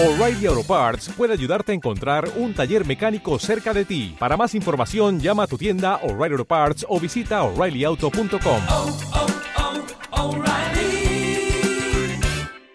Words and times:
O'Reilly 0.00 0.46
Auto 0.46 0.62
Parts 0.62 1.08
puede 1.08 1.32
ayudarte 1.32 1.72
a 1.72 1.74
encontrar 1.74 2.30
un 2.36 2.54
taller 2.54 2.86
mecánico 2.86 3.36
cerca 3.40 3.74
de 3.74 3.84
ti. 3.84 4.14
Para 4.16 4.36
más 4.36 4.54
información, 4.54 5.18
llama 5.18 5.42
a 5.42 5.46
tu 5.48 5.58
tienda 5.58 5.96
O'Reilly 6.04 6.34
Auto 6.34 6.44
Parts 6.44 6.86
o 6.88 7.00
visita 7.00 7.42
oreillyauto.com. 7.42 8.62
oh, 8.68 8.96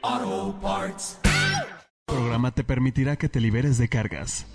oh, 0.02 0.56
Parts. 0.62 1.20
El 2.10 2.14
programa 2.14 2.52
te 2.52 2.66
permitirá 2.66 3.16
que 3.16 3.30
te 3.30 3.40
liberes 3.40 3.78
de 3.78 3.88
cargas. 3.88 4.46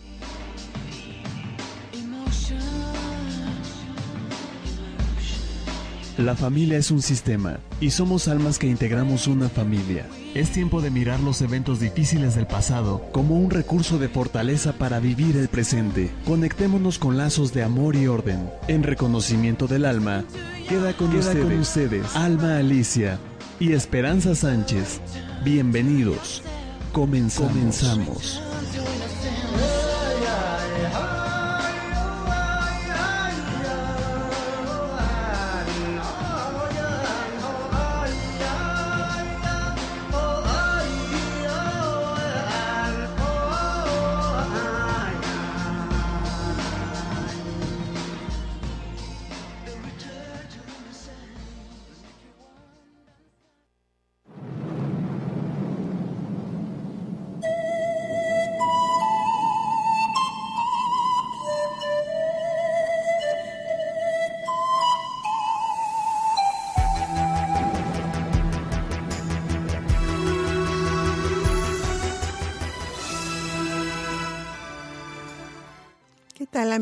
La 6.18 6.36
familia 6.36 6.76
es 6.76 6.90
un 6.90 7.00
sistema 7.00 7.60
y 7.80 7.92
somos 7.92 8.28
almas 8.28 8.58
que 8.58 8.66
integramos 8.66 9.26
una 9.26 9.48
familia. 9.48 10.04
Es 10.38 10.50
tiempo 10.50 10.80
de 10.80 10.92
mirar 10.92 11.18
los 11.18 11.42
eventos 11.42 11.80
difíciles 11.80 12.36
del 12.36 12.46
pasado 12.46 13.04
como 13.10 13.34
un 13.34 13.50
recurso 13.50 13.98
de 13.98 14.08
fortaleza 14.08 14.72
para 14.72 15.00
vivir 15.00 15.36
el 15.36 15.48
presente. 15.48 16.12
Conectémonos 16.24 17.00
con 17.00 17.16
lazos 17.16 17.52
de 17.52 17.64
amor 17.64 17.96
y 17.96 18.06
orden. 18.06 18.48
En 18.68 18.84
reconocimiento 18.84 19.66
del 19.66 19.84
alma, 19.84 20.24
queda 20.68 20.96
con, 20.96 21.12
ustedes, 21.12 21.44
con 21.44 21.58
ustedes 21.58 22.14
Alma 22.14 22.58
Alicia 22.58 23.18
y 23.58 23.72
Esperanza 23.72 24.36
Sánchez. 24.36 25.00
Bienvenidos. 25.42 26.44
Comenzamos. 26.92 27.50
Comenzamos. 27.50 28.40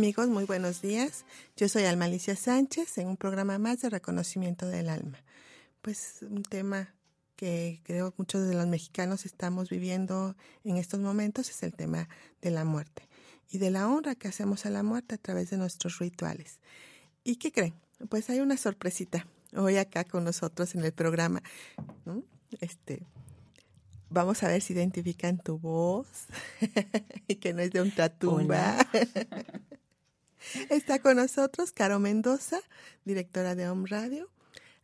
Amigos? 0.06 0.28
Muy 0.28 0.44
buenos 0.44 0.82
días. 0.82 1.24
Yo 1.56 1.68
soy 1.68 1.82
Alma 1.82 2.04
Alicia 2.04 2.36
Sánchez 2.36 2.96
en 2.98 3.08
un 3.08 3.16
programa 3.16 3.58
más 3.58 3.80
de 3.80 3.90
reconocimiento 3.90 4.68
del 4.68 4.88
alma. 4.88 5.18
Pues 5.82 6.18
un 6.22 6.44
tema 6.44 6.94
que 7.34 7.80
creo 7.82 8.14
muchos 8.16 8.46
de 8.46 8.54
los 8.54 8.68
mexicanos 8.68 9.26
estamos 9.26 9.68
viviendo 9.68 10.36
en 10.62 10.76
estos 10.76 11.00
momentos 11.00 11.50
es 11.50 11.60
el 11.64 11.74
tema 11.74 12.08
de 12.40 12.52
la 12.52 12.64
muerte 12.64 13.08
y 13.50 13.58
de 13.58 13.72
la 13.72 13.88
honra 13.88 14.14
que 14.14 14.28
hacemos 14.28 14.64
a 14.64 14.70
la 14.70 14.84
muerte 14.84 15.16
a 15.16 15.18
través 15.18 15.50
de 15.50 15.56
nuestros 15.56 15.98
rituales. 15.98 16.60
¿Y 17.24 17.34
qué 17.34 17.50
creen? 17.50 17.74
Pues 18.08 18.30
hay 18.30 18.38
una 18.38 18.56
sorpresita 18.56 19.26
hoy 19.56 19.76
acá 19.76 20.04
con 20.04 20.22
nosotros 20.22 20.76
en 20.76 20.84
el 20.84 20.92
programa. 20.92 21.42
¿no? 22.04 22.22
Este, 22.60 23.02
Vamos 24.08 24.44
a 24.44 24.48
ver 24.48 24.62
si 24.62 24.72
identifican 24.72 25.38
tu 25.38 25.58
voz 25.58 26.06
y 27.26 27.34
que 27.34 27.52
no 27.52 27.60
es 27.60 27.72
de 27.72 27.82
un 27.82 27.90
tatumba. 27.90 28.76
Está 30.70 31.00
con 31.00 31.16
nosotros 31.16 31.72
Caro 31.72 31.98
Mendoza, 31.98 32.60
directora 33.04 33.54
de 33.54 33.68
Home 33.68 33.88
Radio, 33.88 34.30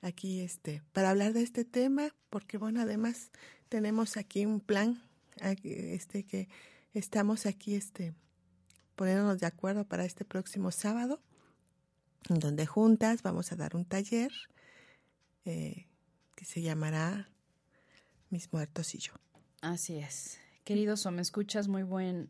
aquí 0.00 0.40
este, 0.40 0.82
para 0.92 1.10
hablar 1.10 1.32
de 1.32 1.42
este 1.42 1.64
tema, 1.64 2.14
porque 2.30 2.58
bueno, 2.58 2.80
además 2.80 3.30
tenemos 3.68 4.16
aquí 4.16 4.44
un 4.44 4.60
plan, 4.60 5.02
este 5.40 6.24
que 6.24 6.48
estamos 6.94 7.46
aquí 7.46 7.74
este 7.74 8.14
poniéndonos 8.96 9.38
de 9.38 9.46
acuerdo 9.46 9.84
para 9.84 10.04
este 10.04 10.24
próximo 10.24 10.70
sábado, 10.70 11.20
donde 12.28 12.66
juntas 12.66 13.22
vamos 13.22 13.50
a 13.52 13.56
dar 13.56 13.74
un 13.74 13.84
taller 13.84 14.30
eh, 15.44 15.86
que 16.34 16.44
se 16.44 16.62
llamará 16.62 17.30
mis 18.30 18.52
muertos 18.52 18.94
y 18.94 18.98
yo. 18.98 19.12
Así 19.60 19.98
es. 19.98 20.38
Queridos 20.64 21.06
o 21.06 21.10
me 21.10 21.22
escuchas, 21.22 21.68
muy 21.68 21.82
buen 21.82 22.28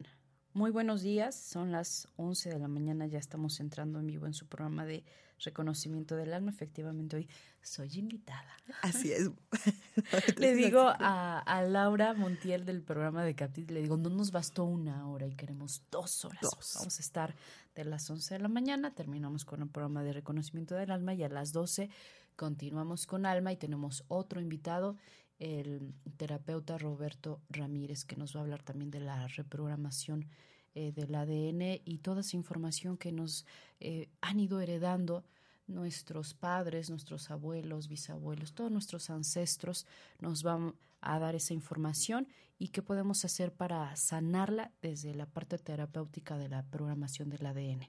muy 0.54 0.70
buenos 0.70 1.02
días. 1.02 1.34
Son 1.34 1.72
las 1.72 2.08
11 2.16 2.50
de 2.50 2.58
la 2.58 2.68
mañana, 2.68 3.06
ya 3.06 3.18
estamos 3.18 3.60
entrando 3.60 3.98
en 3.98 4.06
vivo 4.06 4.26
en 4.26 4.34
su 4.34 4.46
programa 4.46 4.84
de 4.84 5.04
reconocimiento 5.38 6.16
del 6.16 6.32
alma. 6.32 6.50
Efectivamente, 6.50 7.16
hoy 7.16 7.28
soy 7.62 7.90
invitada. 7.94 8.56
Así 8.82 9.12
es. 9.12 9.30
le 10.38 10.54
digo 10.54 10.80
a, 10.82 11.38
a, 11.38 11.62
Laura 11.62 12.14
Montiel 12.14 12.64
del 12.64 12.82
programa 12.82 13.24
de 13.24 13.34
Capit, 13.34 13.70
le 13.70 13.82
digo, 13.82 13.96
no 13.96 14.10
nos 14.10 14.30
bastó 14.30 14.64
una 14.64 15.08
hora 15.08 15.26
y 15.26 15.34
queremos 15.34 15.82
dos 15.90 16.24
horas. 16.24 16.40
Dos. 16.42 16.72
Vamos 16.76 16.98
a 16.98 17.02
estar 17.02 17.34
de 17.74 17.84
las 17.84 18.08
11 18.08 18.34
de 18.34 18.40
la 18.40 18.48
mañana, 18.48 18.94
terminamos 18.94 19.44
con 19.44 19.62
el 19.62 19.68
programa 19.68 20.02
de 20.02 20.12
reconocimiento 20.12 20.74
del 20.74 20.90
alma 20.90 21.14
y 21.14 21.22
a 21.22 21.28
las 21.28 21.52
12 21.52 21.90
continuamos 22.36 23.06
con 23.06 23.26
alma 23.26 23.52
y 23.52 23.56
tenemos 23.56 24.04
otro 24.08 24.40
invitado 24.40 24.96
el 25.38 25.94
terapeuta 26.16 26.78
Roberto 26.78 27.40
Ramírez, 27.48 28.04
que 28.04 28.16
nos 28.16 28.34
va 28.34 28.40
a 28.40 28.42
hablar 28.42 28.62
también 28.62 28.90
de 28.90 29.00
la 29.00 29.26
reprogramación 29.28 30.28
eh, 30.74 30.92
del 30.92 31.14
ADN 31.14 31.80
y 31.84 31.98
toda 31.98 32.20
esa 32.20 32.36
información 32.36 32.96
que 32.96 33.12
nos 33.12 33.44
eh, 33.80 34.08
han 34.20 34.40
ido 34.40 34.60
heredando 34.60 35.24
nuestros 35.66 36.34
padres, 36.34 36.90
nuestros 36.90 37.30
abuelos, 37.30 37.88
bisabuelos, 37.88 38.52
todos 38.52 38.70
nuestros 38.70 39.10
ancestros 39.10 39.86
nos 40.20 40.42
van 40.42 40.74
a 41.00 41.18
dar 41.18 41.34
esa 41.34 41.52
información 41.52 42.28
y 42.58 42.68
qué 42.68 42.80
podemos 42.80 43.24
hacer 43.24 43.52
para 43.52 43.94
sanarla 43.96 44.70
desde 44.80 45.14
la 45.14 45.26
parte 45.26 45.58
terapéutica 45.58 46.38
de 46.38 46.48
la 46.48 46.62
programación 46.62 47.28
del 47.28 47.44
ADN. 47.44 47.88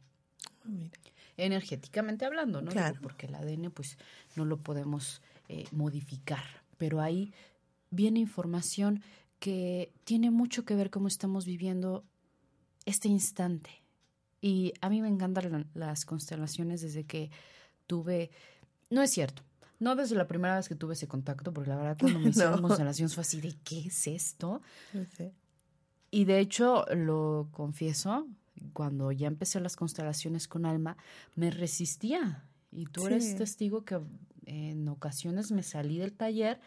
Mira. 0.66 0.98
Energéticamente 1.38 2.26
hablando, 2.26 2.62
¿no? 2.62 2.72
Claro. 2.72 3.00
Porque 3.02 3.28
el 3.28 3.36
ADN 3.36 3.72
pues 3.72 3.98
no 4.36 4.46
lo 4.46 4.58
podemos 4.58 5.22
eh, 5.48 5.66
modificar, 5.72 6.63
pero 6.84 7.00
ahí 7.00 7.32
viene 7.92 8.20
información 8.20 9.02
que 9.40 9.94
tiene 10.04 10.32
mucho 10.32 10.66
que 10.66 10.76
ver 10.76 10.90
cómo 10.90 11.08
estamos 11.08 11.46
viviendo 11.46 12.04
este 12.86 13.08
instante. 13.08 13.70
Y 14.42 14.74
a 14.82 14.90
mí 14.90 15.02
me 15.02 15.08
encantan 15.08 15.66
las 15.76 16.04
constelaciones 16.04 16.82
desde 16.82 17.06
que 17.06 17.32
tuve, 17.88 18.32
no 18.90 19.02
es 19.02 19.12
cierto, 19.12 19.44
no 19.80 19.96
desde 19.96 20.18
la 20.18 20.28
primera 20.28 20.58
vez 20.58 20.68
que 20.68 20.76
tuve 20.76 20.96
ese 20.96 21.08
contacto, 21.08 21.54
porque 21.54 21.70
la 21.70 21.78
verdad 21.78 21.98
cuando 21.98 22.20
me 22.20 22.30
hicieron 22.32 22.62
No. 22.62 22.68
constelaciones 22.68 23.16
fue 23.16 23.22
así 23.22 23.40
de, 23.40 23.56
¿qué 23.64 23.88
es 23.88 24.06
esto? 24.08 24.62
No 24.92 25.06
sé. 25.06 25.32
Y 26.12 26.26
de 26.26 26.40
hecho, 26.40 26.84
lo 26.94 27.48
confieso, 27.52 28.28
cuando 28.74 29.14
ya 29.14 29.28
empecé 29.28 29.62
las 29.62 29.78
constelaciones 29.78 30.50
con 30.50 30.66
alma, 30.66 30.98
me 31.38 31.50
resistía. 31.50 32.44
Y 32.74 32.88
tú 32.88 33.08
eres 33.08 33.38
testigo 33.38 33.86
que 33.86 34.02
en 34.46 34.88
ocasiones 34.88 35.52
me 35.52 35.64
salí 35.64 35.98
del 35.98 36.14
taller 36.14 36.60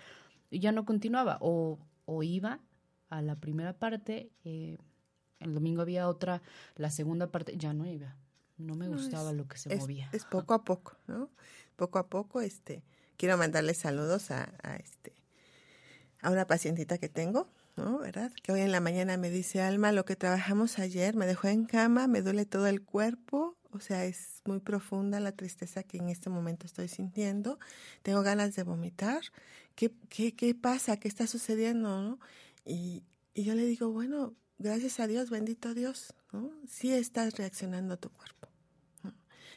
y 0.51 0.61
ya 0.61 0.73
no 0.73 0.85
continuaba. 0.85 1.39
O, 1.41 1.79
o 2.05 2.23
iba 2.23 2.61
a 3.09 3.23
la 3.23 3.37
primera 3.37 3.73
parte, 3.73 4.31
eh, 4.45 4.79
el 5.41 5.55
domingo 5.55 5.83
había 5.83 6.09
otra, 6.09 6.43
la 6.77 6.91
segunda 6.91 7.31
parte, 7.31 7.57
ya 7.57 7.73
no 7.73 7.87
iba. 7.87 8.17
No 8.59 8.75
me 8.75 8.87
No, 8.89 8.97
gustaba 8.97 9.31
es- 9.31 9.37
lo 9.37 9.47
que 9.49 9.59
se 9.59 9.73
es, 9.75 9.81
movía. 9.81 10.09
es 10.13 10.25
poco 10.25 10.55
a 10.55 10.65
poco, 10.65 10.97
¿no? 11.07 11.31
Poco 11.77 11.99
a 11.99 12.09
poco, 12.09 12.41
este, 12.41 12.83
quiero 13.19 13.37
mandarle 13.37 13.75
saludos 13.75 14.31
a, 14.31 14.55
a 14.63 14.77
este, 14.77 15.13
a 16.23 16.31
una 16.31 16.47
pacientita 16.47 16.97
que 16.99 17.09
tengo, 17.11 17.49
¿no? 17.77 17.99
¿Verdad? 17.99 18.33
Que 18.43 18.53
hoy 18.53 18.61
en 18.63 18.73
la 18.73 18.81
mañana 18.81 19.19
me 19.19 19.29
dice, 19.31 19.61
Alma, 19.61 19.93
lo 19.93 20.05
que 20.07 20.17
trabajamos 20.17 20.79
ayer 20.79 21.15
me 21.15 21.27
dejó 21.27 21.49
en 21.49 21.67
cama, 21.67 22.07
me 22.09 22.23
duele 22.23 22.47
todo 22.47 22.67
el 22.67 22.83
cuerpo, 22.83 23.56
o 23.77 23.81
sea, 23.81 24.05
es 24.05 24.43
muy 24.45 24.61
profunda 24.61 25.21
la 25.21 25.33
tristeza 25.33 25.83
que 25.83 25.99
en 25.99 26.09
este 26.09 26.31
momento 26.31 26.67
estoy 26.67 26.89
sintiendo, 26.89 27.59
tengo 28.03 28.23
ganas 28.23 28.57
de 28.57 28.63
vomitar, 28.63 29.23
¿qué, 29.75 29.93
qué, 30.09 30.35
qué 30.35 30.55
pasa? 30.55 30.99
¿Qué 30.99 31.09
está 31.09 31.27
sucediendo? 31.27 32.19
Y, 32.65 33.05
y 33.35 33.45
yo 33.45 33.55
le 33.55 33.65
digo, 33.65 33.91
bueno, 33.91 34.35
gracias 34.59 35.01
a 35.01 35.07
Dios, 35.07 35.31
bendito 35.31 35.75
Dios, 35.75 36.15
¿no? 36.33 36.51
Sí 36.69 36.93
estás 36.93 37.37
reaccionando 37.37 37.95
a 37.95 37.97
tu 37.97 38.11
cuerpo. 38.11 38.49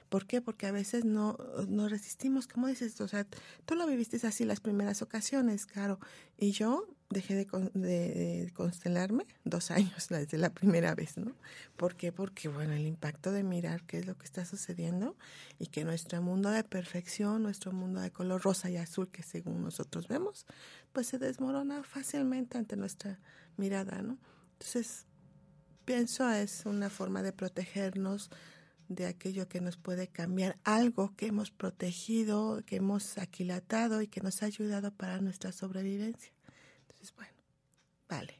¿Por 0.09 0.25
qué? 0.25 0.41
Porque 0.41 0.65
a 0.65 0.71
veces 0.71 1.05
no, 1.05 1.37
no 1.67 1.87
resistimos, 1.87 2.47
como 2.47 2.67
dices, 2.67 2.99
o 2.99 3.07
sea, 3.07 3.27
tú 3.65 3.75
lo 3.75 3.85
viviste 3.85 4.25
así 4.25 4.43
las 4.43 4.59
primeras 4.59 5.01
ocasiones, 5.01 5.67
Caro, 5.67 5.99
y 6.35 6.51
yo 6.51 6.87
dejé 7.09 7.35
de, 7.35 7.45
con- 7.47 7.71
de- 7.73 8.43
de 8.45 8.51
constelarme 8.53 9.25
dos 9.43 9.71
años 9.71 10.07
desde 10.09 10.37
la 10.37 10.51
primera 10.51 10.93
vez, 10.95 11.17
¿no? 11.17 11.35
¿Por 11.75 11.95
qué? 11.95 12.11
Porque, 12.11 12.47
bueno, 12.49 12.73
el 12.73 12.85
impacto 12.85 13.31
de 13.31 13.43
mirar 13.43 13.83
qué 13.83 13.97
es 13.99 14.05
lo 14.05 14.17
que 14.17 14.25
está 14.25 14.45
sucediendo 14.45 15.15
y 15.59 15.67
que 15.67 15.83
nuestro 15.85 16.21
mundo 16.21 16.49
de 16.51 16.63
perfección, 16.63 17.43
nuestro 17.43 17.71
mundo 17.71 17.99
de 18.01 18.11
color 18.11 18.41
rosa 18.41 18.69
y 18.69 18.77
azul 18.77 19.09
que 19.09 19.23
según 19.23 19.63
nosotros 19.63 20.07
vemos, 20.07 20.45
pues 20.93 21.07
se 21.07 21.17
desmorona 21.17 21.83
fácilmente 21.83 22.57
ante 22.57 22.75
nuestra 22.75 23.19
mirada, 23.57 24.01
¿no? 24.01 24.17
Entonces, 24.53 25.05
pienso 25.85 26.29
es 26.31 26.65
una 26.65 26.89
forma 26.89 27.23
de 27.23 27.33
protegernos 27.33 28.29
de 28.87 29.05
aquello 29.05 29.47
que 29.47 29.61
nos 29.61 29.77
puede 29.77 30.07
cambiar, 30.07 30.57
algo 30.63 31.15
que 31.15 31.27
hemos 31.27 31.51
protegido, 31.51 32.63
que 32.65 32.77
hemos 32.77 33.17
aquilatado 33.19 34.01
y 34.01 34.07
que 34.07 34.21
nos 34.21 34.41
ha 34.41 34.47
ayudado 34.47 34.91
para 34.91 35.21
nuestra 35.21 35.51
sobrevivencia. 35.51 36.31
Entonces, 36.99 37.15
bueno, 37.15 37.33
vale. 38.09 38.39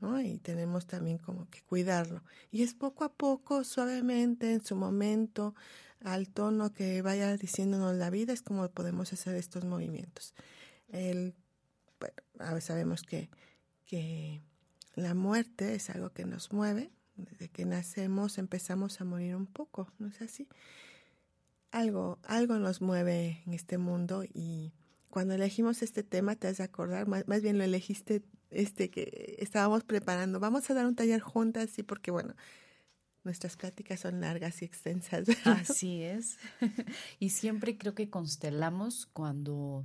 ¿no? 0.00 0.20
Y 0.20 0.38
tenemos 0.38 0.86
también 0.86 1.18
como 1.18 1.48
que 1.50 1.62
cuidarlo. 1.62 2.22
Y 2.50 2.62
es 2.62 2.74
poco 2.74 3.04
a 3.04 3.12
poco, 3.12 3.64
suavemente, 3.64 4.52
en 4.52 4.64
su 4.64 4.74
momento, 4.74 5.54
al 6.02 6.28
tono 6.28 6.72
que 6.72 7.02
vaya 7.02 7.36
diciéndonos 7.36 7.94
la 7.94 8.10
vida, 8.10 8.32
es 8.32 8.42
como 8.42 8.68
podemos 8.70 9.12
hacer 9.12 9.34
estos 9.34 9.64
movimientos. 9.64 10.34
El, 10.88 11.34
bueno, 12.00 12.60
sabemos 12.60 13.02
que, 13.02 13.28
que 13.84 14.42
la 14.94 15.14
muerte 15.14 15.74
es 15.74 15.90
algo 15.90 16.10
que 16.10 16.24
nos 16.24 16.52
mueve. 16.52 16.90
Desde 17.16 17.48
que 17.48 17.66
nacemos 17.66 18.38
empezamos 18.38 19.00
a 19.00 19.04
morir 19.04 19.36
un 19.36 19.46
poco, 19.46 19.92
¿no 19.98 20.08
es 20.08 20.22
así? 20.22 20.48
Algo, 21.70 22.18
algo 22.24 22.58
nos 22.58 22.80
mueve 22.80 23.42
en 23.46 23.52
este 23.52 23.76
mundo 23.76 24.24
y 24.24 24.72
cuando 25.10 25.34
elegimos 25.34 25.82
este 25.82 26.02
tema, 26.02 26.36
te 26.36 26.46
has 26.46 26.58
de 26.58 26.64
acordar, 26.64 27.06
más, 27.08 27.42
bien 27.42 27.58
lo 27.58 27.64
elegiste 27.64 28.22
este 28.50 28.90
que 28.90 29.36
estábamos 29.38 29.84
preparando. 29.84 30.40
Vamos 30.40 30.70
a 30.70 30.74
dar 30.74 30.86
un 30.86 30.94
taller 30.94 31.20
juntas, 31.20 31.70
sí, 31.70 31.82
porque 31.82 32.10
bueno, 32.10 32.34
nuestras 33.24 33.56
pláticas 33.56 34.00
son 34.00 34.20
largas 34.20 34.62
y 34.62 34.64
extensas. 34.64 35.26
Así 35.44 36.02
es. 36.02 36.38
y 37.18 37.30
siempre 37.30 37.76
creo 37.76 37.94
que 37.94 38.08
constelamos 38.08 39.06
cuando 39.06 39.84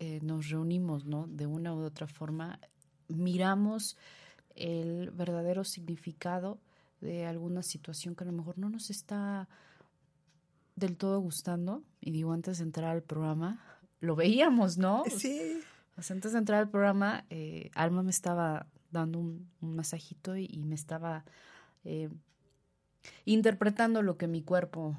eh, 0.00 0.18
nos 0.22 0.50
reunimos, 0.50 1.06
¿no? 1.06 1.28
De 1.28 1.46
una 1.46 1.72
u 1.72 1.82
otra 1.82 2.08
forma, 2.08 2.58
miramos 3.08 3.96
el 4.56 5.10
verdadero 5.12 5.62
significado 5.64 6.60
de 7.00 7.24
alguna 7.24 7.62
situación 7.62 8.14
que 8.16 8.24
a 8.24 8.26
lo 8.26 8.32
mejor 8.32 8.58
no 8.58 8.68
nos 8.68 8.90
está 8.90 9.48
del 10.74 10.96
todo 10.96 11.20
gustando. 11.20 11.84
Y 12.00 12.10
digo, 12.10 12.32
antes 12.32 12.58
de 12.58 12.64
entrar 12.64 12.90
al 12.90 13.02
programa, 13.02 13.79
lo 14.00 14.16
veíamos, 14.16 14.78
¿no? 14.78 15.04
Sí 15.08 15.60
antes 16.08 16.32
de 16.32 16.38
entrar 16.38 16.60
al 16.60 16.70
programa, 16.70 17.26
eh, 17.28 17.70
Alma 17.74 18.02
me 18.02 18.10
estaba 18.10 18.66
dando 18.90 19.18
un, 19.18 19.50
masajito 19.60 20.36
y, 20.36 20.48
me 20.64 20.74
estaba 20.74 21.24
eh, 21.84 22.08
interpretando 23.26 24.00
lo 24.00 24.16
que 24.16 24.26
mi 24.26 24.42
cuerpo, 24.42 24.96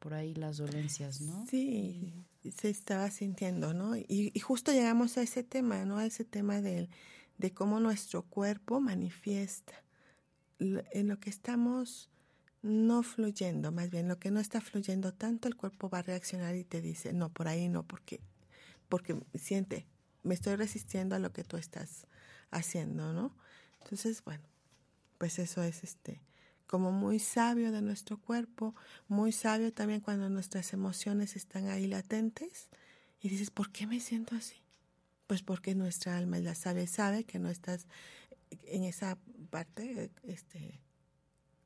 por 0.00 0.12
ahí 0.12 0.34
las 0.34 0.58
dolencias, 0.58 1.22
¿no? 1.22 1.46
Sí, 1.46 2.12
se 2.54 2.68
estaba 2.68 3.10
sintiendo, 3.10 3.72
¿no? 3.72 3.96
Y, 3.96 4.32
y, 4.34 4.40
justo 4.40 4.72
llegamos 4.72 5.16
a 5.16 5.22
ese 5.22 5.42
tema, 5.42 5.86
¿no? 5.86 5.96
A 5.96 6.04
ese 6.04 6.24
tema 6.24 6.60
de, 6.60 6.90
de 7.38 7.54
cómo 7.54 7.80
nuestro 7.80 8.22
cuerpo 8.22 8.80
manifiesta 8.80 9.72
en 10.58 11.08
lo 11.08 11.18
que 11.18 11.30
estamos 11.30 12.10
no 12.62 13.02
fluyendo, 13.02 13.72
más 13.72 13.90
bien 13.90 14.08
lo 14.08 14.18
que 14.18 14.30
no 14.30 14.40
está 14.40 14.60
fluyendo 14.60 15.12
tanto, 15.12 15.48
el 15.48 15.56
cuerpo 15.56 15.90
va 15.90 15.98
a 15.98 16.02
reaccionar 16.02 16.56
y 16.56 16.64
te 16.64 16.80
dice, 16.80 17.12
no, 17.12 17.28
por 17.30 17.46
ahí 17.46 17.68
no, 17.68 17.82
porque, 17.82 18.20
porque 18.88 19.16
siente, 19.34 19.86
me 20.22 20.34
estoy 20.34 20.56
resistiendo 20.56 21.14
a 21.14 21.18
lo 21.18 21.32
que 21.32 21.44
tú 21.44 21.56
estás 21.56 22.06
haciendo, 22.50 23.12
¿no? 23.12 23.34
Entonces, 23.82 24.22
bueno, 24.24 24.44
pues 25.18 25.38
eso 25.38 25.62
es 25.62 25.84
este 25.84 26.20
como 26.66 26.90
muy 26.90 27.18
sabio 27.18 27.70
de 27.72 27.82
nuestro 27.82 28.18
cuerpo, 28.18 28.74
muy 29.06 29.32
sabio 29.32 29.72
también 29.72 30.00
cuando 30.00 30.28
nuestras 30.28 30.72
emociones 30.72 31.36
están 31.36 31.68
ahí 31.68 31.86
latentes 31.86 32.68
y 33.20 33.28
dices, 33.28 33.50
¿por 33.50 33.70
qué 33.70 33.86
me 33.86 34.00
siento 34.00 34.34
así? 34.34 34.56
Pues 35.26 35.42
porque 35.42 35.74
nuestra 35.74 36.16
alma 36.16 36.38
la 36.40 36.54
sabe, 36.54 36.86
sabe 36.86 37.24
que 37.24 37.38
no 37.38 37.48
estás 37.48 37.86
en 38.64 38.84
esa 38.84 39.18
parte 39.50 40.10
este 40.24 40.80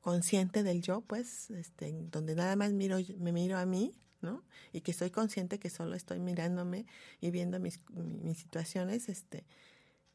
consciente 0.01 0.63
del 0.63 0.83
yo, 0.83 1.01
pues, 1.01 1.51
este, 1.51 1.93
donde 2.11 2.35
nada 2.35 2.57
más 2.57 2.73
miro, 2.73 2.99
me 3.19 3.33
miro 3.33 3.59
a 3.59 3.67
mí, 3.67 3.95
¿no? 4.21 4.43
Y 4.73 4.81
que 4.81 4.91
estoy 4.91 5.11
consciente 5.11 5.59
que 5.59 5.71
solo 5.71 5.95
estoy 5.95 6.19
mirándome 6.19 6.87
y 7.21 7.31
viendo 7.31 7.61
mis, 7.61 7.81
mis 7.91 8.39
situaciones, 8.39 9.09
este, 9.09 9.45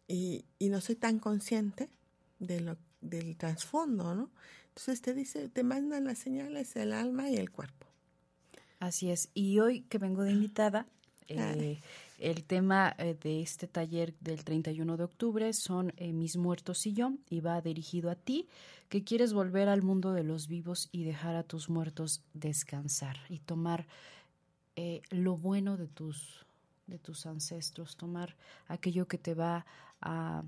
y, 0.07 0.45
y, 0.59 0.69
no 0.69 0.81
soy 0.81 0.95
tan 0.95 1.19
consciente 1.19 1.89
de 2.39 2.59
lo, 2.59 2.77
del 3.01 3.38
trasfondo, 3.38 4.15
¿no? 4.15 4.31
Entonces 4.69 5.01
te 5.01 5.13
dice, 5.13 5.50
te 5.50 5.63
mandan 5.63 6.05
las 6.05 6.17
señales 6.17 6.75
el 6.75 6.94
alma 6.94 7.29
y 7.29 7.38
el 7.38 7.51
cuerpo. 7.51 7.88
Así 8.79 9.11
es. 9.11 9.29
Y 9.33 9.59
hoy 9.59 9.81
que 9.81 9.97
vengo 9.97 10.23
de 10.23 10.31
invitada, 10.31 10.88
eh, 11.27 11.79
el 12.24 12.44
tema 12.44 12.96
eh, 12.98 13.16
de 13.22 13.42
este 13.42 13.68
taller 13.68 14.14
del 14.20 14.44
31 14.44 14.98
de 14.98 15.04
octubre 15.04 15.54
son 15.54 15.94
eh, 15.98 16.14
Mis 16.14 16.38
muertos 16.38 16.86
y 16.86 16.94
yo, 16.94 17.14
y 17.30 17.42
va 17.42 17.62
dirigido 17.62 18.10
a 18.10 18.16
ti, 18.16 18.48
que 18.90 19.04
quieres 19.04 19.34
volver 19.34 19.70
al 19.70 19.81
mundo 19.81 20.14
de 20.14 20.24
los 20.24 20.48
vivos 20.48 20.90
y 20.92 21.04
dejar 21.04 21.36
a 21.36 21.44
tus 21.44 21.70
muertos 21.70 22.24
descansar 22.34 23.18
y 23.30 23.40
tomar 23.40 23.88
lo 25.12 25.38
bueno 25.38 25.78
de 25.78 25.88
tus, 25.88 26.46
de 26.88 26.98
tus 26.98 27.28
ancestros, 27.28 27.96
tomar 27.96 28.36
aquello 28.68 29.08
que 29.08 29.20
te 29.20 29.36
va 29.36 29.68
a 30.02 30.44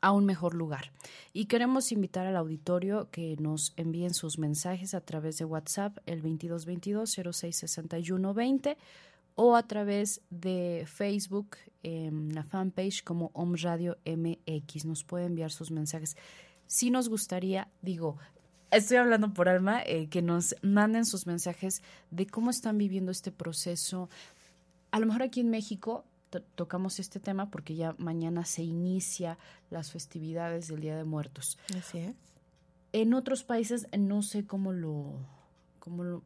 a 0.00 0.12
un 0.12 0.24
mejor 0.24 0.54
lugar. 0.54 0.92
Y 1.32 1.46
queremos 1.46 1.92
invitar 1.92 2.26
al 2.26 2.36
auditorio 2.36 3.10
que 3.10 3.36
nos 3.38 3.72
envíen 3.76 4.14
sus 4.14 4.38
mensajes 4.38 4.94
a 4.94 5.00
través 5.00 5.38
de 5.38 5.44
WhatsApp 5.44 5.98
el 6.06 6.22
2222 6.22 7.10
066120 7.32 8.76
o 9.40 9.54
a 9.54 9.62
través 9.62 10.20
de 10.30 10.84
Facebook 10.88 11.58
en 11.84 12.34
la 12.34 12.42
fanpage 12.42 13.04
como 13.04 13.30
Om 13.34 13.54
Radio 13.62 13.96
MX. 14.04 14.84
Nos 14.84 15.04
puede 15.04 15.26
enviar 15.26 15.52
sus 15.52 15.70
mensajes. 15.70 16.16
Si 16.66 16.90
nos 16.90 17.08
gustaría, 17.08 17.68
digo, 17.80 18.18
estoy 18.72 18.96
hablando 18.96 19.32
por 19.32 19.48
alma, 19.48 19.80
eh, 19.86 20.08
que 20.08 20.22
nos 20.22 20.56
manden 20.62 21.06
sus 21.06 21.28
mensajes 21.28 21.82
de 22.10 22.26
cómo 22.26 22.50
están 22.50 22.78
viviendo 22.78 23.12
este 23.12 23.30
proceso. 23.30 24.10
A 24.90 24.98
lo 24.98 25.06
mejor 25.06 25.22
aquí 25.22 25.38
en 25.38 25.50
México 25.50 26.04
tocamos 26.56 26.98
este 26.98 27.20
tema 27.20 27.48
porque 27.48 27.76
ya 27.76 27.94
mañana 27.96 28.44
se 28.44 28.64
inicia 28.64 29.38
las 29.70 29.92
festividades 29.92 30.66
del 30.66 30.80
Día 30.80 30.96
de 30.96 31.04
Muertos. 31.04 31.58
Así 31.78 31.98
es. 31.98 32.16
En 32.92 33.14
otros 33.14 33.44
países 33.44 33.86
no 33.96 34.22
sé 34.22 34.46
cómo 34.46 34.72
lo, 34.72 35.14
cómo 35.78 36.02
lo, 36.02 36.24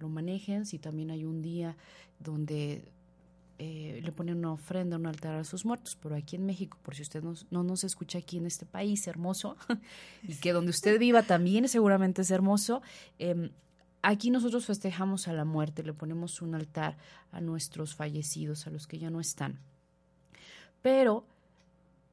lo 0.00 0.08
manejen, 0.08 0.66
si 0.66 0.78
también 0.78 1.10
hay 1.10 1.24
un 1.24 1.42
día 1.42 1.76
donde 2.18 2.90
eh, 3.58 4.00
le 4.02 4.12
ponen 4.12 4.38
una 4.38 4.52
ofrenda, 4.52 4.96
un 4.96 5.06
altar 5.06 5.34
a 5.34 5.44
sus 5.44 5.66
muertos, 5.66 5.96
pero 6.02 6.16
aquí 6.16 6.36
en 6.36 6.46
México, 6.46 6.78
por 6.82 6.94
si 6.94 7.02
usted 7.02 7.22
no, 7.22 7.34
no 7.50 7.62
nos 7.62 7.84
escucha 7.84 8.18
aquí 8.18 8.38
en 8.38 8.46
este 8.46 8.64
país 8.64 9.06
hermoso, 9.06 9.56
y 10.22 10.34
que 10.36 10.52
donde 10.52 10.70
usted 10.70 10.98
viva 10.98 11.22
también 11.22 11.68
seguramente 11.68 12.22
es 12.22 12.30
hermoso, 12.30 12.80
eh, 13.18 13.50
aquí 14.02 14.30
nosotros 14.30 14.64
festejamos 14.64 15.28
a 15.28 15.34
la 15.34 15.44
muerte, 15.44 15.82
le 15.82 15.92
ponemos 15.92 16.40
un 16.40 16.54
altar 16.54 16.96
a 17.32 17.40
nuestros 17.42 17.94
fallecidos, 17.94 18.66
a 18.66 18.70
los 18.70 18.86
que 18.86 18.98
ya 18.98 19.10
no 19.10 19.20
están. 19.20 19.58
Pero 20.80 21.26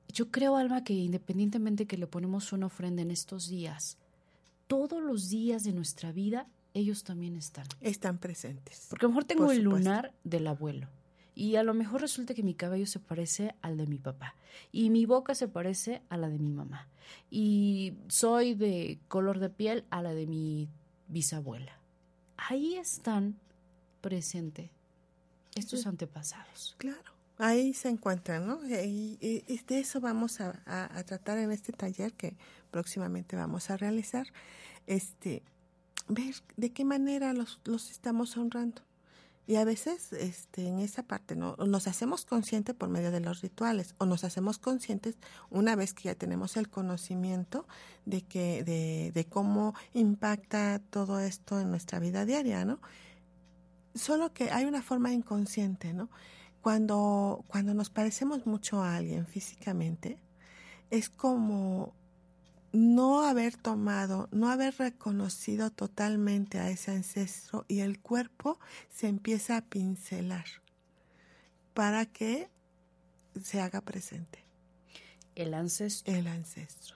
yo 0.10 0.30
creo, 0.32 0.58
Alma, 0.58 0.84
que 0.84 0.94
independientemente 0.94 1.86
que 1.86 1.98
le 1.98 2.08
ponemos 2.08 2.52
una 2.52 2.66
ofrenda 2.66 3.02
en 3.02 3.12
estos 3.12 3.48
días, 3.48 3.98
todos 4.68 5.02
los 5.02 5.30
días 5.30 5.64
de 5.64 5.72
nuestra 5.72 6.12
vida 6.12 6.48
ellos 6.74 7.04
también 7.04 7.36
están. 7.36 7.66
Están 7.82 8.18
presentes. 8.18 8.88
Porque 8.90 9.06
a 9.06 9.08
lo 9.08 9.14
mejor 9.14 9.24
tengo 9.26 9.52
el 9.52 9.64
lunar 9.64 10.14
del 10.24 10.48
abuelo. 10.48 10.88
Y 11.36 11.56
a 11.56 11.64
lo 11.64 11.76
mejor 11.76 12.02
resulta 12.02 12.34
que 12.34 12.42
mi 12.42 12.56
cabello 12.56 12.88
se 12.88 13.00
parece 13.00 13.54
al 13.62 13.78
de 13.78 13.86
mi 13.86 14.00
papá. 14.00 14.36
Y 14.72 14.90
mi 14.90 15.06
boca 15.06 15.36
se 15.36 15.48
parece 15.48 16.02
a 16.10 16.18
la 16.18 16.30
de 16.30 16.40
mi 16.40 16.52
mamá. 16.52 16.88
Y 17.30 17.94
soy 18.08 18.56
de 18.56 19.00
color 19.08 19.40
de 19.40 19.50
piel 19.50 19.86
a 19.92 20.02
la 20.02 20.16
de 20.16 20.26
mi 20.26 20.68
bisabuela. 21.08 21.80
Ahí 22.38 22.76
están 22.76 23.40
presentes 24.02 24.72
estos 25.56 25.86
antepasados. 25.86 26.76
Claro, 26.78 27.14
ahí 27.38 27.74
se 27.74 27.90
encuentran, 27.90 28.48
¿no? 28.48 28.60
Y, 28.66 29.18
de 29.68 29.80
eso 29.80 30.00
vamos 30.00 30.42
a, 30.42 30.62
a, 30.66 31.04
tratar 31.04 31.38
en 31.38 31.52
este 31.52 31.74
taller 31.74 32.14
que 32.14 32.36
próximamente 32.72 33.36
vamos 33.36 33.70
a 33.70 33.78
realizar. 33.78 34.28
Este, 34.86 35.44
ver 36.08 36.36
de 36.56 36.72
qué 36.72 36.86
manera 36.86 37.34
los, 37.34 37.60
los 37.66 37.92
estamos 37.92 38.38
honrando. 38.38 38.82
Y 39.48 39.56
a 39.56 39.64
veces 39.64 40.12
este, 40.12 40.68
en 40.68 40.80
esa 40.80 41.04
parte 41.04 41.38
¿no? 41.38 41.56
nos 41.56 41.88
hacemos 41.88 42.26
conscientes 42.26 42.76
por 42.76 42.90
medio 42.90 43.12
de 43.12 43.22
los 43.22 43.42
rituales 43.42 43.96
o 43.98 44.06
nos 44.06 44.26
hacemos 44.26 44.58
conscientes 44.58 45.18
una 45.50 45.78
vez 45.78 45.94
que 45.94 46.04
ya 46.04 46.16
tenemos 46.16 46.58
el 46.58 46.70
conocimiento 46.70 47.66
de, 48.06 48.24
que, 48.24 48.66
de, 48.66 49.14
de 49.14 49.26
cómo 49.26 49.74
impacta 49.94 50.80
todo 50.90 51.22
esto 51.22 51.62
en 51.62 51.70
nuestra 51.70 52.00
vida 52.00 52.26
diaria, 52.26 52.66
¿no? 52.66 52.82
Solo 53.96 54.34
que 54.34 54.52
hay 54.52 54.66
una 54.66 54.82
forma 54.82 55.14
inconsciente, 55.14 55.94
¿no? 55.94 56.10
Cuando, 56.60 57.46
cuando 57.48 57.74
nos 57.74 57.90
parecemos 57.90 58.46
mucho 58.46 58.84
a 58.84 58.98
alguien 58.98 59.26
físicamente, 59.26 60.20
es 60.90 61.08
como 61.08 61.94
no 62.74 63.22
haber 63.24 63.56
tomado, 63.58 64.28
no 64.32 64.50
haber 64.50 64.76
reconocido 64.78 65.72
totalmente 65.72 66.60
a 66.60 66.70
ese 66.70 66.92
ancestro 66.92 67.66
y 67.68 67.80
el 67.80 68.00
cuerpo 68.00 68.60
se 68.94 69.08
empieza 69.08 69.58
a 69.58 69.62
pincelar 69.62 70.46
para 71.74 72.06
que 72.06 72.50
se 73.42 73.62
haga 73.62 73.82
presente. 73.82 74.44
El 75.36 75.54
ancestro. 75.54 76.14
El 76.14 76.28
ancestro. 76.28 76.96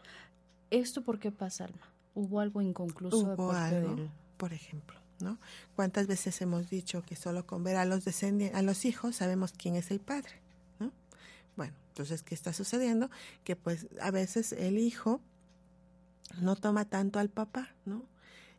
¿Esto 0.71 1.03
por 1.03 1.19
qué 1.19 1.31
pasa, 1.31 1.65
Alma? 1.65 1.87
¿Hubo 2.15 2.39
algo 2.39 2.61
inconcluso 2.61 3.17
Hubo 3.17 3.51
algo, 3.51 3.95
del- 3.95 4.09
por 4.37 4.53
ejemplo, 4.53 4.99
¿no? 5.19 5.37
¿Cuántas 5.75 6.07
veces 6.07 6.41
hemos 6.41 6.69
dicho 6.69 7.03
que 7.03 7.15
solo 7.15 7.45
con 7.45 7.63
ver 7.63 7.75
a 7.77 7.85
los 7.85 8.03
descendientes, 8.03 8.57
a 8.57 8.61
los 8.61 8.85
hijos 8.85 9.17
sabemos 9.17 9.53
quién 9.53 9.75
es 9.75 9.91
el 9.91 9.99
padre, 9.99 10.33
¿no? 10.79 10.91
Bueno, 11.55 11.73
entonces 11.89 12.23
qué 12.23 12.33
está 12.35 12.51
sucediendo 12.53 13.09
que 13.43 13.55
pues 13.55 13.87
a 14.01 14.11
veces 14.11 14.51
el 14.53 14.77
hijo 14.79 15.21
no 16.39 16.55
toma 16.55 16.85
tanto 16.85 17.19
al 17.19 17.29
papá, 17.29 17.69
¿no? 17.85 18.05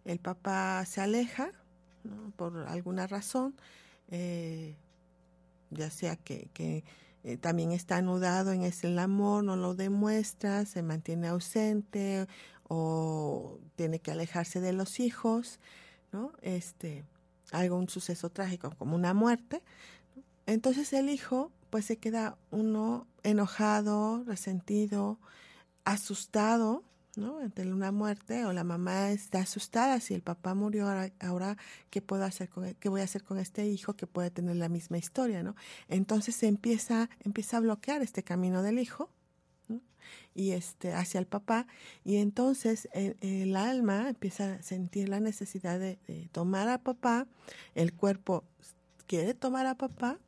El 0.04 0.18
papá 0.18 0.84
se 0.86 1.00
aleja. 1.00 1.50
Por 2.36 2.66
alguna 2.66 3.06
razón, 3.06 3.54
eh, 4.08 4.76
ya 5.70 5.88
sea 5.88 6.16
que, 6.16 6.48
que 6.52 6.84
eh, 7.22 7.36
también 7.36 7.70
está 7.70 7.98
anudado 7.98 8.50
en 8.52 8.62
ese 8.62 8.88
el 8.88 8.98
amor, 8.98 9.44
no 9.44 9.54
lo 9.54 9.74
demuestra, 9.74 10.64
se 10.64 10.82
mantiene 10.82 11.28
ausente 11.28 12.26
o 12.68 13.60
tiene 13.76 14.00
que 14.00 14.10
alejarse 14.10 14.60
de 14.60 14.72
los 14.72 14.98
hijos, 14.98 15.60
¿no? 16.10 16.32
Este, 16.42 17.04
algún 17.52 17.88
suceso 17.88 18.30
trágico 18.30 18.74
como 18.76 18.96
una 18.96 19.14
muerte. 19.14 19.62
Entonces 20.46 20.92
el 20.92 21.08
hijo 21.08 21.52
pues 21.70 21.84
se 21.86 21.96
queda 21.96 22.36
uno 22.50 23.06
enojado, 23.22 24.24
resentido, 24.24 25.18
asustado, 25.84 26.82
¿no? 27.16 27.38
Ante 27.38 27.70
una 27.70 27.92
muerte 27.92 28.44
o 28.46 28.52
la 28.52 28.64
mamá 28.64 29.10
está 29.10 29.40
asustada 29.40 30.00
si 30.00 30.14
el 30.14 30.22
papá 30.22 30.54
murió 30.54 30.88
ahora, 30.88 31.12
ahora 31.20 31.56
qué 31.90 32.00
puedo 32.00 32.24
hacer 32.24 32.48
e- 32.64 32.74
qué 32.80 32.88
voy 32.88 33.00
a 33.02 33.04
hacer 33.04 33.22
con 33.22 33.38
este 33.38 33.66
hijo 33.66 33.94
que 33.94 34.06
puede 34.06 34.30
tener 34.30 34.56
la 34.56 34.68
misma 34.68 34.98
historia, 34.98 35.42
¿no? 35.42 35.54
Entonces 35.88 36.34
se 36.34 36.46
empieza 36.46 37.10
empieza 37.24 37.58
a 37.58 37.60
bloquear 37.60 38.02
este 38.02 38.22
camino 38.22 38.62
del 38.62 38.78
hijo 38.78 39.10
y 40.34 40.52
este 40.52 40.94
hacia 40.94 41.20
el 41.20 41.26
papá 41.26 41.66
y 42.04 42.16
entonces 42.16 42.88
el, 42.92 43.16
el 43.20 43.56
alma 43.56 44.08
empieza 44.08 44.54
a 44.54 44.62
sentir 44.62 45.08
la 45.08 45.20
necesidad 45.20 45.78
de 45.78 45.98
tomar 46.32 46.68
a 46.68 46.78
papá, 46.78 47.26
el 47.74 47.92
cuerpo 47.92 48.44
quiere 49.06 49.34
tomar 49.34 49.66
a 49.66 49.76
papá 49.76 50.18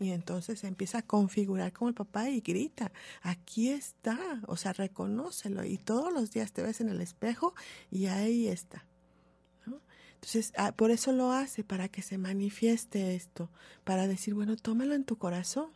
Y 0.00 0.12
entonces 0.12 0.60
se 0.60 0.68
empieza 0.68 0.98
a 0.98 1.02
configurar 1.02 1.72
como 1.72 1.88
el 1.88 1.94
papá 1.94 2.30
y 2.30 2.40
grita, 2.40 2.92
aquí 3.20 3.70
está, 3.70 4.40
o 4.46 4.56
sea, 4.56 4.72
reconócelo. 4.72 5.64
Y 5.64 5.76
todos 5.76 6.12
los 6.12 6.30
días 6.30 6.52
te 6.52 6.62
ves 6.62 6.80
en 6.80 6.88
el 6.88 7.00
espejo 7.00 7.54
y 7.90 8.06
ahí 8.06 8.46
está. 8.46 8.84
Entonces, 10.14 10.52
ah, 10.56 10.72
por 10.72 10.90
eso 10.90 11.12
lo 11.12 11.32
hace, 11.32 11.62
para 11.62 11.88
que 11.88 12.02
se 12.02 12.18
manifieste 12.18 13.14
esto, 13.14 13.50
para 13.84 14.08
decir, 14.08 14.34
bueno, 14.34 14.56
tómalo 14.56 14.94
en 14.94 15.04
tu 15.04 15.16
corazón. 15.16 15.70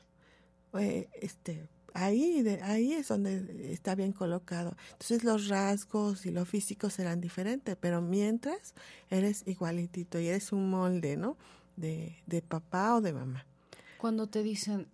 Eh, 0.74 1.08
este, 1.20 1.68
ahí, 1.94 2.42
de, 2.42 2.60
ahí 2.62 2.92
es 2.92 3.08
donde 3.08 3.72
está 3.72 3.94
bien 3.94 4.12
colocado. 4.12 4.76
Entonces 4.92 5.22
los 5.22 5.48
rasgos 5.48 6.26
y 6.26 6.32
lo 6.32 6.44
físico 6.44 6.90
serán 6.90 7.20
diferentes, 7.20 7.76
pero 7.80 8.02
mientras 8.02 8.74
eres 9.10 9.44
igualitito 9.46 10.18
y 10.18 10.28
eres 10.28 10.52
un 10.52 10.70
molde, 10.70 11.16
¿no? 11.16 11.36
De, 11.76 12.16
de 12.26 12.42
papá 12.42 12.96
o 12.96 13.00
de 13.00 13.12
mamá. 13.12 13.46
Cuando 14.02 14.26
te 14.26 14.42
dicen, 14.42 14.88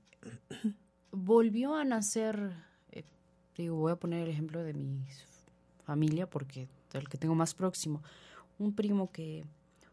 volvió 1.12 1.74
a 1.74 1.82
nacer, 1.82 2.52
eh, 2.92 3.04
digo, 3.56 3.76
voy 3.76 3.92
a 3.92 3.96
poner 3.96 4.24
el 4.24 4.28
ejemplo 4.28 4.62
de 4.62 4.74
mi 4.74 5.02
familia 5.86 6.28
porque 6.28 6.68
el 6.92 7.08
que 7.08 7.16
tengo 7.16 7.34
más 7.34 7.54
próximo, 7.54 8.02
un 8.58 8.74
primo 8.74 9.10
que, 9.10 9.46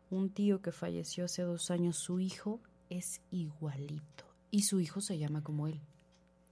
un 0.09 0.31
tío 0.31 0.61
que 0.61 0.73
falleció 0.73 1.23
hace 1.23 1.43
dos 1.43 1.71
años, 1.71 1.95
su 1.95 2.19
hijo 2.19 2.59
es 2.89 3.21
igualito 3.31 4.25
y 4.51 4.63
su 4.63 4.81
hijo 4.81 4.99
se 4.99 5.17
llama 5.17 5.41
como 5.41 5.69
él. 5.69 5.79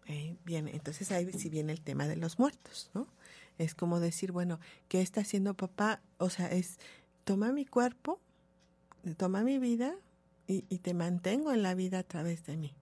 Eh, 0.05 0.37
bien, 0.45 0.69
entonces 0.69 1.11
ahí 1.11 1.29
sí 1.33 1.49
viene 1.49 1.73
el 1.73 1.81
tema 1.81 2.07
de 2.07 2.15
los 2.15 2.39
muertos, 2.39 2.89
¿no? 2.93 3.07
Es 3.57 3.75
como 3.75 3.99
decir, 3.99 4.31
bueno, 4.31 4.61
¿qué 4.87 5.01
está 5.01 5.19
haciendo 5.19 5.53
papá? 5.53 6.01
O 6.17 6.29
sea, 6.29 6.47
es, 6.47 6.79
toma 7.25 7.51
mi 7.51 7.65
cuerpo, 7.65 8.21
toma 9.17 9.43
mi 9.43 9.59
vida 9.59 9.97
y, 10.47 10.65
y 10.69 10.79
te 10.79 10.93
mantengo 10.93 11.51
en 11.51 11.63
la 11.63 11.75
vida 11.75 11.99
a 11.99 12.03
través 12.03 12.45
de 12.45 12.57
mí. 12.57 12.73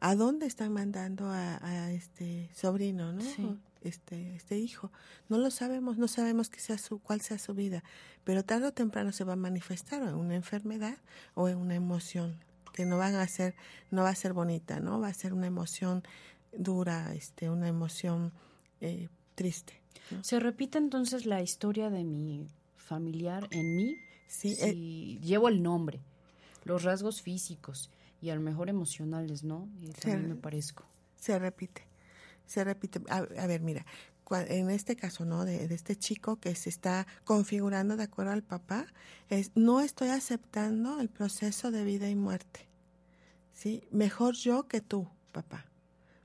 ¿A 0.00 0.14
dónde 0.14 0.46
están 0.46 0.72
mandando 0.72 1.28
a, 1.28 1.58
a 1.62 1.92
este 1.92 2.50
sobrino, 2.54 3.12
no? 3.12 3.20
Sí. 3.20 3.58
Este, 3.82 4.34
este 4.34 4.58
hijo. 4.58 4.90
No 5.28 5.38
lo 5.38 5.50
sabemos, 5.50 5.96
no 5.96 6.08
sabemos 6.08 6.50
que 6.50 6.60
sea 6.60 6.78
su, 6.78 6.98
cuál 6.98 7.20
sea 7.20 7.38
su 7.38 7.54
vida, 7.54 7.82
pero 8.24 8.44
tarde 8.44 8.66
o 8.66 8.72
temprano 8.72 9.12
se 9.12 9.24
va 9.24 9.34
a 9.34 9.36
manifestar 9.36 10.02
o 10.02 10.08
en 10.08 10.14
una 10.14 10.34
enfermedad 10.34 10.98
o 11.34 11.48
en 11.48 11.56
una 11.56 11.74
emoción 11.74 12.36
que 12.74 12.84
no 12.84 12.98
van 12.98 13.14
a 13.14 13.26
ser, 13.26 13.54
no 13.90 14.02
va 14.02 14.10
a 14.10 14.14
ser 14.14 14.32
bonita, 14.32 14.80
¿no? 14.80 15.00
Va 15.00 15.08
a 15.08 15.14
ser 15.14 15.32
una 15.32 15.46
emoción 15.46 16.02
dura, 16.52 17.14
este, 17.14 17.50
una 17.50 17.68
emoción 17.68 18.32
eh, 18.80 19.08
triste. 19.34 19.80
¿no? 20.10 20.22
Se 20.24 20.38
repite 20.40 20.78
entonces 20.78 21.24
la 21.26 21.42
historia 21.42 21.90
de 21.90 22.04
mi 22.04 22.48
familiar 22.76 23.48
en 23.50 23.76
mí 23.76 23.96
Sí, 24.30 24.56
eh, 24.60 24.70
si 24.70 25.18
llevo 25.24 25.48
el 25.48 25.60
nombre, 25.60 26.00
los 26.64 26.82
rasgos 26.82 27.22
físicos 27.22 27.90
y 28.20 28.30
a 28.30 28.34
lo 28.34 28.40
mejor 28.40 28.68
emocionales, 28.68 29.44
¿no? 29.44 29.68
Y 29.80 29.88
también 29.90 30.28
me 30.28 30.34
parezco. 30.36 30.84
se 31.16 31.38
repite, 31.38 31.86
se 32.46 32.64
repite. 32.64 33.00
A, 33.08 33.18
a 33.18 33.46
ver, 33.46 33.60
mira, 33.62 33.86
en 34.38 34.70
este 34.70 34.96
caso, 34.96 35.24
¿no? 35.24 35.44
De, 35.44 35.66
de 35.66 35.74
este 35.74 35.96
chico 35.96 36.36
que 36.36 36.54
se 36.54 36.68
está 36.68 37.06
configurando 37.24 37.96
de 37.96 38.04
acuerdo 38.04 38.32
al 38.32 38.42
papá, 38.42 38.86
es 39.28 39.50
no 39.54 39.80
estoy 39.80 40.08
aceptando 40.08 41.00
el 41.00 41.08
proceso 41.08 41.70
de 41.70 41.84
vida 41.84 42.08
y 42.08 42.14
muerte. 42.14 42.68
¿Sí? 43.52 43.82
Mejor 43.90 44.34
yo 44.34 44.68
que 44.68 44.80
tú, 44.80 45.08
papá. 45.32 45.66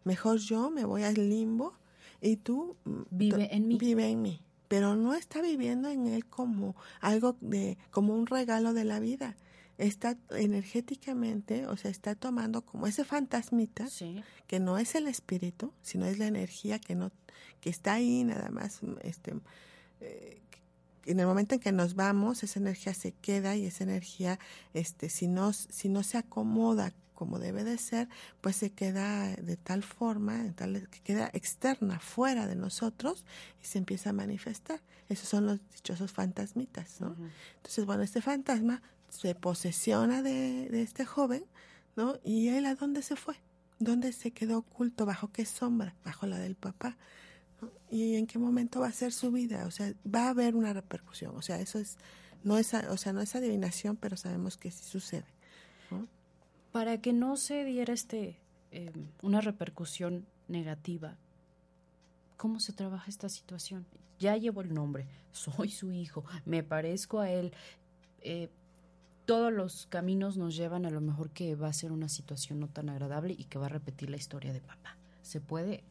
Mejor 0.04 0.38
yo 0.38 0.70
me 0.70 0.86
voy 0.86 1.04
al 1.04 1.16
limbo 1.16 1.74
y 2.22 2.38
tú 2.38 2.78
mm, 2.86 3.02
Vive 3.10 3.56
en 3.56 3.68
mí. 3.68 3.78
Vive 3.78 4.10
en 4.10 4.22
mí. 4.22 4.42
Pero 4.68 4.96
no 4.96 5.14
está 5.14 5.42
viviendo 5.42 5.90
en 5.90 6.08
él 6.08 6.26
como 6.26 6.76
algo 7.02 7.36
de, 7.42 7.78
como 7.92 8.16
un 8.16 8.28
regalo 8.28 8.74
de 8.74 8.84
la 8.84 9.00
vida. 9.00 9.36
Está 9.78 10.18
energéticamente, 10.32 11.68
o 11.68 11.78
sea, 11.78 11.92
está 11.92 12.16
tomando 12.16 12.62
como 12.66 12.88
ese 12.88 13.04
fantasmita 13.04 13.88
Sí. 13.88 14.24
que 14.48 14.60
no 14.60 14.78
es 14.78 14.96
el 14.96 15.08
espíritu, 15.08 15.74
sino 15.82 16.06
es 16.06 16.18
la 16.20 16.28
energía 16.28 16.80
que 16.80 16.96
no 16.96 17.12
que 17.62 17.70
está 17.70 17.94
ahí 17.94 18.24
nada 18.24 18.50
más 18.50 18.80
este 19.02 19.34
eh, 20.02 20.42
en 21.06 21.20
el 21.20 21.26
momento 21.28 21.56
en 21.56 21.62
que 21.62 21.72
nos 21.72 21.96
vamos 21.96 22.44
esa 22.44 22.60
energía 22.60 22.94
se 22.94 23.12
queda 23.12 23.56
y 23.56 23.66
esa 23.66 23.84
energía 23.84 24.40
este 24.74 25.10
si 25.10 25.28
no 25.28 25.52
si 25.52 25.90
no 25.90 26.04
se 26.04 26.18
acomoda 26.18 26.94
como 27.16 27.40
debe 27.40 27.64
de 27.64 27.78
ser 27.78 28.08
pues 28.42 28.56
se 28.58 28.72
queda 28.72 29.36
de 29.36 29.58
tal 29.58 29.84
forma 29.84 30.44
de 30.44 30.52
tal 30.54 30.88
que 30.90 31.00
queda 31.02 31.30
externa 31.34 32.00
fuera 32.00 32.46
de 32.48 32.56
nosotros 32.56 33.26
y 33.62 33.66
se 33.66 33.78
empieza 33.80 34.12
a 34.12 34.14
manifestar 34.14 34.82
esos 35.10 35.28
son 35.28 35.46
los 35.48 35.60
dichosos 35.72 36.12
fantasmitas 36.12 37.02
no 37.02 37.12
Ujú. 37.12 37.28
entonces 37.58 37.86
bueno 37.86 38.04
este 38.04 38.22
fantasma 38.22 38.82
se 39.16 39.36
posesiona 39.36 40.22
de, 40.22 40.70
de 40.70 40.82
este 40.82 41.06
joven 41.06 41.46
no 41.96 42.20
y 42.24 42.50
él 42.50 42.66
a 42.66 42.76
dónde 42.76 43.02
se 43.02 43.16
fue 43.16 43.36
¿Dónde 43.80 44.14
se 44.14 44.32
quedó 44.32 44.60
oculto? 44.60 45.06
¿Bajo 45.06 45.32
qué 45.32 45.46
sombra? 45.46 45.96
Bajo 46.06 46.26
la 46.28 46.40
del 46.40 46.56
papá. 46.56 46.98
¿no? 47.62 47.70
¿Y 47.90 48.16
en 48.16 48.26
qué 48.26 48.40
momento 48.40 48.80
va 48.80 48.88
a 48.88 48.92
ser 48.92 49.12
su 49.12 49.32
vida? 49.32 49.66
O 49.66 49.72
sea, 49.72 49.94
va 50.06 50.28
a 50.28 50.30
haber 50.30 50.56
una 50.56 50.72
repercusión. 50.72 51.36
O 51.36 51.42
sea, 51.42 51.60
eso 51.60 51.80
es, 51.80 51.98
no 52.44 52.58
es, 52.58 52.74
o 52.74 52.98
sea, 52.98 53.12
no 53.12 53.22
es 53.22 53.36
adivinación, 53.36 53.98
pero 53.98 54.16
sabemos 54.16 54.58
que 54.58 54.72
sí 54.72 54.84
sucede. 54.86 55.26
Para 56.72 57.00
que 57.02 57.14
no 57.14 57.38
se 57.38 57.64
diera 57.64 57.94
este 57.94 58.38
eh, 58.72 58.92
una 59.22 59.40
repercusión 59.40 60.26
negativa, 60.48 61.18
¿cómo 62.38 62.60
se 62.60 62.74
trabaja 62.74 63.10
esta 63.10 63.30
situación? 63.30 63.86
Ya 64.20 64.36
llevo 64.38 64.62
el 64.62 64.74
nombre, 64.74 65.08
soy 65.32 65.70
su 65.70 65.92
hijo, 65.92 66.24
me 66.46 66.64
parezco 66.64 67.20
a 67.20 67.30
él. 67.30 67.54
eh, 68.22 68.50
todos 69.26 69.52
los 69.52 69.88
caminos 69.88 70.38
nos 70.38 70.56
llevan 70.56 70.86
a 70.86 70.90
lo 70.90 71.02
mejor 71.02 71.30
que 71.32 71.56
va 71.56 71.68
a 71.68 71.74
ser 71.74 71.92
una 71.92 72.10
situación 72.10 72.60
no 72.60 72.68
tan 72.68 72.90
agradable 72.90 73.36
y 73.38 73.46
que 73.46 73.58
va 73.60 73.66
a 73.66 73.70
repetir 73.70 74.10
la 74.10 74.18
historia 74.18 74.54
de 74.54 74.62
papá. 74.62 74.96
¿Se 75.22 75.42
puede 75.42 75.84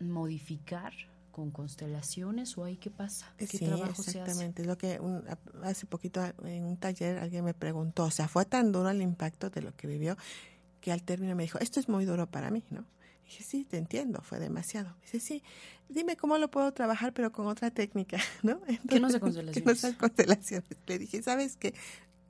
modificar 0.00 0.92
con 1.30 1.50
constelaciones 1.50 2.58
o 2.58 2.64
ahí 2.64 2.76
qué 2.76 2.90
pasa? 2.90 3.32
¿Qué 3.38 3.46
Sí, 3.46 3.64
trabajo 3.64 4.02
se 4.02 4.10
hace? 4.10 4.20
exactamente. 4.20 4.62
Es 4.62 4.68
lo 4.68 4.76
que 4.76 5.00
un- 5.00 5.24
hace 5.62 5.86
poquito 5.86 6.22
en 6.44 6.64
un 6.64 6.76
taller 6.76 7.18
alguien 7.18 7.44
me 7.44 7.54
preguntó, 7.54 8.04
o 8.04 8.10
sea, 8.10 8.28
fue 8.28 8.44
tan 8.44 8.72
duro 8.72 8.90
el 8.90 9.00
impacto 9.00 9.48
de 9.50 9.62
lo 9.62 9.74
que 9.74 9.86
vivió 9.86 10.16
que 10.80 10.92
al 10.92 11.02
término 11.02 11.34
me 11.36 11.44
dijo, 11.44 11.58
esto 11.60 11.78
es 11.80 11.88
muy 11.88 12.04
duro 12.04 12.26
para 12.26 12.50
mí, 12.50 12.64
¿no? 12.70 12.84
Dije, 13.24 13.44
sí, 13.44 13.64
te 13.64 13.78
entiendo, 13.78 14.20
fue 14.22 14.38
demasiado. 14.38 14.94
Dice, 15.02 15.20
sí, 15.20 15.42
dime 15.88 16.16
cómo 16.16 16.38
lo 16.38 16.50
puedo 16.50 16.72
trabajar, 16.72 17.12
pero 17.12 17.32
con 17.32 17.46
otra 17.46 17.70
técnica, 17.70 18.18
¿no? 18.42 18.60
¿Qué 18.88 19.00
no 19.00 19.08
sé 19.10 19.18
Que 19.52 19.60
no 19.62 19.74
constelaciones? 19.74 19.80
sean 19.80 19.94
constelaciones. 19.94 20.68
Le 20.86 20.98
dije, 20.98 21.22
sabes 21.22 21.56
que 21.56 21.74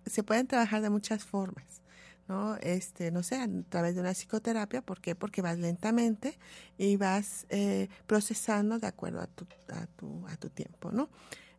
se 0.07 0.23
pueden 0.23 0.47
trabajar 0.47 0.83
de 0.83 0.91
muchas 0.91 1.25
formas, 1.25 1.81
¿no? 2.29 2.57
Este, 2.57 3.11
no 3.11 3.23
sé, 3.23 3.37
a 3.37 3.49
través 3.69 3.95
de 3.95 4.01
una 4.01 4.13
psicoterapia, 4.15 4.83
¿por 4.83 5.01
qué? 5.01 5.15
Porque 5.15 5.43
vas 5.43 5.59
lentamente 5.59 6.39
y 6.79 6.97
vas 6.97 7.47
eh, 7.49 7.89
procesando 8.07 8.79
de 8.79 8.87
acuerdo 8.87 9.21
a 9.21 9.27
tu, 9.27 9.47
a 9.69 9.87
tu, 9.87 10.27
a 10.29 10.37
tu 10.37 10.51
tiempo, 10.51 10.93
¿no? 10.93 11.09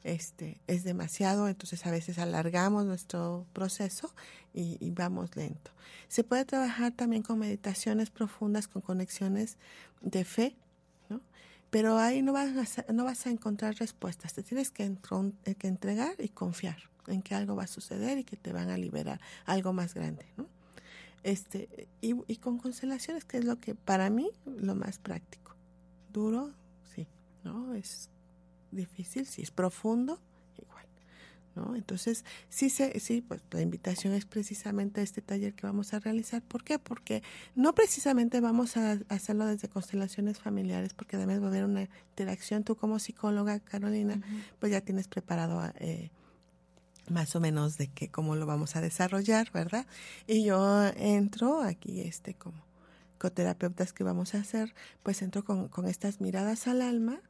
Este, 0.04 0.60
es 0.68 0.84
demasiado, 0.84 1.48
entonces 1.48 1.86
a 1.86 1.92
veces 1.92 2.20
alargamos 2.20 2.86
nuestro 2.86 3.48
proceso 3.54 4.14
y, 4.54 4.92
vamos 4.92 5.36
lento. 5.36 5.72
Se 6.10 6.24
puede 6.24 6.44
trabajar 6.44 6.92
también 6.92 7.24
con 7.24 7.40
meditaciones 7.40 8.10
profundas, 8.10 8.68
con 8.68 8.82
conexiones 8.82 9.58
de 10.02 10.26
fe, 10.26 10.58
¿no? 11.10 11.22
pero 11.70 11.98
ahí 11.98 12.22
no 12.22 12.34
vas 12.34 12.80
a, 12.80 12.86
no 12.92 13.06
vas 13.06 13.26
a 13.26 13.30
encontrar 13.30 13.76
respuestas, 13.76 14.34
te 14.34 14.44
tienes 14.44 14.72
que, 14.72 14.84
eh, 14.84 15.56
que 15.56 15.68
entregar 15.68 16.16
y 16.20 16.30
confiar 16.30 16.78
en 17.08 17.22
que 17.22 17.34
algo 17.34 17.56
va 17.56 17.64
a 17.64 17.68
suceder 17.68 18.18
y 18.18 18.26
que 18.26 18.36
te 18.36 18.52
van 18.52 18.70
a 18.70 18.78
liberar 18.78 19.22
algo 19.46 19.72
más 19.72 19.94
grande, 19.94 20.26
¿no? 20.38 20.48
Este, 21.24 21.88
y, 22.02 22.16
y 22.28 22.36
con 22.38 22.58
constelaciones, 22.58 23.24
que 23.24 23.38
es 23.38 23.46
lo 23.46 23.58
que 23.62 23.76
para 23.76 24.10
mí 24.10 24.30
lo 24.46 24.76
más 24.76 25.00
práctico. 25.00 25.56
Duro, 26.12 26.54
sí, 26.94 27.08
¿no? 27.46 27.74
Es 27.74 28.10
difícil, 28.74 29.26
sí, 29.26 29.42
es 29.42 29.52
profundo, 29.52 30.20
igual. 30.58 30.86
¿No? 31.56 31.76
Entonces, 31.76 32.26
sí, 32.50 32.70
se, 32.70 33.00
sí, 33.00 33.22
pues 33.22 33.42
la 33.52 33.62
invitación 33.62 34.14
es 34.14 34.26
precisamente 34.26 35.02
a 35.02 35.04
este 35.04 35.22
taller 35.22 35.54
que 35.54 35.68
vamos 35.68 35.94
a 35.94 36.00
realizar. 36.00 36.42
¿Por 36.42 36.64
qué? 36.64 36.80
Porque 36.80 37.22
no 37.56 37.76
precisamente 37.76 38.40
vamos 38.42 38.76
a 38.78 39.00
hacerlo 39.10 39.46
desde 39.46 39.70
constelaciones 39.70 40.40
familiares, 40.40 40.94
porque 40.94 41.16
además 41.16 41.42
va 41.42 41.46
a 41.46 41.50
haber 41.50 41.66
una 41.66 41.90
interacción. 42.10 42.64
Tú 42.64 42.76
como 42.76 43.00
psicóloga, 43.00 43.60
Carolina, 43.60 44.20
pues 44.60 44.72
ya 44.72 44.82
tienes 44.82 45.08
preparado 45.08 45.62
eh, 45.80 46.10
más 47.10 47.36
o 47.36 47.40
menos 47.40 47.78
de 47.78 47.88
que 47.88 48.10
cómo 48.10 48.36
lo 48.36 48.46
vamos 48.46 48.76
a 48.76 48.82
desarrollar, 48.82 49.52
¿verdad? 49.52 49.86
Y 50.28 50.44
yo 50.44 50.88
entro 50.96 51.62
aquí, 51.62 52.02
este, 52.02 52.34
como 52.34 52.64
coterapeutas 53.18 53.94
que 53.94 54.04
vamos 54.04 54.36
a 54.36 54.40
hacer, 54.40 54.74
pues 55.02 55.22
entro 55.22 55.44
con, 55.44 55.68
con 55.70 55.88
estas 55.88 56.22
miradas 56.22 56.68
al 56.68 56.82
alma, 56.82 57.22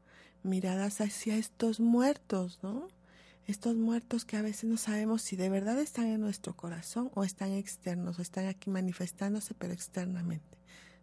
miradas 0.44 1.02
hacia 1.02 1.38
estos 1.38 1.80
muertos, 1.80 2.60
¿no? 2.62 2.88
Estos 3.46 3.76
muertos 3.76 4.24
que 4.24 4.38
a 4.38 4.42
veces 4.42 4.70
no 4.70 4.78
sabemos 4.78 5.22
si 5.22 5.36
de 5.36 5.50
verdad 5.50 5.80
están 5.80 6.06
en 6.06 6.22
nuestro 6.22 6.56
corazón 6.56 7.12
o 7.14 7.24
están 7.24 7.52
externos, 7.52 8.20
o 8.20 8.22
están 8.22 8.48
aquí 8.48 8.70
manifestándose, 8.70 9.54
pero 9.54 9.74
externamente, 9.74 10.58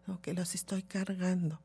¿no? 0.06 0.20
Que 0.22 0.32
los 0.32 0.54
estoy 0.54 0.82
cargando, 0.82 1.60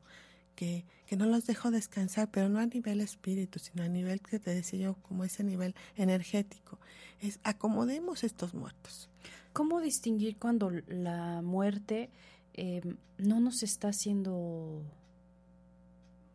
que, 0.54 0.84
que 1.06 1.16
no 1.16 1.26
los 1.26 1.46
dejo 1.46 1.70
descansar, 1.70 2.30
pero 2.30 2.48
no 2.48 2.58
a 2.58 2.66
nivel 2.66 3.00
espíritu, 3.00 3.58
sino 3.58 3.84
a 3.84 3.88
nivel 3.88 4.20
que 4.20 4.38
te 4.38 4.54
decía 4.54 4.80
yo, 4.80 4.94
como 5.02 5.24
ese 5.24 5.44
nivel 5.44 5.74
energético. 5.96 6.78
Es 7.20 7.40
acomodemos 7.42 8.24
estos 8.24 8.52
muertos. 8.52 9.08
¿Cómo 9.54 9.80
distinguir 9.80 10.36
cuando 10.36 10.70
la 10.88 11.40
muerte 11.40 12.10
eh, 12.52 12.82
no 13.16 13.40
nos 13.40 13.62
está 13.62 13.88
haciendo 13.88 14.82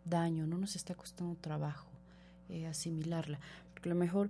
daño, 0.05 0.47
no 0.47 0.57
nos 0.57 0.75
está 0.75 0.95
costando 0.95 1.35
trabajo 1.35 1.89
eh, 2.49 2.67
asimilarla? 2.67 3.39
Porque 3.73 3.89
a 3.89 3.93
lo 3.93 3.99
mejor 3.99 4.29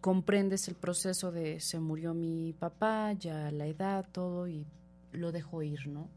comprendes 0.00 0.68
el 0.68 0.74
proceso 0.74 1.32
de 1.32 1.60
se 1.60 1.80
murió 1.80 2.14
mi 2.14 2.52
papá, 2.52 3.12
ya 3.12 3.50
la 3.50 3.66
edad, 3.66 4.06
todo, 4.12 4.46
y 4.46 4.66
lo 5.12 5.32
dejo 5.32 5.62
ir, 5.62 5.88
¿no? 5.88 6.08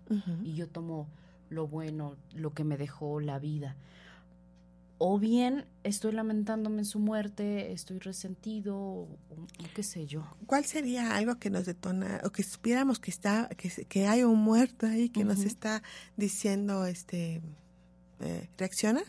Y 0.44 0.54
yo 0.54 0.68
tomo 0.68 1.08
lo 1.50 1.68
bueno, 1.68 2.16
lo 2.36 2.54
que 2.54 2.64
me 2.64 2.78
dejó 2.78 3.20
la 3.20 3.40
vida. 3.40 3.76
O 5.02 5.18
bien 5.18 5.66
estoy 5.84 6.12
lamentándome 6.12 6.80
en 6.80 6.86
su 6.86 7.00
muerte, 7.00 7.72
estoy 7.72 8.00
resentido, 8.00 8.78
o, 8.78 9.04
o 9.04 9.66
qué 9.74 9.82
sé 9.82 10.06
yo. 10.06 10.24
¿Cuál 10.46 10.66
sería 10.66 11.16
algo 11.16 11.40
que 11.40 11.50
nos 11.50 11.66
detona 11.66 12.20
o 12.26 12.32
que 12.32 12.44
supiéramos 12.44 13.00
que 13.00 13.10
está 13.10 13.48
que, 13.58 13.70
que 13.86 14.08
hay 14.08 14.24
un 14.24 14.40
muerto 14.40 14.86
ahí 14.86 15.10
que 15.10 15.24
nos 15.24 15.40
está 15.40 15.82
diciendo 16.18 16.86
este 16.86 17.42
eh, 18.22 18.50
reacciona 18.58 19.02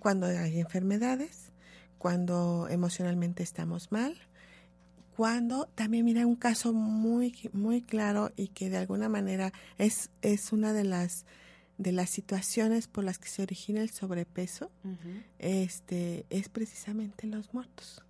cuando 0.00 0.26
hay 0.26 0.58
enfermedades, 0.60 1.50
cuando 1.98 2.66
emocionalmente 2.68 3.42
estamos 3.42 3.90
mal, 3.92 4.16
cuando 5.16 5.66
también 5.74 6.04
mira 6.04 6.26
un 6.26 6.36
caso 6.36 6.72
muy 6.72 7.50
muy 7.52 7.82
claro 7.82 8.32
y 8.36 8.48
que 8.48 8.70
de 8.70 8.78
alguna 8.78 9.08
manera 9.08 9.52
es 9.78 10.10
es 10.22 10.52
una 10.52 10.72
de 10.72 10.84
las 10.84 11.26
de 11.78 11.92
las 11.92 12.10
situaciones 12.10 12.86
por 12.88 13.04
las 13.04 13.18
que 13.18 13.28
se 13.28 13.42
origina 13.42 13.80
el 13.82 13.90
sobrepeso 13.90 14.70
este 15.38 16.24
es 16.30 16.48
precisamente 16.48 17.26
los 17.26 17.52
muertos 17.54 18.02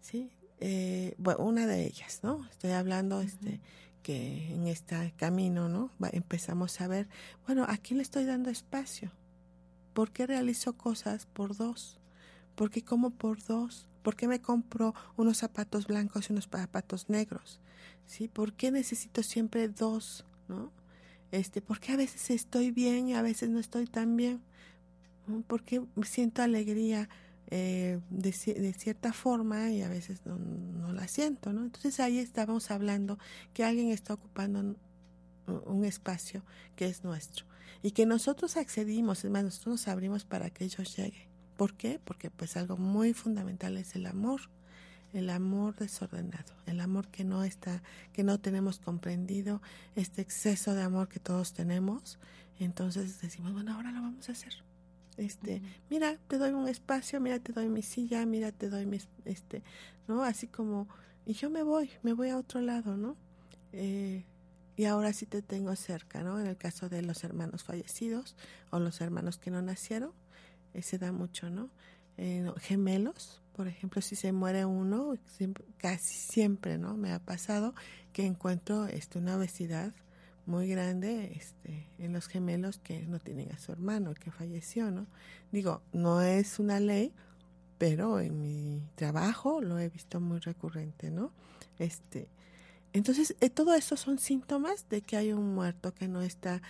sí 0.00 0.30
Eh, 0.58 1.14
bueno 1.18 1.44
una 1.44 1.66
de 1.66 1.84
ellas 1.84 2.20
no 2.22 2.46
estoy 2.50 2.70
hablando 2.70 3.20
este 3.20 3.60
que 4.02 4.54
en 4.54 4.68
este 4.68 5.12
camino 5.16 5.68
no 5.68 5.90
Va- 6.02 6.08
empezamos 6.12 6.80
a 6.80 6.86
ver 6.88 7.08
bueno 7.46 7.64
a 7.68 7.76
quién 7.76 7.98
le 7.98 8.02
estoy 8.02 8.24
dando 8.24 8.48
espacio 8.48 9.10
por 9.96 10.10
qué 10.12 10.26
realizo 10.26 10.74
cosas 10.86 11.24
por 11.36 11.56
dos 11.56 11.98
por 12.54 12.68
qué 12.70 12.80
como 12.90 13.08
por 13.22 13.42
dos 13.42 13.86
por 14.02 14.14
qué 14.14 14.28
me 14.28 14.40
compro 14.40 14.94
unos 15.16 15.38
zapatos 15.38 15.86
blancos 15.86 16.28
y 16.28 16.32
unos 16.34 16.48
zapatos 16.52 17.08
negros 17.08 17.60
sí 18.06 18.28
por 18.28 18.52
qué 18.52 18.70
necesito 18.70 19.22
siempre 19.22 19.68
dos 19.68 20.24
no 20.48 20.70
este 21.32 21.62
por 21.62 21.80
qué 21.80 21.92
a 21.92 21.96
veces 21.96 22.30
estoy 22.30 22.70
bien 22.70 23.08
y 23.08 23.14
a 23.14 23.22
veces 23.22 23.48
no 23.48 23.58
estoy 23.58 23.86
tan 23.86 24.16
bien 24.16 24.40
¿no? 25.26 25.42
porque 25.46 25.82
siento 26.04 26.42
alegría 26.42 27.08
eh, 27.50 27.98
de, 28.10 28.30
ci- 28.30 28.58
de 28.66 28.72
cierta 28.74 29.12
forma 29.12 29.70
y 29.70 29.80
a 29.82 29.88
veces 29.88 30.20
no, 30.26 30.92
la 30.92 31.06
siento, 31.06 31.52
¿no? 31.52 31.62
Entonces 31.62 32.00
ahí 32.00 32.18
estábamos 32.18 32.70
hablando 32.72 33.18
que 33.54 33.62
alguien 33.64 33.90
está 33.90 34.14
ocupando 34.14 34.74
un 35.66 35.84
espacio 35.84 36.42
que 36.74 36.86
es 36.86 37.04
nuestro 37.04 37.46
y 37.82 37.92
que 37.92 38.06
nosotros 38.06 38.56
accedimos, 38.56 39.24
es 39.24 39.30
más, 39.30 39.44
nosotros 39.44 39.72
nos 39.72 39.88
abrimos 39.88 40.24
para 40.24 40.50
que 40.50 40.64
ellos 40.64 40.96
lleguen. 40.96 41.28
¿Por 41.56 41.74
qué? 41.74 42.00
Porque 42.04 42.30
pues 42.30 42.56
algo 42.56 42.76
muy 42.76 43.14
fundamental 43.14 43.76
es 43.76 43.94
el 43.96 44.06
amor, 44.06 44.42
el 45.12 45.30
amor 45.30 45.76
desordenado, 45.76 46.52
el 46.66 46.80
amor 46.80 47.08
que 47.08 47.24
no 47.24 47.44
está, 47.44 47.82
que 48.12 48.24
no 48.24 48.38
tenemos 48.38 48.78
comprendido, 48.78 49.62
este 49.94 50.20
exceso 50.20 50.74
de 50.74 50.82
amor 50.82 51.08
que 51.08 51.20
todos 51.20 51.54
tenemos. 51.54 52.18
Entonces 52.58 53.20
decimos, 53.20 53.52
bueno, 53.52 53.74
ahora 53.74 53.90
lo 53.92 54.02
vamos 54.02 54.28
a 54.28 54.32
hacer. 54.32 54.52
Este, 55.16 55.62
mira, 55.88 56.18
te 56.28 56.36
doy 56.36 56.52
un 56.52 56.68
espacio, 56.68 57.20
mira, 57.20 57.38
te 57.38 57.52
doy 57.52 57.68
mi 57.68 57.82
silla, 57.82 58.26
mira, 58.26 58.52
te 58.52 58.68
doy 58.68 58.84
mis, 58.84 59.08
este, 59.24 59.62
¿no? 60.08 60.22
Así 60.22 60.46
como, 60.46 60.88
y 61.24 61.32
yo 61.32 61.48
me 61.48 61.62
voy, 61.62 61.90
me 62.02 62.12
voy 62.12 62.28
a 62.28 62.36
otro 62.36 62.60
lado, 62.60 62.96
¿no? 62.96 63.16
Eh, 63.72 64.24
y 64.76 64.84
ahora 64.84 65.12
sí 65.12 65.26
te 65.26 65.42
tengo 65.42 65.74
cerca, 65.76 66.22
¿no? 66.22 66.38
En 66.40 66.46
el 66.46 66.56
caso 66.56 66.88
de 66.88 67.02
los 67.02 67.24
hermanos 67.24 67.64
fallecidos 67.64 68.36
o 68.70 68.78
los 68.78 69.00
hermanos 69.00 69.38
que 69.38 69.50
no 69.50 69.62
nacieron, 69.62 70.12
eh, 70.74 70.82
se 70.82 70.98
da 70.98 71.12
mucho, 71.12 71.50
¿no? 71.50 71.70
Eh, 72.18 72.40
no, 72.44 72.54
gemelos, 72.54 73.42
por 73.54 73.68
ejemplo, 73.68 74.00
si 74.02 74.16
se 74.16 74.32
muere 74.32 74.64
uno, 74.64 75.16
siempre- 75.26 75.64
casi 75.78 76.14
siempre, 76.14 76.78
¿no? 76.78 76.96
Me 76.96 77.12
ha 77.12 77.18
pasado 77.18 77.74
que 78.12 78.24
encuentro 78.26 78.86
este, 78.86 79.18
una 79.18 79.36
obesidad 79.36 79.92
muy 80.46 80.68
grande 80.68 81.32
este, 81.36 81.88
en 81.98 82.12
los 82.12 82.28
gemelos 82.28 82.78
que 82.78 83.04
no 83.06 83.18
tienen 83.18 83.52
a 83.52 83.58
su 83.58 83.72
hermano 83.72 84.14
que 84.14 84.30
falleció, 84.30 84.90
¿no? 84.90 85.06
Digo, 85.52 85.82
no 85.92 86.20
es 86.22 86.58
una 86.58 86.80
ley, 86.80 87.12
pero 87.78 88.20
en 88.20 88.40
mi 88.40 88.82
trabajo 88.94 89.60
lo 89.60 89.78
he 89.78 89.88
visto 89.88 90.20
muy 90.20 90.38
recurrente, 90.40 91.10
¿no? 91.10 91.32
Este, 91.78 92.28
entonces, 92.96 93.36
eh, 93.40 93.50
todo 93.50 93.74
eso 93.74 93.94
son 93.98 94.18
síntomas 94.18 94.88
de 94.88 95.02
que 95.02 95.18
hay 95.18 95.30
un 95.34 95.54
muerto 95.54 95.92
que 95.92 96.08
no 96.08 96.22
está, 96.22 96.62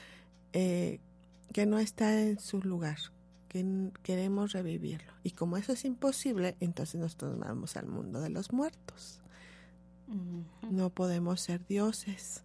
eh, 0.52 0.98
que 1.52 1.66
no 1.66 1.78
está 1.78 2.20
en 2.20 2.40
su 2.40 2.60
lugar, 2.60 2.98
que 3.48 3.92
queremos 4.02 4.50
revivirlo. 4.50 5.12
Y 5.22 5.30
como 5.30 5.56
eso 5.56 5.72
es 5.72 5.84
imposible, 5.84 6.56
entonces 6.58 7.00
nosotros 7.00 7.38
vamos 7.38 7.76
al 7.76 7.86
mundo 7.86 8.20
de 8.20 8.30
los 8.30 8.52
muertos. 8.52 9.20
No 10.68 10.90
podemos 10.90 11.42
ser 11.42 11.64
dioses. 11.64 12.42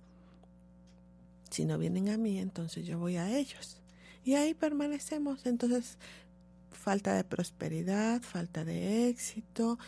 Si 1.49 1.65
no 1.65 1.79
vienen 1.79 2.09
a 2.09 2.17
mí, 2.17 2.37
entonces 2.37 2.85
yo 2.85 2.99
voy 2.99 3.15
a 3.15 3.35
ellos. 3.35 3.81
Y 4.23 4.35
ahí 4.35 4.53
permanecemos. 4.53 5.47
Entonces, 5.47 5.97
falta 6.69 7.15
de 7.15 7.23
prosperidad, 7.23 8.21
falta 8.21 8.63
de 8.63 9.09
éxito, 9.09 9.79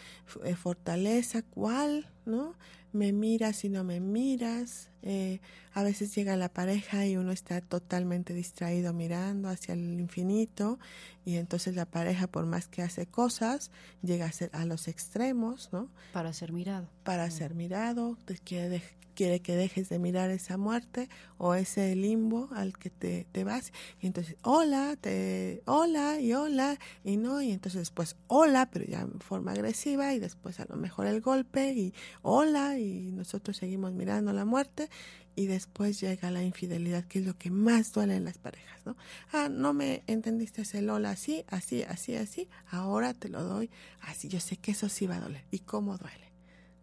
eh, 0.44 0.56
fortaleza, 0.56 1.44
¿cuál? 1.44 2.08
¿No? 2.26 2.56
Me 2.94 3.12
miras 3.12 3.66
y 3.66 3.70
no 3.70 3.84
me 3.84 4.00
miras. 4.00 4.93
Eh, 5.06 5.42
a 5.74 5.84
veces 5.84 6.16
llega 6.16 6.38
la 6.38 6.48
pareja 6.48 7.06
y 7.06 7.18
uno 7.18 7.34
está 7.34 7.60
totalmente 7.60 8.34
distraído 8.34 8.94
mirando 8.94 9.50
hacia 9.50 9.74
el 9.74 10.00
infinito 10.00 10.80
y 11.26 11.36
entonces 11.36 11.76
la 11.76 11.86
pareja 11.86 12.28
por 12.28 12.46
más 12.46 12.68
que 12.68 12.82
hace 12.82 13.06
cosas 13.06 13.70
llega 14.02 14.26
a, 14.26 14.32
ser, 14.32 14.50
a 14.54 14.66
los 14.66 14.88
extremos, 14.88 15.70
¿no? 15.74 15.90
Para 16.14 16.32
ser 16.32 16.54
mirado. 16.54 16.88
para 17.04 17.30
ser 17.32 17.54
mirado, 17.54 18.18
te 18.26 18.38
quiere, 18.38 18.82
quiere 19.14 19.42
que 19.42 19.56
dejes 19.56 19.90
de 19.90 20.00
mirar 20.00 20.30
esa 20.32 20.58
muerte 20.58 21.10
o 21.38 21.56
ese 21.56 21.96
limbo 21.96 22.50
al 22.54 22.78
que 22.78 22.90
te, 22.90 23.26
te 23.32 23.44
vas. 23.44 23.72
Y 24.02 24.08
entonces, 24.08 24.36
hola, 24.44 24.96
te, 25.00 25.62
hola 25.66 26.20
y 26.20 26.34
hola, 26.34 26.78
y 27.04 27.18
no, 27.18 27.42
y 27.42 27.52
entonces 27.52 27.82
después, 27.82 28.16
hola, 28.28 28.70
pero 28.72 28.86
ya 28.86 29.02
en 29.02 29.20
forma 29.20 29.52
agresiva, 29.52 30.14
y 30.14 30.20
después 30.20 30.60
a 30.60 30.66
lo 30.66 30.76
mejor 30.76 31.08
el 31.08 31.22
golpe, 31.22 31.74
y 31.74 31.94
hola, 32.22 32.78
y 32.80 33.12
nosotros 33.12 33.58
seguimos 33.58 33.94
mirando 33.94 34.34
la 34.34 34.46
muerte, 34.46 34.90
y 35.36 35.48
después 35.48 36.00
llega 36.00 36.32
la 36.32 36.44
infidelidad, 36.44 37.06
que 37.06 37.20
es 37.20 37.26
lo 37.26 37.38
que 37.38 37.50
más 37.50 37.92
duele 37.92 38.16
en 38.16 38.26
las 38.26 38.38
parejas, 38.38 38.86
¿no? 38.86 38.96
Ah, 39.32 39.50
no 39.50 39.74
me 39.74 40.04
entendiste 40.08 40.64
el 40.78 40.90
hola 40.90 41.12
así, 41.12 41.44
así, 41.48 41.84
así, 41.84 42.16
así, 42.16 42.50
ahora 42.70 43.14
te 43.14 43.30
lo 43.30 43.44
doy 43.44 43.70
así, 44.02 44.28
yo 44.28 44.40
sé 44.40 44.58
que 44.58 44.72
eso 44.72 44.90
sí 44.90 45.08
va 45.08 45.18
a 45.18 45.22
doler, 45.22 45.44
y 45.52 45.60
cómo 45.60 45.98
duele. 45.98 46.32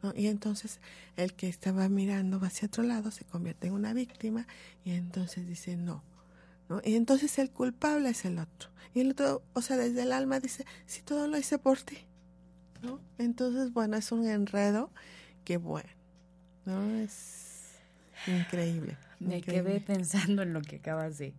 ¿no? 0.03 0.12
Y 0.16 0.29
entonces 0.29 0.81
el 1.16 1.35
que 1.35 1.49
estaba 1.49 1.88
mirando 1.88 2.38
hacia 2.38 2.66
otro 2.66 2.83
lado 2.83 3.11
se 3.11 3.25
convierte 3.25 3.66
en 3.66 3.75
una 3.75 3.92
víctima 3.92 4.46
y 4.85 4.92
entonces 4.92 5.46
dice, 5.46 5.77
no, 5.77 6.03
¿no? 6.68 6.81
Y 6.85 6.94
entonces 6.94 7.38
el 7.38 7.51
culpable 7.51 8.09
es 8.09 8.25
el 8.25 8.38
otro. 8.38 8.70
Y 8.94 9.01
el 9.01 9.11
otro, 9.11 9.42
o 9.53 9.61
sea, 9.61 9.77
desde 9.77 10.03
el 10.03 10.12
alma 10.12 10.40
dice, 10.40 10.64
si 10.87 11.03
todo 11.03 11.29
lo 11.29 11.37
hice 11.37 11.59
por 11.59 11.81
ti, 11.83 11.99
¿no? 12.83 13.01
Entonces, 13.18 13.73
bueno, 13.73 13.96
es 13.96 14.11
un 14.11 14.27
enredo 14.27 14.90
que 15.44 15.59
bueno, 15.59 15.90
¿no? 16.64 16.83
Es 16.96 17.39
increíble. 18.26 18.96
Me 19.18 19.38
increíble. 19.38 19.70
quedé 19.72 19.80
pensando 19.80 20.42
en 20.42 20.52
lo 20.52 20.62
que 20.62 20.76
acabas 20.76 21.18
de, 21.18 21.35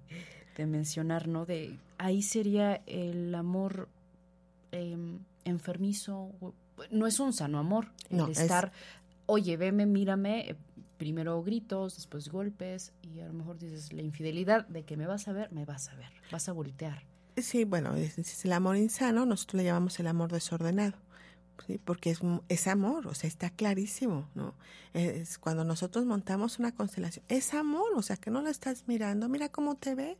de 0.56 0.66
mencionar, 0.66 1.28
¿no? 1.28 1.46
De 1.46 1.78
ahí 1.98 2.22
sería 2.22 2.82
el 2.86 3.34
amor 3.36 3.90
em, 4.72 5.20
enfermizo. 5.46 6.32
No 6.92 7.08
es 7.08 7.20
un 7.20 7.34
sano 7.34 7.60
amor. 7.60 7.88
El 8.10 8.18
No, 8.18 8.28
es- 8.28 8.40
estar, 8.40 8.72
oye, 9.26 9.58
veme, 9.58 9.86
mírame, 9.86 10.50
eh, 10.52 10.56
primero 10.98 11.42
gritos, 11.44 11.96
después 11.96 12.30
golpes, 12.30 12.94
y 13.02 13.20
a 13.22 13.26
lo 13.28 13.34
mejor 13.34 13.58
dices 13.58 13.92
la 13.94 14.02
infidelidad 14.04 14.68
de 14.68 14.84
que 14.84 14.98
me 14.98 15.08
vas 15.08 15.28
a 15.28 15.34
ver, 15.34 15.52
me 15.52 15.66
vas 15.66 15.90
a 15.90 15.96
ver, 15.96 16.10
vas 16.32 16.48
a 16.48 16.52
voltear. 16.52 17.04
Sí, 17.38 17.64
bueno, 17.64 17.96
es, 17.96 18.20
es 18.20 18.46
el 18.46 18.52
amor 18.54 18.78
insano, 18.78 19.26
nosotros 19.26 19.58
le 19.60 19.64
llamamos 19.64 20.00
el 20.00 20.06
amor 20.08 20.32
desordenado, 20.32 20.98
¿sí? 21.68 21.78
porque 21.84 22.12
es, 22.12 22.20
es 22.50 22.68
amor, 22.68 23.08
o 23.08 23.14
sea, 23.14 23.28
está 23.28 23.50
clarísimo, 23.50 24.30
¿no? 24.36 24.56
Es 24.94 25.38
cuando 25.38 25.64
nosotros 25.64 26.06
montamos 26.06 26.60
una 26.60 26.74
constelación, 26.74 27.24
es 27.30 27.54
amor, 27.54 27.88
o 27.96 28.02
sea, 28.02 28.18
que 28.18 28.32
no 28.32 28.42
lo 28.42 28.50
estás 28.50 28.84
mirando, 28.88 29.30
mira 29.30 29.50
cómo 29.50 29.76
te 29.76 29.96
ve. 29.96 30.18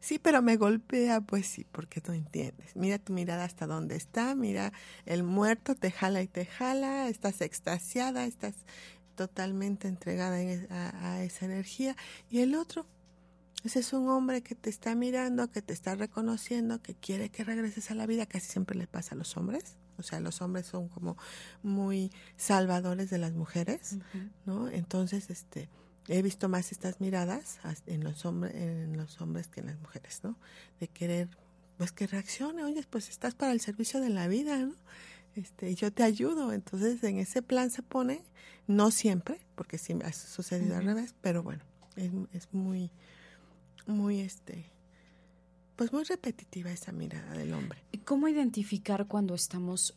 Sí, 0.00 0.18
pero 0.18 0.40
me 0.40 0.56
golpea, 0.56 1.20
pues 1.20 1.46
sí, 1.46 1.66
porque 1.70 2.02
no 2.08 2.14
entiendes. 2.14 2.74
Mira 2.74 2.98
tu 2.98 3.12
mirada 3.12 3.44
hasta 3.44 3.66
dónde 3.66 3.96
está, 3.96 4.34
mira 4.34 4.72
el 5.04 5.22
muerto 5.24 5.74
te 5.74 5.90
jala 5.90 6.22
y 6.22 6.26
te 6.28 6.46
jala, 6.46 7.08
estás 7.08 7.42
extasiada, 7.42 8.24
estás 8.24 8.54
totalmente 9.14 9.88
entregada 9.88 10.38
a- 10.70 11.12
a 11.16 11.22
esa 11.22 11.44
energía. 11.44 11.96
Y 12.30 12.40
el 12.40 12.54
otro, 12.54 12.86
ese 13.62 13.80
es 13.80 13.92
un 13.92 14.08
hombre 14.08 14.42
que 14.42 14.54
te 14.54 14.70
está 14.70 14.94
mirando, 14.94 15.50
que 15.50 15.60
te 15.60 15.74
está 15.74 15.94
reconociendo, 15.94 16.80
que 16.80 16.94
quiere 16.94 17.28
que 17.28 17.44
regreses 17.44 17.90
a 17.90 17.94
la 17.94 18.06
vida. 18.06 18.24
Casi 18.24 18.46
siempre 18.50 18.78
le 18.78 18.86
pasa 18.86 19.14
a 19.14 19.18
los 19.18 19.36
hombres. 19.36 19.76
O 20.00 20.02
sea, 20.02 20.18
los 20.20 20.40
hombres 20.42 20.66
son 20.66 20.88
como 20.88 21.16
muy 21.62 22.10
salvadores 22.36 23.10
de 23.10 23.18
las 23.18 23.32
mujeres, 23.32 23.96
¿no? 24.46 24.68
Entonces, 24.68 25.30
este, 25.30 25.68
he 26.08 26.22
visto 26.22 26.48
más 26.48 26.72
estas 26.72 27.00
miradas 27.00 27.60
as- 27.62 27.82
en 27.86 28.02
los 28.02 28.24
hombres, 28.24 28.54
en 28.54 28.96
los 28.96 29.20
hombres 29.20 29.46
que 29.48 29.60
en 29.60 29.66
las 29.66 29.78
mujeres, 29.80 30.20
¿no? 30.24 30.36
De 30.80 30.88
querer, 30.88 31.28
pues 31.78 31.92
que 31.92 32.06
reaccione. 32.06 32.64
Oye, 32.64 32.84
pues 32.90 33.08
estás 33.08 33.34
para 33.34 33.52
el 33.52 33.60
servicio 33.60 34.00
de 34.00 34.10
la 34.10 34.26
vida, 34.28 34.58
¿no? 34.58 34.74
Este, 35.36 35.70
y 35.70 35.74
yo 35.76 35.92
te 35.92 36.02
ayudo. 36.02 36.52
Entonces, 36.52 37.02
en 37.04 37.18
ese 37.18 37.40
plan 37.42 37.70
se 37.70 37.82
pone, 37.82 38.22
no 38.66 38.90
siempre, 38.90 39.40
porque 39.54 39.78
sí 39.78 39.94
me 39.94 40.04
ha 40.04 40.12
sucedido 40.12 40.76
al 40.76 40.84
revés, 40.84 41.14
pero 41.20 41.42
bueno, 41.44 41.62
es, 41.96 42.10
es 42.32 42.48
muy 42.52 42.90
muy 43.86 44.20
este 44.20 44.70
pues 45.80 45.94
muy 45.94 46.04
repetitiva 46.04 46.70
esa 46.70 46.92
mirada 46.92 47.32
del 47.32 47.54
hombre. 47.54 47.78
¿Y 47.90 47.96
¿Cómo 47.96 48.28
identificar 48.28 49.06
cuando 49.06 49.34
estamos 49.34 49.94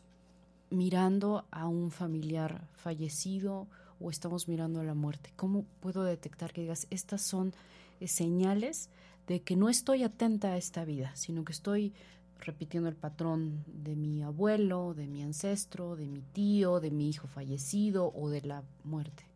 mirando 0.70 1.44
a 1.50 1.66
un 1.66 1.90
familiar 1.90 2.66
fallecido 2.72 3.66
o 4.00 4.08
estamos 4.08 4.48
mirando 4.48 4.80
a 4.80 4.84
la 4.84 4.94
muerte? 4.94 5.34
¿Cómo 5.36 5.66
puedo 5.80 6.02
detectar 6.02 6.54
que 6.54 6.62
digas, 6.62 6.86
estas 6.88 7.20
son 7.20 7.52
eh, 8.00 8.08
señales 8.08 8.88
de 9.26 9.42
que 9.42 9.56
no 9.56 9.68
estoy 9.68 10.04
atenta 10.04 10.52
a 10.52 10.56
esta 10.56 10.86
vida, 10.86 11.14
sino 11.16 11.44
que 11.44 11.52
estoy 11.52 11.92
repitiendo 12.40 12.88
el 12.88 12.96
patrón 12.96 13.62
de 13.66 13.94
mi 13.94 14.22
abuelo, 14.22 14.94
de 14.94 15.06
mi 15.06 15.22
ancestro, 15.22 15.96
de 15.96 16.06
mi 16.06 16.22
tío, 16.22 16.80
de 16.80 16.92
mi 16.92 17.10
hijo 17.10 17.28
fallecido 17.28 18.10
o 18.16 18.30
de 18.30 18.40
la 18.40 18.62
muerte? 18.84 19.26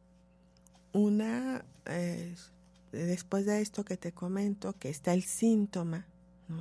Una 0.95 1.63
eh, 1.85 2.35
después 2.91 3.45
de 3.45 3.61
esto 3.61 3.85
que 3.85 3.99
te 3.99 4.13
comento 4.13 4.73
que 4.79 4.89
está 4.89 5.13
el 5.13 5.25
síntoma, 5.25 6.07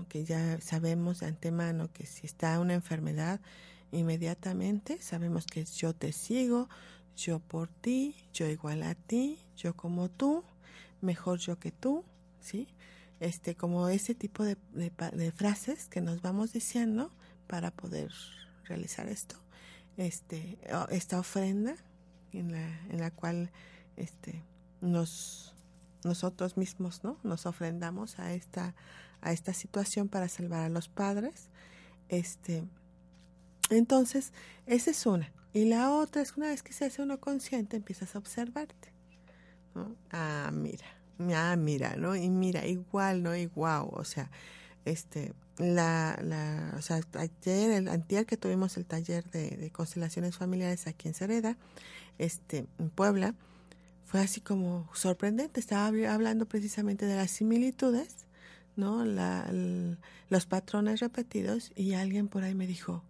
que 0.09 0.25
ya 0.25 0.59
sabemos 0.61 1.21
de 1.21 1.27
antemano 1.27 1.91
que 1.91 2.05
si 2.05 2.25
está 2.25 2.59
una 2.59 2.73
enfermedad 2.73 3.39
inmediatamente 3.91 5.01
sabemos 5.01 5.45
que 5.45 5.63
yo 5.63 5.93
te 5.93 6.11
sigo, 6.11 6.69
yo 7.15 7.39
por 7.39 7.69
ti, 7.69 8.15
yo 8.33 8.47
igual 8.47 8.83
a 8.83 8.95
ti, 8.95 9.39
yo 9.55 9.75
como 9.75 10.09
tú, 10.09 10.43
mejor 11.01 11.39
yo 11.39 11.57
que 11.57 11.71
tú, 11.71 12.03
¿sí? 12.39 12.67
Este, 13.19 13.55
como 13.55 13.87
ese 13.89 14.13
tipo 14.13 14.43
de, 14.43 14.57
de 14.73 14.91
de 14.91 15.31
frases 15.31 15.87
que 15.87 16.01
nos 16.01 16.21
vamos 16.21 16.53
diciendo 16.53 17.11
para 17.47 17.71
poder 17.71 18.11
realizar 18.65 19.07
esto. 19.07 19.35
Este, 19.95 20.59
esta 20.89 21.19
ofrenda 21.19 21.75
en 22.31 22.51
la, 22.51 22.81
en 22.89 22.99
la 22.99 23.09
cual 23.09 23.51
este, 23.95 24.43
nos, 24.79 25.55
nosotros 26.07 26.57
mismos 26.57 27.03
¿no? 27.03 27.17
nos 27.23 27.45
ofrendamos 27.45 28.19
a 28.19 28.33
esta, 28.33 28.73
a 29.21 29.31
esta 29.31 29.53
situación 29.53 30.07
para 30.07 30.27
salvar 30.27 30.63
a 30.63 30.69
los 30.69 30.89
padres. 30.89 31.49
Este, 32.09 32.63
entonces, 33.69 34.33
esa 34.65 34.91
es 34.91 35.05
una. 35.05 35.31
Y 35.53 35.65
la 35.65 35.91
otra 35.91 36.21
es 36.21 36.37
una 36.37 36.47
vez 36.47 36.63
que 36.63 36.73
se 36.73 36.85
hace 36.85 37.01
uno 37.01 37.19
consciente, 37.19 37.77
empiezas 37.77 38.15
a 38.15 38.19
observarte. 38.19 38.93
Ah, 40.11 40.49
mira, 40.53 40.85
ah, 41.35 41.55
mira, 41.55 41.95
¿no? 41.95 42.15
Y 42.15 42.29
mira, 42.29 42.65
igual, 42.65 43.23
¿no? 43.23 43.31
Wow, 43.55 43.89
o 43.91 44.03
sea, 44.03 44.31
este, 44.85 45.33
la, 45.57 46.19
la, 46.23 46.73
o 46.77 46.81
sea, 46.81 47.01
ayer, 47.13 47.71
el 47.71 47.87
antier 47.87 48.25
que 48.25 48.37
tuvimos 48.37 48.77
el 48.77 48.85
taller 48.85 49.29
de, 49.31 49.51
de 49.51 49.71
constelaciones 49.71 50.37
familiares 50.37 50.87
aquí 50.87 51.07
en 51.07 51.13
Cereda, 51.13 51.57
este, 52.17 52.65
en 52.79 52.89
Puebla, 52.89 53.35
fue 54.07 54.21
así 54.21 54.41
como 54.41 54.89
sorprendente. 54.93 55.59
Estaba 55.59 55.89
habl- 55.89 56.07
hablando 56.07 56.47
precisamente 56.47 57.05
de 57.05 57.15
las 57.15 57.29
similitudes, 57.29 58.25
¿no? 58.75 59.05
La, 59.05 59.51
los 60.29 60.45
patrones 60.45 61.01
repetidos 61.01 61.71
y 61.75 61.93
alguien 61.93 62.27
por 62.27 62.43
ahí 62.43 62.55
me 62.55 62.65
dijo, 62.65 63.03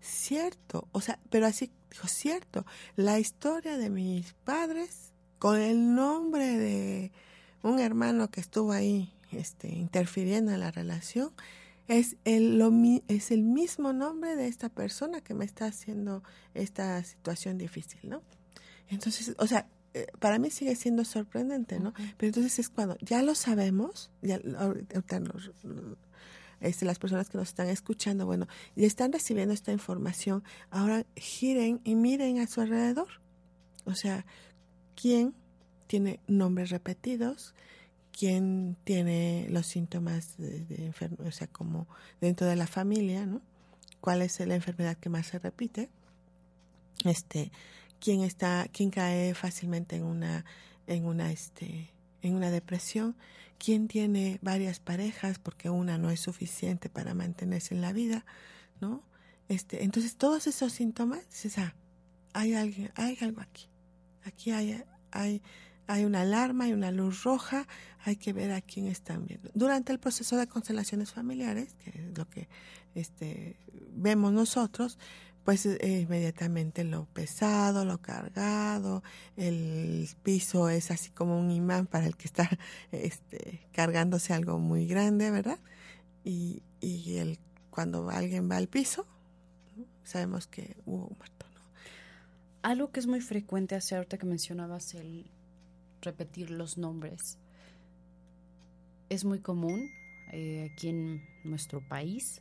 cierto, 0.00 0.88
o 0.92 1.00
sea, 1.00 1.18
pero 1.28 1.46
así 1.46 1.70
dijo, 1.90 2.06
cierto, 2.08 2.64
la 2.94 3.18
historia 3.18 3.76
de 3.76 3.90
mis 3.90 4.32
padres 4.44 5.12
con 5.38 5.60
el 5.60 5.94
nombre 5.94 6.56
de 6.58 7.12
un 7.62 7.80
hermano 7.80 8.30
que 8.30 8.40
estuvo 8.40 8.72
ahí 8.72 9.12
este, 9.32 9.68
interfiriendo 9.68 10.52
en 10.52 10.60
la 10.60 10.70
relación, 10.70 11.32
es 11.88 12.16
el, 12.24 12.62
es 13.08 13.30
el 13.30 13.42
mismo 13.42 13.92
nombre 13.92 14.36
de 14.36 14.46
esta 14.46 14.68
persona 14.68 15.20
que 15.20 15.34
me 15.34 15.44
está 15.44 15.66
haciendo 15.66 16.22
esta 16.54 17.02
situación 17.02 17.58
difícil, 17.58 18.00
¿no? 18.08 18.22
Entonces, 18.88 19.34
o 19.38 19.46
sea, 19.46 19.66
eh, 19.94 20.06
para 20.18 20.38
mí 20.38 20.50
sigue 20.50 20.74
siendo 20.76 21.04
sorprendente, 21.04 21.78
¿no? 21.80 21.92
Pero 22.16 22.28
entonces 22.28 22.58
es 22.58 22.68
cuando 22.68 22.96
ya 23.00 23.22
lo 23.22 23.34
sabemos, 23.34 24.10
ya 24.22 24.36
ahorita 24.58 24.96
ahorita 24.96 25.20
los- 25.20 25.50
los- 25.64 25.96
este, 26.60 26.84
las 26.84 26.98
personas 26.98 27.28
que 27.28 27.38
nos 27.38 27.48
están 27.48 27.68
escuchando, 27.68 28.26
bueno, 28.26 28.46
y 28.74 28.84
están 28.86 29.12
recibiendo 29.12 29.52
esta 29.54 29.72
información, 29.72 30.42
ahora 30.70 31.04
giren 31.16 31.80
y 31.84 31.94
miren 31.94 32.38
a 32.38 32.46
su 32.46 32.60
alrededor. 32.60 33.08
O 33.84 33.94
sea, 33.94 34.24
¿quién 35.00 35.34
tiene 35.86 36.20
nombres 36.26 36.70
repetidos? 36.70 37.54
¿Quién 38.18 38.76
tiene 38.84 39.46
los 39.50 39.66
síntomas 39.66 40.36
de, 40.38 40.60
de 40.64 40.86
enfermedad? 40.86 41.26
O 41.26 41.32
sea, 41.32 41.48
como 41.48 41.86
dentro 42.20 42.46
de 42.46 42.56
la 42.56 42.66
familia, 42.66 43.26
¿no? 43.26 43.42
¿Cuál 44.00 44.22
es 44.22 44.38
la 44.40 44.54
enfermedad 44.54 44.96
que 44.96 45.08
más 45.10 45.26
se 45.26 45.38
repite? 45.38 45.90
Este, 47.04 47.50
quién 48.04 48.20
está, 48.20 48.68
cae 48.92 49.32
fácilmente 49.34 49.96
en 49.96 50.04
una, 50.04 50.44
en 50.86 51.06
una, 51.06 51.32
este, 51.32 51.90
en 52.20 52.34
una 52.34 52.50
depresión, 52.50 53.16
quién 53.58 53.88
tiene 53.88 54.38
varias 54.42 54.78
parejas 54.78 55.38
porque 55.38 55.70
una 55.70 55.96
no 55.96 56.10
es 56.10 56.20
suficiente 56.20 56.90
para 56.90 57.14
mantenerse 57.14 57.74
en 57.74 57.80
la 57.80 57.94
vida, 57.94 58.26
¿no? 58.78 59.02
Este, 59.48 59.84
entonces 59.84 60.16
todos 60.16 60.46
esos 60.46 60.74
síntomas, 60.74 61.26
dices, 61.30 61.56
ah, 61.56 61.74
hay 62.34 62.52
alguien, 62.52 62.92
hay 62.94 63.16
algo 63.22 63.40
aquí, 63.40 63.68
aquí 64.24 64.50
hay, 64.50 64.82
hay, 65.10 65.42
hay 65.86 66.04
una 66.04 66.22
alarma, 66.22 66.64
hay 66.64 66.74
una 66.74 66.90
luz 66.90 67.22
roja, 67.22 67.66
hay 68.04 68.16
que 68.16 68.34
ver 68.34 68.52
a 68.52 68.60
quién 68.60 68.86
están 68.86 69.24
viendo. 69.24 69.50
Durante 69.54 69.92
el 69.92 69.98
proceso 69.98 70.36
de 70.36 70.46
constelaciones 70.46 71.10
familiares, 71.10 71.74
que 71.82 71.88
es 71.88 72.18
lo 72.18 72.28
que 72.28 72.48
este, 72.94 73.56
vemos 73.92 74.32
nosotros, 74.32 74.98
pues 75.44 75.66
eh, 75.66 76.00
inmediatamente 76.00 76.84
lo 76.84 77.04
pesado, 77.06 77.84
lo 77.84 77.98
cargado, 77.98 79.02
el 79.36 80.08
piso 80.22 80.70
es 80.70 80.90
así 80.90 81.10
como 81.10 81.38
un 81.38 81.50
imán 81.50 81.86
para 81.86 82.06
el 82.06 82.16
que 82.16 82.26
está 82.26 82.48
este, 82.92 83.60
cargándose 83.72 84.32
algo 84.32 84.58
muy 84.58 84.86
grande, 84.86 85.30
¿verdad? 85.30 85.58
Y, 86.24 86.62
y 86.80 87.18
el, 87.18 87.38
cuando 87.70 88.08
alguien 88.08 88.50
va 88.50 88.56
al 88.56 88.68
piso, 88.68 89.06
sabemos 90.02 90.46
que 90.46 90.76
hubo 90.86 91.14
muerto, 91.16 91.46
¿no? 91.54 91.60
Algo 92.62 92.90
que 92.90 93.00
es 93.00 93.06
muy 93.06 93.20
frecuente 93.20 93.74
hacer 93.74 93.98
ahorita 93.98 94.16
que 94.16 94.26
mencionabas 94.26 94.94
el 94.94 95.30
repetir 96.00 96.50
los 96.50 96.78
nombres. 96.78 97.38
Es 99.10 99.24
muy 99.24 99.40
común 99.40 99.90
eh, 100.32 100.70
aquí 100.72 100.88
en 100.88 101.22
nuestro 101.44 101.86
país. 101.86 102.40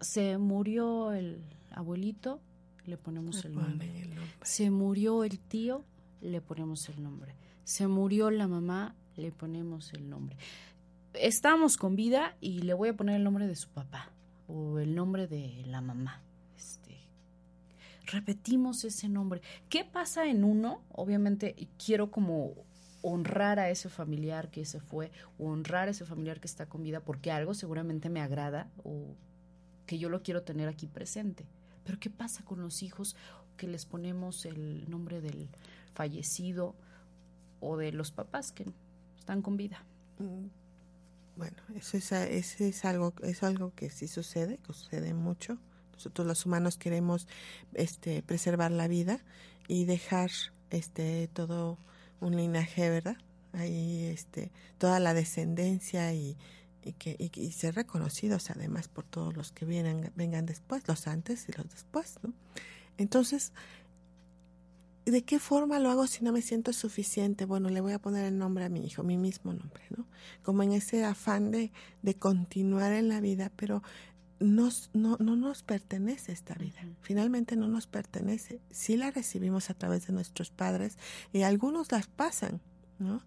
Se 0.00 0.38
murió 0.38 1.12
el 1.12 1.44
abuelito, 1.74 2.40
le 2.86 2.96
ponemos 2.96 3.44
el 3.44 3.52
Ponen 3.52 3.68
nombre. 3.70 4.00
el 4.02 4.14
nombre. 4.14 4.32
Se 4.42 4.70
murió 4.70 5.24
el 5.24 5.38
tío, 5.38 5.84
le 6.20 6.40
ponemos 6.40 6.88
el 6.88 7.02
nombre. 7.02 7.34
Se 7.64 7.86
murió 7.86 8.30
la 8.30 8.48
mamá, 8.48 8.94
le 9.16 9.30
ponemos 9.32 9.92
el 9.92 10.08
nombre. 10.08 10.36
estamos 11.14 11.76
con 11.76 11.94
vida 11.94 12.36
y 12.40 12.62
le 12.62 12.74
voy 12.74 12.88
a 12.88 12.96
poner 12.96 13.16
el 13.16 13.24
nombre 13.24 13.46
de 13.46 13.54
su 13.56 13.68
papá 13.68 14.10
o 14.48 14.78
el 14.78 14.94
nombre 14.94 15.26
de 15.26 15.62
la 15.66 15.80
mamá. 15.80 16.22
Este, 16.56 16.96
repetimos 18.06 18.84
ese 18.84 19.08
nombre. 19.08 19.42
¿Qué 19.68 19.84
pasa 19.84 20.26
en 20.26 20.42
uno? 20.42 20.80
Obviamente 20.90 21.68
quiero 21.84 22.10
como 22.10 22.54
honrar 23.02 23.58
a 23.58 23.68
ese 23.68 23.88
familiar 23.88 24.50
que 24.50 24.64
se 24.64 24.80
fue, 24.80 25.10
o 25.38 25.48
honrar 25.48 25.88
a 25.88 25.90
ese 25.90 26.04
familiar 26.04 26.40
que 26.40 26.46
está 26.46 26.66
con 26.66 26.82
vida, 26.82 27.00
porque 27.00 27.30
algo 27.30 27.52
seguramente 27.52 28.08
me 28.08 28.20
agrada 28.20 28.70
o 28.84 29.14
que 29.86 29.98
yo 29.98 30.08
lo 30.08 30.22
quiero 30.22 30.42
tener 30.42 30.68
aquí 30.68 30.86
presente. 30.86 31.44
Pero 31.84 31.98
¿qué 31.98 32.10
pasa 32.10 32.44
con 32.44 32.60
los 32.60 32.82
hijos 32.82 33.16
que 33.56 33.66
les 33.66 33.86
ponemos 33.86 34.44
el 34.44 34.88
nombre 34.90 35.20
del 35.20 35.48
fallecido 35.94 36.74
o 37.60 37.76
de 37.76 37.92
los 37.92 38.10
papás 38.12 38.52
que 38.52 38.66
están 39.18 39.42
con 39.42 39.56
vida? 39.56 39.84
Mm, 40.18 40.46
Bueno, 41.36 41.56
eso 41.74 41.96
es, 41.96 42.84
algo, 42.84 43.14
es 43.22 43.42
algo 43.42 43.72
que 43.74 43.90
sí 43.90 44.06
sucede, 44.06 44.58
que 44.58 44.72
sucede 44.72 45.14
mucho. 45.14 45.58
Nosotros 45.94 46.26
los 46.26 46.44
humanos 46.46 46.76
queremos 46.76 47.26
este, 47.74 48.22
preservar 48.22 48.70
la 48.70 48.88
vida 48.88 49.20
y 49.68 49.84
dejar 49.84 50.30
este 50.70 51.28
todo 51.32 51.78
un 52.20 52.36
linaje, 52.36 52.90
¿verdad? 52.90 53.16
Ahí 53.52 54.04
este, 54.06 54.50
toda 54.78 55.00
la 55.00 55.14
descendencia 55.14 56.12
y, 56.14 56.36
y 56.84 56.92
que 56.92 57.16
y, 57.18 57.30
y 57.40 57.52
ser 57.52 57.74
reconocidos 57.74 58.50
además 58.50 58.88
por 58.88 59.04
todos 59.04 59.36
los 59.36 59.52
que 59.52 59.64
vienen, 59.64 60.12
vengan 60.16 60.46
después, 60.46 60.86
los 60.88 61.06
antes 61.06 61.48
y 61.48 61.52
los 61.52 61.68
después, 61.68 62.18
¿no? 62.22 62.32
Entonces, 62.98 63.52
¿de 65.04 65.22
qué 65.22 65.38
forma 65.38 65.78
lo 65.78 65.90
hago 65.90 66.06
si 66.06 66.24
no 66.24 66.32
me 66.32 66.42
siento 66.42 66.72
suficiente? 66.72 67.44
Bueno, 67.44 67.68
le 67.68 67.80
voy 67.80 67.92
a 67.92 67.98
poner 67.98 68.24
el 68.24 68.38
nombre 68.38 68.64
a 68.64 68.68
mi 68.68 68.84
hijo, 68.84 69.02
mi 69.02 69.16
mismo 69.16 69.52
nombre, 69.52 69.82
¿no? 69.96 70.06
Como 70.42 70.62
en 70.62 70.72
ese 70.72 71.04
afán 71.04 71.50
de, 71.50 71.72
de 72.02 72.14
continuar 72.14 72.92
en 72.92 73.08
la 73.08 73.20
vida, 73.20 73.50
pero 73.56 73.82
nos, 74.42 74.90
no, 74.92 75.16
no 75.18 75.36
nos 75.36 75.62
pertenece 75.62 76.32
esta 76.32 76.54
vida. 76.54 76.80
Finalmente 77.00 77.56
no 77.56 77.68
nos 77.68 77.86
pertenece. 77.86 78.60
Sí 78.70 78.96
la 78.96 79.10
recibimos 79.10 79.70
a 79.70 79.74
través 79.74 80.06
de 80.06 80.12
nuestros 80.12 80.50
padres 80.50 80.98
y 81.32 81.42
algunos 81.42 81.90
las 81.92 82.06
pasan, 82.08 82.60
¿no? 82.98 83.22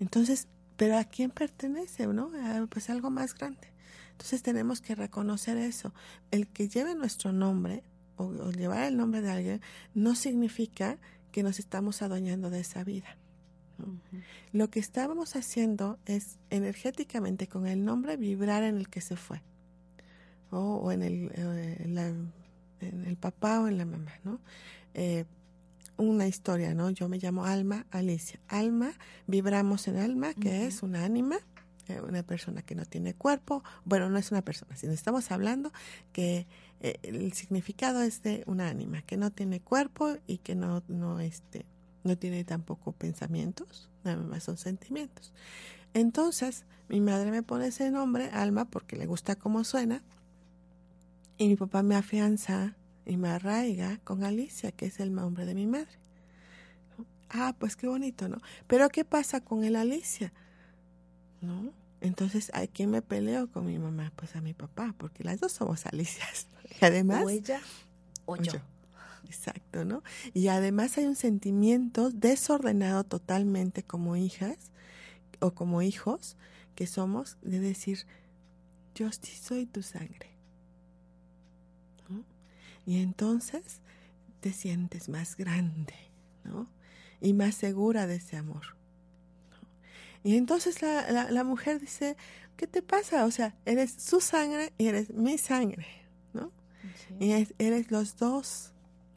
Entonces, 0.00 0.46
pero 0.78 0.96
¿a 0.96 1.04
quién 1.04 1.30
pertenece, 1.30 2.06
no? 2.06 2.30
A, 2.42 2.66
pues 2.68 2.88
algo 2.88 3.10
más 3.10 3.34
grande. 3.34 3.68
Entonces 4.12 4.42
tenemos 4.42 4.80
que 4.80 4.94
reconocer 4.94 5.58
eso. 5.58 5.92
El 6.30 6.48
que 6.48 6.68
lleve 6.68 6.94
nuestro 6.94 7.32
nombre 7.32 7.82
o, 8.16 8.24
o 8.24 8.50
llevar 8.50 8.84
el 8.84 8.96
nombre 8.96 9.20
de 9.20 9.30
alguien 9.30 9.60
no 9.94 10.14
significa 10.14 10.96
que 11.30 11.42
nos 11.42 11.58
estamos 11.58 12.00
adueñando 12.00 12.48
de 12.48 12.60
esa 12.60 12.82
vida. 12.84 13.18
Lo 14.52 14.70
que 14.70 14.80
estábamos 14.80 15.36
haciendo 15.36 15.98
es 16.06 16.38
energéticamente 16.50 17.46
con 17.46 17.66
el 17.66 17.84
nombre 17.84 18.16
vibrar 18.16 18.62
en 18.64 18.76
el 18.78 18.88
que 18.88 19.00
se 19.00 19.16
fue. 19.16 19.42
O, 20.50 20.76
o 20.76 20.90
en, 20.92 21.02
el, 21.02 21.30
eh, 21.34 21.76
en 21.84 21.94
la- 21.94 22.08
en 22.80 23.04
el 23.04 23.16
papá 23.16 23.60
o 23.60 23.68
en 23.68 23.76
la 23.78 23.84
mamá, 23.84 24.12
¿no? 24.24 24.40
Eh, 24.94 25.26
una 25.98 26.26
historia, 26.26 26.74
¿no? 26.74 26.90
Yo 26.90 27.08
me 27.08 27.18
llamo 27.18 27.44
Alma 27.44 27.86
Alicia. 27.90 28.40
Alma, 28.48 28.92
vibramos 29.26 29.88
en 29.88 29.98
alma, 29.98 30.32
que 30.32 30.66
es 30.66 30.82
una 30.82 31.04
ánima, 31.04 31.36
eh, 31.88 32.00
una 32.00 32.22
persona 32.22 32.62
que 32.62 32.74
no 32.74 32.84
tiene 32.86 33.14
cuerpo. 33.14 33.62
Bueno, 33.84 34.08
no 34.08 34.16
es 34.16 34.30
una 34.30 34.42
persona, 34.42 34.76
sino 34.76 34.92
estamos 34.92 35.30
hablando 35.30 35.72
que 36.12 36.46
eh, 36.80 36.98
el 37.02 37.32
significado 37.32 38.02
es 38.02 38.22
de 38.22 38.44
una 38.46 38.68
ánima, 38.68 39.02
que 39.02 39.16
no 39.16 39.30
tiene 39.32 39.60
cuerpo 39.60 40.16
y 40.26 40.38
que 40.38 40.54
no, 40.54 40.82
no, 40.88 41.20
este, 41.20 41.66
no 42.04 42.16
tiene 42.16 42.44
tampoco 42.44 42.92
pensamientos, 42.92 43.90
nada 44.04 44.22
más 44.22 44.44
son 44.44 44.56
sentimientos. 44.56 45.32
Entonces, 45.94 46.64
mi 46.88 47.00
madre 47.00 47.30
me 47.30 47.42
pone 47.42 47.66
ese 47.66 47.90
nombre, 47.90 48.30
Alma, 48.30 48.66
porque 48.66 48.96
le 48.96 49.06
gusta 49.06 49.36
cómo 49.36 49.64
suena, 49.64 50.02
y 51.38 51.48
mi 51.48 51.56
papá 51.56 51.82
me 51.82 51.94
afianza 51.94 52.76
y 53.08 53.16
me 53.16 53.28
arraiga 53.30 53.98
con 54.04 54.22
Alicia, 54.22 54.70
que 54.70 54.86
es 54.86 55.00
el 55.00 55.14
nombre 55.14 55.46
de 55.46 55.54
mi 55.54 55.66
madre. 55.66 55.98
Ah, 57.30 57.54
pues 57.58 57.74
qué 57.74 57.88
bonito, 57.88 58.28
¿no? 58.28 58.40
Pero 58.66 58.88
¿qué 58.90 59.04
pasa 59.04 59.40
con 59.40 59.64
el 59.64 59.76
Alicia? 59.76 60.32
¿No? 61.40 61.72
Entonces, 62.00 62.50
¿a 62.54 62.66
quién 62.66 62.90
me 62.90 63.02
peleo 63.02 63.50
con 63.50 63.66
mi 63.66 63.78
mamá? 63.78 64.12
Pues 64.14 64.36
a 64.36 64.40
mi 64.40 64.54
papá, 64.54 64.94
porque 64.96 65.24
las 65.24 65.40
dos 65.40 65.52
somos 65.52 65.84
Alicias. 65.86 66.46
Y 66.80 66.84
además, 66.84 67.24
O 67.24 67.30
ella 67.30 67.60
o 68.26 68.36
yo. 68.36 68.52
yo. 68.52 68.60
Exacto, 69.24 69.84
¿no? 69.84 70.02
Y 70.32 70.48
además 70.48 70.96
hay 70.96 71.06
un 71.06 71.16
sentimiento 71.16 72.10
desordenado 72.10 73.04
totalmente 73.04 73.82
como 73.82 74.16
hijas 74.16 74.56
o 75.40 75.52
como 75.52 75.82
hijos 75.82 76.36
que 76.74 76.86
somos 76.86 77.36
de 77.42 77.58
decir, 77.60 78.06
yo 78.94 79.10
sí 79.12 79.34
soy 79.36 79.66
tu 79.66 79.82
sangre. 79.82 80.37
Y 82.88 83.02
entonces 83.02 83.82
te 84.40 84.50
sientes 84.50 85.10
más 85.10 85.36
grande, 85.36 85.92
¿no? 86.42 86.66
Y 87.20 87.34
más 87.34 87.54
segura 87.54 88.06
de 88.06 88.16
ese 88.16 88.38
amor. 88.38 88.62
¿no? 89.50 89.68
Y 90.30 90.36
entonces 90.38 90.80
la, 90.80 91.10
la, 91.10 91.30
la 91.30 91.44
mujer 91.44 91.80
dice, 91.80 92.16
¿qué 92.56 92.66
te 92.66 92.80
pasa? 92.80 93.26
O 93.26 93.30
sea, 93.30 93.54
eres 93.66 93.92
su 93.92 94.22
sangre 94.22 94.72
y 94.78 94.86
eres 94.86 95.10
mi 95.10 95.36
sangre, 95.36 95.86
¿no? 96.32 96.50
Sí. 97.06 97.14
Y 97.26 97.32
es- 97.32 97.52
eres 97.58 97.90
los 97.90 98.16
dos, 98.16 98.72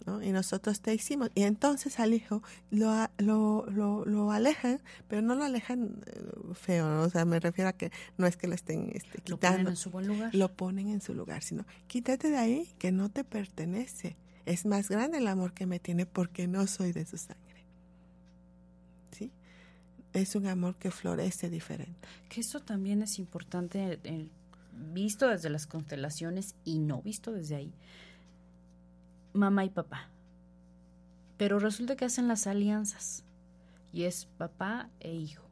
¿no? 0.05 0.21
Y 0.23 0.31
nosotros 0.31 0.81
te 0.81 0.93
hicimos. 0.93 1.29
Y 1.35 1.43
entonces 1.43 1.99
al 1.99 2.13
hijo 2.13 2.41
lo, 2.69 3.07
lo, 3.17 3.65
lo, 3.69 4.05
lo 4.05 4.31
alejan, 4.31 4.81
pero 5.07 5.21
no 5.21 5.35
lo 5.35 5.43
alejan 5.43 6.01
eh, 6.05 6.53
feo, 6.53 6.87
¿no? 6.89 7.03
O 7.03 7.09
sea, 7.09 7.25
me 7.25 7.39
refiero 7.39 7.69
a 7.69 7.73
que 7.73 7.91
no 8.17 8.27
es 8.27 8.37
que 8.37 8.47
lo 8.47 8.55
estén 8.55 8.91
este, 8.93 9.21
Lo 9.29 9.37
ponen 9.37 9.51
quitando, 9.51 9.69
en 9.69 9.75
su 9.75 9.89
buen 9.91 10.07
lugar. 10.07 10.33
lo 10.33 10.51
ponen 10.53 10.87
en 10.89 11.01
su 11.01 11.13
lugar, 11.13 11.43
sino 11.43 11.65
quítate 11.87 12.29
de 12.29 12.37
ahí 12.37 12.69
que 12.79 12.91
no 12.91 13.09
te 13.09 13.23
pertenece. 13.23 14.17
Es 14.45 14.65
más 14.65 14.89
grande 14.89 15.19
el 15.19 15.27
amor 15.27 15.53
que 15.53 15.65
me 15.65 15.79
tiene 15.79 16.05
porque 16.05 16.47
no 16.47 16.65
soy 16.67 16.91
de 16.93 17.05
su 17.05 17.17
sangre. 17.17 17.65
¿Sí? 19.11 19.31
Es 20.13 20.35
un 20.35 20.47
amor 20.47 20.75
que 20.77 20.91
florece 20.91 21.49
diferente. 21.49 22.07
Que 22.29 22.41
eso 22.41 22.59
también 22.59 23.01
es 23.01 23.19
importante, 23.19 23.99
visto 24.93 25.27
desde 25.27 25.49
las 25.49 25.67
constelaciones 25.67 26.55
y 26.65 26.79
no 26.79 27.01
visto 27.01 27.31
desde 27.31 27.55
ahí. 27.55 27.73
Mamá 29.33 29.65
y 29.65 29.69
papá. 29.69 30.09
Pero 31.37 31.59
resulta 31.59 31.95
que 31.95 32.05
hacen 32.05 32.27
las 32.27 32.47
alianzas. 32.47 33.23
Y 33.93 34.03
es 34.03 34.25
papá 34.37 34.89
e 34.99 35.13
hijo 35.13 35.43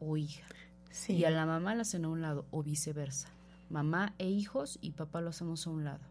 o 0.00 0.16
hija. 0.16 0.44
Sí. 0.90 1.14
Y 1.14 1.24
a 1.24 1.30
la 1.30 1.46
mamá 1.46 1.74
la 1.74 1.82
hacen 1.82 2.04
a 2.04 2.08
un 2.08 2.22
lado 2.22 2.46
o 2.50 2.62
viceversa. 2.62 3.28
Mamá 3.70 4.14
e 4.18 4.28
hijos 4.28 4.78
y 4.80 4.92
papá 4.92 5.20
lo 5.20 5.30
hacemos 5.30 5.66
a 5.66 5.70
un 5.70 5.84
lado. 5.84 6.04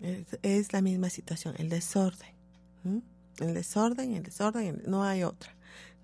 Es, 0.00 0.38
es 0.42 0.72
la 0.72 0.80
misma 0.82 1.10
situación, 1.10 1.54
el 1.58 1.68
desorden. 1.68 2.30
El 3.38 3.54
desorden, 3.54 4.14
el 4.14 4.22
desorden, 4.22 4.82
no 4.86 5.04
hay 5.04 5.22
otra. 5.22 5.54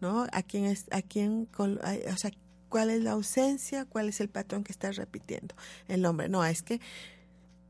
¿No? 0.01 0.27
¿A 0.33 0.43
quién 0.43 0.65
es, 0.65 0.87
a 0.91 1.03
quién, 1.03 1.49
o 1.57 2.17
sea, 2.17 2.31
cuál 2.69 2.91
es 2.91 3.03
la 3.03 3.13
ausencia, 3.13 3.85
cuál 3.85 4.09
es 4.09 4.21
el 4.21 4.29
patrón 4.29 4.65
que 4.65 4.73
estás 4.73 4.97
repitiendo? 4.97 5.55
El 5.89 6.05
hombre, 6.05 6.29
no, 6.29 6.45
es 6.45 6.63
que 6.63 6.81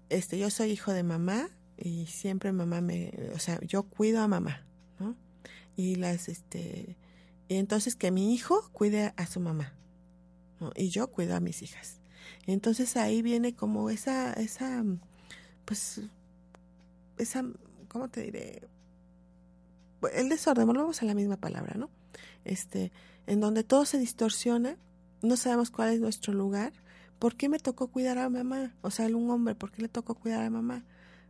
este, 0.09 0.39
yo 0.39 0.51
soy 0.51 0.71
hijo 0.71 0.93
de 0.93 1.03
mamá 1.03 1.49
y 1.77 2.07
siempre 2.07 2.53
mamá 2.53 2.81
me, 2.81 3.13
o 3.35 3.39
sea, 3.39 3.59
yo 3.63 3.85
cuido 3.85 4.23
a 4.23 4.29
mamá, 4.29 4.65
¿no? 4.99 5.17
Y 5.77 5.97
las, 5.97 6.29
este, 6.29 6.97
y 7.49 7.57
entonces 7.57 7.97
que 7.97 8.11
mi 8.11 8.35
hijo 8.35 8.71
cuide 8.73 9.13
a 9.17 9.27
su 9.27 9.41
mamá, 9.41 9.75
¿no? 10.61 10.73
Y 10.77 10.89
yo 10.89 11.09
cuido 11.09 11.35
a 11.37 11.41
mis 11.41 11.63
hijas. 11.63 12.01
Entonces 12.47 12.97
ahí 12.97 13.23
viene 13.23 13.55
como 13.55 13.91
esa, 13.91 14.33
esa, 14.35 14.85
pues, 15.65 16.03
esa, 17.19 17.45
¿cómo 17.89 18.09
te 18.09 18.23
diré? 18.23 18.63
El 20.13 20.29
desorden, 20.29 20.67
volvemos 20.67 21.03
a 21.03 21.07
la 21.07 21.15
misma 21.15 21.37
palabra, 21.37 21.75
¿no? 21.77 21.91
Este, 22.45 22.93
en 23.27 23.41
donde 23.41 23.65
todo 23.65 23.85
se 23.87 23.99
distorsiona, 23.99 24.77
no 25.23 25.37
sabemos 25.37 25.71
cuál 25.71 25.95
es 25.95 26.01
nuestro 26.01 26.35
lugar. 26.35 26.73
¿Por 27.19 27.37
qué 27.37 27.49
me 27.49 27.59
tocó 27.59 27.89
cuidar 27.89 28.19
a 28.19 28.29
mamá? 28.29 28.75
O 28.83 28.91
sea, 28.91 29.07
un 29.07 29.31
hombre, 29.31 29.55
¿por 29.55 29.71
qué 29.71 29.81
le 29.81 29.89
tocó 29.89 30.15
cuidar 30.15 30.43
a 30.43 30.51
mamá? 30.51 30.85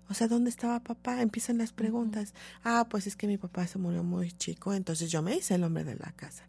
O 0.08 0.14
sea, 0.14 0.28
¿dónde 0.28 0.50
estaba 0.50 0.80
papá? 0.80 1.22
Empiezan 1.22 1.58
las 1.58 1.72
preguntas. 1.72 2.34
Ah, 2.62 2.86
pues 2.88 3.06
es 3.06 3.16
que 3.16 3.26
mi 3.26 3.38
papá 3.38 3.66
se 3.66 3.78
murió 3.78 4.02
muy 4.02 4.32
chico, 4.32 4.74
entonces 4.74 5.10
yo 5.10 5.22
me 5.22 5.36
hice 5.36 5.54
el 5.54 5.64
hombre 5.64 5.84
de 5.84 5.96
la 5.96 6.12
casa. 6.12 6.44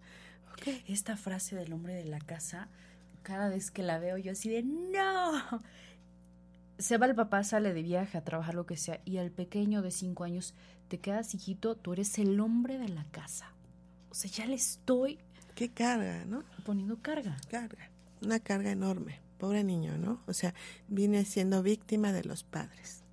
Ok. 0.53 0.67
Esta 0.87 1.17
frase 1.17 1.55
del 1.55 1.73
hombre 1.73 1.93
de 1.93 2.05
la 2.05 2.19
casa, 2.19 2.67
cada 3.23 3.49
vez 3.49 3.71
que 3.71 3.83
la 3.83 3.99
veo 3.99 4.17
yo 4.17 4.33
así 4.33 4.49
de 4.49 4.63
no. 4.63 5.61
Se 6.77 6.97
va 6.97 7.05
el 7.05 7.15
papá, 7.15 7.43
sale 7.43 7.73
de 7.73 7.81
viaje 7.81 8.17
a 8.17 8.23
trabajar 8.23 8.53
lo 8.55 8.65
que 8.65 8.75
sea, 8.75 8.99
y 9.05 9.17
al 9.17 9.31
pequeño 9.31 9.81
de 9.81 9.91
cinco 9.91 10.25
años, 10.25 10.53
te 10.89 10.99
quedas 10.99 11.33
hijito, 11.33 11.75
tú 11.75 11.93
eres 11.93 12.19
el 12.19 12.39
hombre 12.39 12.77
de 12.77 12.89
la 12.89 13.05
casa. 13.11 13.53
O 14.09 14.15
sea, 14.15 14.29
ya 14.29 14.45
le 14.45 14.55
estoy 14.55 15.19
Qué 15.55 15.69
carga, 15.69 16.25
¿no? 16.25 16.43
poniendo 16.65 17.01
carga. 17.01 17.37
Carga. 17.49 17.89
Una 18.21 18.39
carga 18.39 18.71
enorme. 18.71 19.21
Pobre 19.37 19.63
niño, 19.63 19.97
¿no? 19.97 20.21
O 20.27 20.33
sea, 20.33 20.53
viene 20.89 21.23
siendo 21.23 21.63
víctima 21.63 22.11
de 22.11 22.23
los 22.25 22.43
padres. 22.43 23.04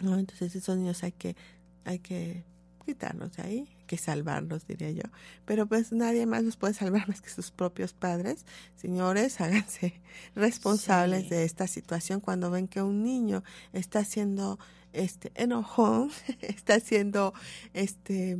¿No? 0.00 0.18
Entonces 0.18 0.54
esos 0.56 0.76
niños 0.76 1.02
hay 1.02 1.12
que, 1.12 1.36
hay 1.84 1.98
que 1.98 2.44
quitarlos 2.84 3.36
de 3.36 3.42
ahí, 3.42 3.76
que 3.86 3.98
salvarlos, 3.98 4.66
diría 4.66 4.90
yo. 4.90 5.02
Pero 5.44 5.66
pues 5.66 5.92
nadie 5.92 6.24
más 6.26 6.42
los 6.42 6.56
puede 6.56 6.72
salvar 6.74 7.06
más 7.08 7.20
que 7.20 7.28
sus 7.30 7.50
propios 7.50 7.92
padres. 7.92 8.46
Señores, 8.76 9.40
háganse 9.40 10.00
responsables 10.34 11.24
Sí. 11.24 11.30
de 11.30 11.44
esta 11.44 11.66
situación 11.66 12.20
cuando 12.20 12.50
ven 12.50 12.66
que 12.68 12.80
un 12.82 13.02
niño 13.02 13.42
está 13.72 14.00
haciendo 14.00 14.58
este 14.92 15.32
enojón, 15.34 16.10
está 16.40 16.74
haciendo 16.76 17.34
este 17.74 18.38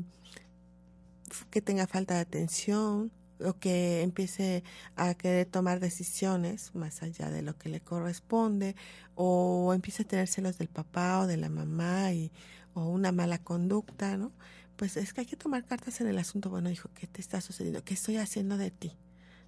que 1.50 1.60
tenga 1.60 1.86
falta 1.86 2.14
de 2.14 2.20
atención 2.20 3.12
o 3.44 3.54
que 3.58 4.02
empiece 4.02 4.64
a 4.96 5.14
querer 5.14 5.46
tomar 5.46 5.80
decisiones 5.80 6.74
más 6.74 7.02
allá 7.02 7.30
de 7.30 7.42
lo 7.42 7.56
que 7.56 7.68
le 7.68 7.80
corresponde 7.80 8.76
o 9.14 9.72
empiece 9.74 10.02
a 10.02 10.06
tener 10.06 10.28
celos 10.28 10.58
del 10.58 10.68
papá 10.68 11.20
o 11.20 11.26
de 11.26 11.36
la 11.36 11.48
mamá 11.48 12.12
y 12.12 12.30
o 12.74 12.86
una 12.86 13.12
mala 13.12 13.38
conducta, 13.38 14.16
¿no? 14.16 14.32
Pues 14.76 14.96
es 14.96 15.12
que 15.12 15.22
hay 15.22 15.26
que 15.26 15.36
tomar 15.36 15.64
cartas 15.64 16.00
en 16.00 16.06
el 16.06 16.18
asunto. 16.18 16.50
Bueno, 16.50 16.70
hijo, 16.70 16.88
¿qué 16.94 17.06
te 17.06 17.20
está 17.20 17.40
sucediendo? 17.40 17.82
¿Qué 17.82 17.94
estoy 17.94 18.16
haciendo 18.16 18.56
de 18.56 18.70
ti? 18.70 18.96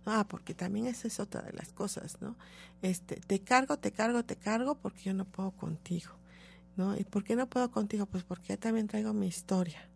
Ah, 0.07 0.27
porque 0.29 0.55
también 0.55 0.87
esa 0.87 1.09
es 1.09 1.21
otra 1.21 1.43
de 1.43 1.53
las 1.53 1.73
cosas, 1.73 2.21
¿no? 2.21 2.37
Este, 2.83 3.17
te 3.17 3.41
cargo, 3.41 3.79
te 3.79 3.93
cargo, 3.93 4.25
te 4.25 4.37
cargo 4.37 4.77
porque 4.77 5.03
yo 5.03 5.15
no 5.15 5.27
puedo 5.27 5.53
contigo, 5.53 6.13
¿no? 6.77 6.97
¿Y 6.97 7.05
por 7.05 7.23
qué 7.23 7.37
no 7.37 7.49
puedo 7.49 7.71
contigo? 7.71 8.07
Pues 8.07 8.25
porque 8.25 8.55
yo 8.55 8.59
también 8.59 8.89
traigo 8.89 9.13
mi 9.13 9.27
historia, 9.27 9.89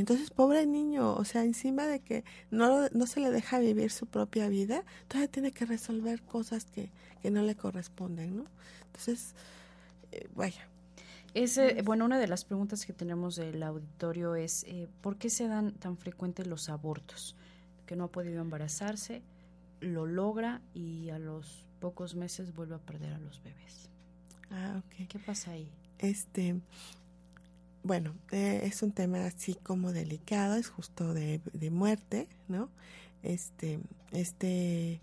entonces, 0.00 0.30
pobre 0.30 0.66
niño, 0.66 1.14
o 1.14 1.24
sea, 1.24 1.44
encima 1.44 1.86
de 1.86 2.00
que 2.00 2.24
no, 2.50 2.88
no 2.90 3.06
se 3.06 3.20
le 3.20 3.30
deja 3.30 3.58
vivir 3.60 3.90
su 3.90 4.06
propia 4.06 4.48
vida, 4.48 4.84
todavía 5.08 5.30
tiene 5.30 5.52
que 5.52 5.66
resolver 5.66 6.22
cosas 6.22 6.64
que, 6.66 6.90
que 7.22 7.30
no 7.30 7.42
le 7.42 7.54
corresponden, 7.56 8.36
¿no? 8.36 8.44
Entonces, 8.86 9.34
eh, 10.12 10.28
vaya, 10.34 10.68
Ese, 11.34 11.82
bueno, 11.82 12.04
una 12.04 12.18
de 12.18 12.28
las 12.28 12.44
preguntas 12.44 12.86
que 12.86 12.92
tenemos 12.92 13.36
del 13.36 13.62
auditorio 13.62 14.34
es 14.36 14.64
eh, 14.64 14.88
¿por 15.00 15.16
qué 15.16 15.30
se 15.30 15.48
dan 15.48 15.72
tan 15.74 15.96
frecuentes 15.96 16.46
los 16.46 16.68
abortos? 16.68 17.36
Que 17.86 17.96
no 17.96 18.04
ha 18.04 18.12
podido 18.12 18.40
embarazarse, 18.40 19.22
lo 19.80 20.06
logra 20.06 20.62
y 20.74 21.10
a 21.10 21.18
los 21.18 21.66
pocos 21.80 22.14
meses 22.14 22.54
vuelve 22.54 22.76
a 22.76 22.78
perder 22.78 23.12
a 23.14 23.18
los 23.18 23.42
bebés. 23.42 23.90
ah, 24.50 24.80
ok. 24.84 25.08
¿Qué 25.08 25.18
pasa 25.18 25.52
ahí? 25.52 25.70
Este, 25.98 26.60
bueno, 27.84 28.14
eh, 28.32 28.62
es 28.64 28.82
un 28.82 28.92
tema 28.92 29.24
así 29.26 29.54
como 29.54 29.92
delicado, 29.92 30.56
es 30.56 30.68
justo 30.68 31.12
de, 31.12 31.40
de 31.52 31.70
muerte, 31.70 32.28
¿no? 32.48 32.70
Este, 33.22 33.78
este, 34.10 35.00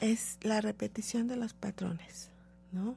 es 0.00 0.38
la 0.42 0.60
repetición 0.60 1.28
de 1.28 1.36
los 1.36 1.54
patrones, 1.54 2.30
¿no? 2.72 2.96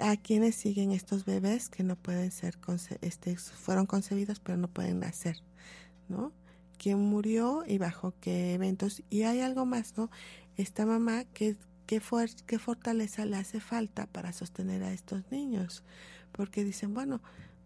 A 0.00 0.16
quienes 0.18 0.56
siguen 0.56 0.92
estos 0.92 1.24
bebés 1.24 1.70
que 1.70 1.82
no 1.82 1.96
pueden 1.96 2.30
ser, 2.30 2.58
este, 3.00 3.36
fueron 3.36 3.86
concebidos 3.86 4.40
pero 4.40 4.58
no 4.58 4.68
pueden 4.68 5.00
nacer, 5.00 5.38
¿no? 6.08 6.32
¿Quién 6.78 6.98
murió 6.98 7.64
y 7.66 7.78
bajo 7.78 8.12
qué 8.20 8.54
eventos? 8.54 9.02
Y 9.08 9.22
hay 9.22 9.40
algo 9.40 9.64
más, 9.64 9.96
¿no? 9.96 10.10
Esta 10.58 10.84
mamá, 10.84 11.24
¿qué, 11.32 11.56
qué, 11.86 12.02
qué 12.46 12.58
fortaleza 12.58 13.24
le 13.24 13.36
hace 13.36 13.58
falta 13.58 14.06
para 14.06 14.34
sostener 14.34 14.82
a 14.82 14.92
estos 14.92 15.30
niños? 15.30 15.82
Porque 16.32 16.62
dicen, 16.62 16.92
bueno, 16.94 17.20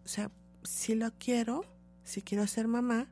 o 0.04 0.08
sea, 0.08 0.30
si 0.62 0.94
lo 0.94 1.12
quiero, 1.18 1.64
si 2.04 2.22
quiero 2.22 2.46
ser 2.46 2.68
mamá, 2.68 3.08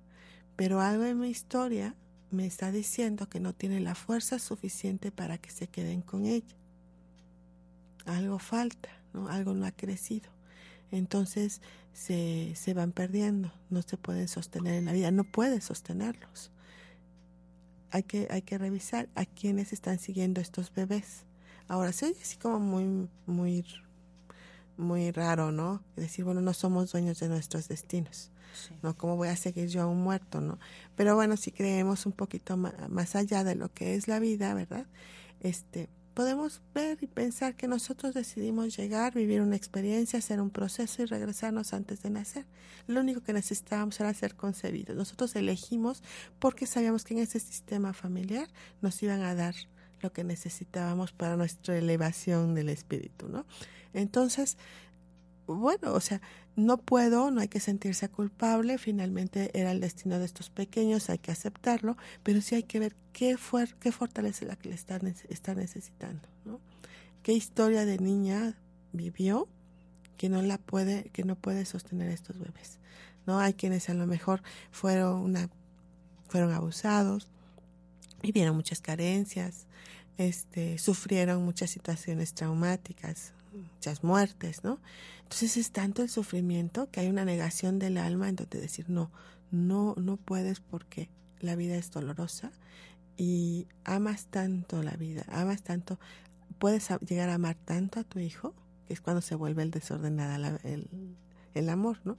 pero 0.57 0.81
algo 0.81 1.05
en 1.05 1.19
mi 1.19 1.29
historia 1.29 1.95
me 2.31 2.47
está 2.47 2.73
diciendo 2.73 3.29
que 3.29 3.41
no 3.41 3.55
tiene 3.55 3.81
la 3.81 3.95
fuerza 3.95 4.39
suficiente 4.39 5.11
para 5.11 5.39
que 5.39 5.51
se 5.51 5.69
queden 5.69 6.03
con 6.03 6.25
ella. 6.25 6.57
Algo 8.07 8.39
falta, 8.39 8.89
¿no? 9.13 9.29
Algo 9.29 9.55
no 9.55 9.67
ha 9.67 9.73
crecido. 9.73 10.31
Entonces 10.91 11.61
se, 11.93 12.53
se 12.55 12.75
van 12.75 12.93
perdiendo, 12.93 13.53
no 13.71 13.83
se 13.83 13.97
pueden 13.97 14.29
sostener 14.29 14.75
en 14.75 14.87
la 14.87 14.93
vida, 14.93 15.11
no 15.11 15.25
puedes 15.25 15.65
sostenerlos. 15.65 16.51
Hay 17.91 18.03
que, 18.03 18.27
hay 18.31 18.43
que 18.43 18.59
revisar 18.59 19.09
a 19.15 19.27
quienes 19.27 19.73
están 19.73 19.99
siguiendo 19.99 20.41
estos 20.41 20.73
bebés. 20.73 21.25
Ahora, 21.69 21.93
se 21.93 22.07
oye 22.07 22.19
así 22.21 22.37
como 22.39 22.59
muy, 22.59 23.09
muy, 23.27 23.65
muy 24.83 25.11
raro, 25.11 25.53
¿no? 25.53 25.83
Decir, 25.97 26.25
bueno, 26.25 26.41
no 26.41 26.53
somos 26.55 26.93
dueños 26.93 27.21
de 27.21 27.29
nuestros 27.29 27.69
destinos. 27.69 28.31
Sí. 28.55 28.75
¿no? 28.83 28.97
¿Cómo 28.97 29.17
voy 29.17 29.29
a 29.29 29.37
seguir 29.37 29.69
yo 29.69 29.83
a 29.83 29.87
un 29.87 30.03
muerto, 30.03 30.41
no? 30.41 30.59
Pero 30.95 31.15
bueno, 31.15 31.37
si 31.37 31.53
creemos 31.53 32.05
un 32.05 32.13
poquito 32.13 32.57
más 32.57 33.17
allá 33.17 33.45
de 33.45 33.55
lo 33.55 33.73
que 33.73 33.95
es 33.95 34.09
la 34.09 34.19
vida, 34.19 34.53
¿verdad? 34.53 34.87
Este, 35.41 35.89
podemos 36.13 36.61
ver 36.75 36.99
y 37.01 37.07
pensar 37.07 37.57
que 37.57 37.67
nosotros 37.67 38.15
decidimos 38.15 38.77
llegar, 38.77 39.15
vivir 39.15 39.41
una 39.41 39.57
experiencia, 39.57 40.19
hacer 40.19 40.41
un 40.41 40.51
proceso 40.51 41.03
y 41.03 41.07
regresarnos 41.07 41.73
antes 41.73 42.03
de 42.03 42.11
nacer. 42.11 42.47
Lo 42.87 43.01
único 43.01 43.23
que 43.23 43.33
necesitábamos 43.33 43.99
era 44.01 44.13
ser 44.13 44.35
concebidos. 44.35 44.97
Nosotros 44.97 45.35
elegimos 45.37 46.03
porque 46.39 46.67
sabíamos 46.67 47.05
que 47.05 47.15
en 47.15 47.21
ese 47.21 47.41
sistema 47.41 47.93
familiar 47.93 48.49
nos 48.81 49.03
iban 49.03 49.23
a 49.23 49.35
dar 49.35 49.55
lo 50.03 50.13
que 50.13 50.25
necesitábamos 50.25 51.13
para 51.13 51.37
nuestra 51.37 51.77
elevación 51.77 52.55
del 52.55 52.69
espíritu, 52.69 53.29
¿no? 53.29 53.47
Entonces, 53.95 54.59
bueno, 55.47 55.93
o 55.93 56.01
sea, 56.01 56.21
no 56.57 56.79
puedo, 56.79 57.31
no 57.31 57.41
hay 57.41 57.49
que 57.49 57.61
sentirse 57.61 58.09
culpable, 58.09 58.79
finalmente 58.79 59.51
era 59.59 59.73
el 59.73 59.81
destino 59.81 60.19
de 60.19 60.25
estos 60.25 60.51
pequeños, 60.51 61.09
hay 61.11 61.19
que 61.19 61.31
aceptarlo, 61.31 61.97
pero 62.23 62.41
sí 62.41 62.55
hay 62.55 62.63
que 62.65 62.79
ver 62.79 62.95
qué, 63.13 63.37
fue, 63.37 63.67
qué 63.81 63.93
fortaleza 63.93 64.45
la 64.45 64.57
que 64.57 64.69
le 64.69 64.75
está 64.75 64.99
necesitando, 65.55 66.29
¿no? 66.45 66.61
¿Qué 67.23 67.33
historia 67.33 67.85
de 67.85 67.99
niña 67.99 68.59
vivió 68.93 69.49
que 70.17 70.29
no 70.29 70.43
la 70.43 70.59
puede, 70.59 71.05
que 71.13 71.23
no 71.23 71.37
puede 71.37 71.65
sostener 71.65 72.11
estos 72.11 72.39
bebés? 72.39 72.79
¿No? 73.27 73.39
Hay 73.39 73.55
quienes 73.55 73.89
a 73.89 73.95
lo 73.95 74.09
mejor 74.09 74.43
fueron 74.73 75.21
una, 75.21 75.49
fueron 76.29 76.53
abusados, 76.53 77.29
vivieron 78.23 78.57
muchas 78.57 78.81
carencias, 78.81 79.67
este, 80.17 80.79
sufrieron 80.79 81.45
muchas 81.45 81.71
situaciones 81.71 82.35
traumáticas, 82.35 83.35
muchas 83.53 84.03
muertes, 84.05 84.65
¿no? 84.65 84.79
Entonces 85.23 85.57
es 85.57 85.73
tanto 85.73 86.03
el 86.03 86.09
sufrimiento 86.09 86.91
que 86.91 87.01
hay 87.01 87.09
una 87.09 87.25
negación 87.25 87.79
del 87.79 87.99
alma 87.99 88.29
en 88.29 88.37
donde 88.37 88.61
decir 88.61 88.89
no, 88.89 89.11
no, 89.51 89.95
no 89.97 90.17
puedes 90.17 90.61
porque 90.61 91.11
la 91.41 91.57
vida 91.57 91.77
es 91.77 91.91
dolorosa 91.91 92.53
y 93.17 93.67
amas 93.85 94.27
tanto 94.27 94.83
la 94.83 94.93
vida, 94.93 95.25
amas 95.29 95.63
tanto, 95.63 95.99
puedes 96.59 96.89
llegar 97.07 97.29
a 97.29 97.35
amar 97.35 97.57
tanto 97.57 98.01
a 98.01 98.05
tu 98.05 98.19
hijo, 98.19 98.55
que 98.87 98.95
es 98.95 99.01
cuando 99.01 99.21
se 99.21 99.35
vuelve 99.35 99.63
el 99.63 99.71
desordenada 99.71 100.59
el, 100.65 101.17
el 101.55 101.69
amor, 101.69 101.99
¿no? 102.05 102.19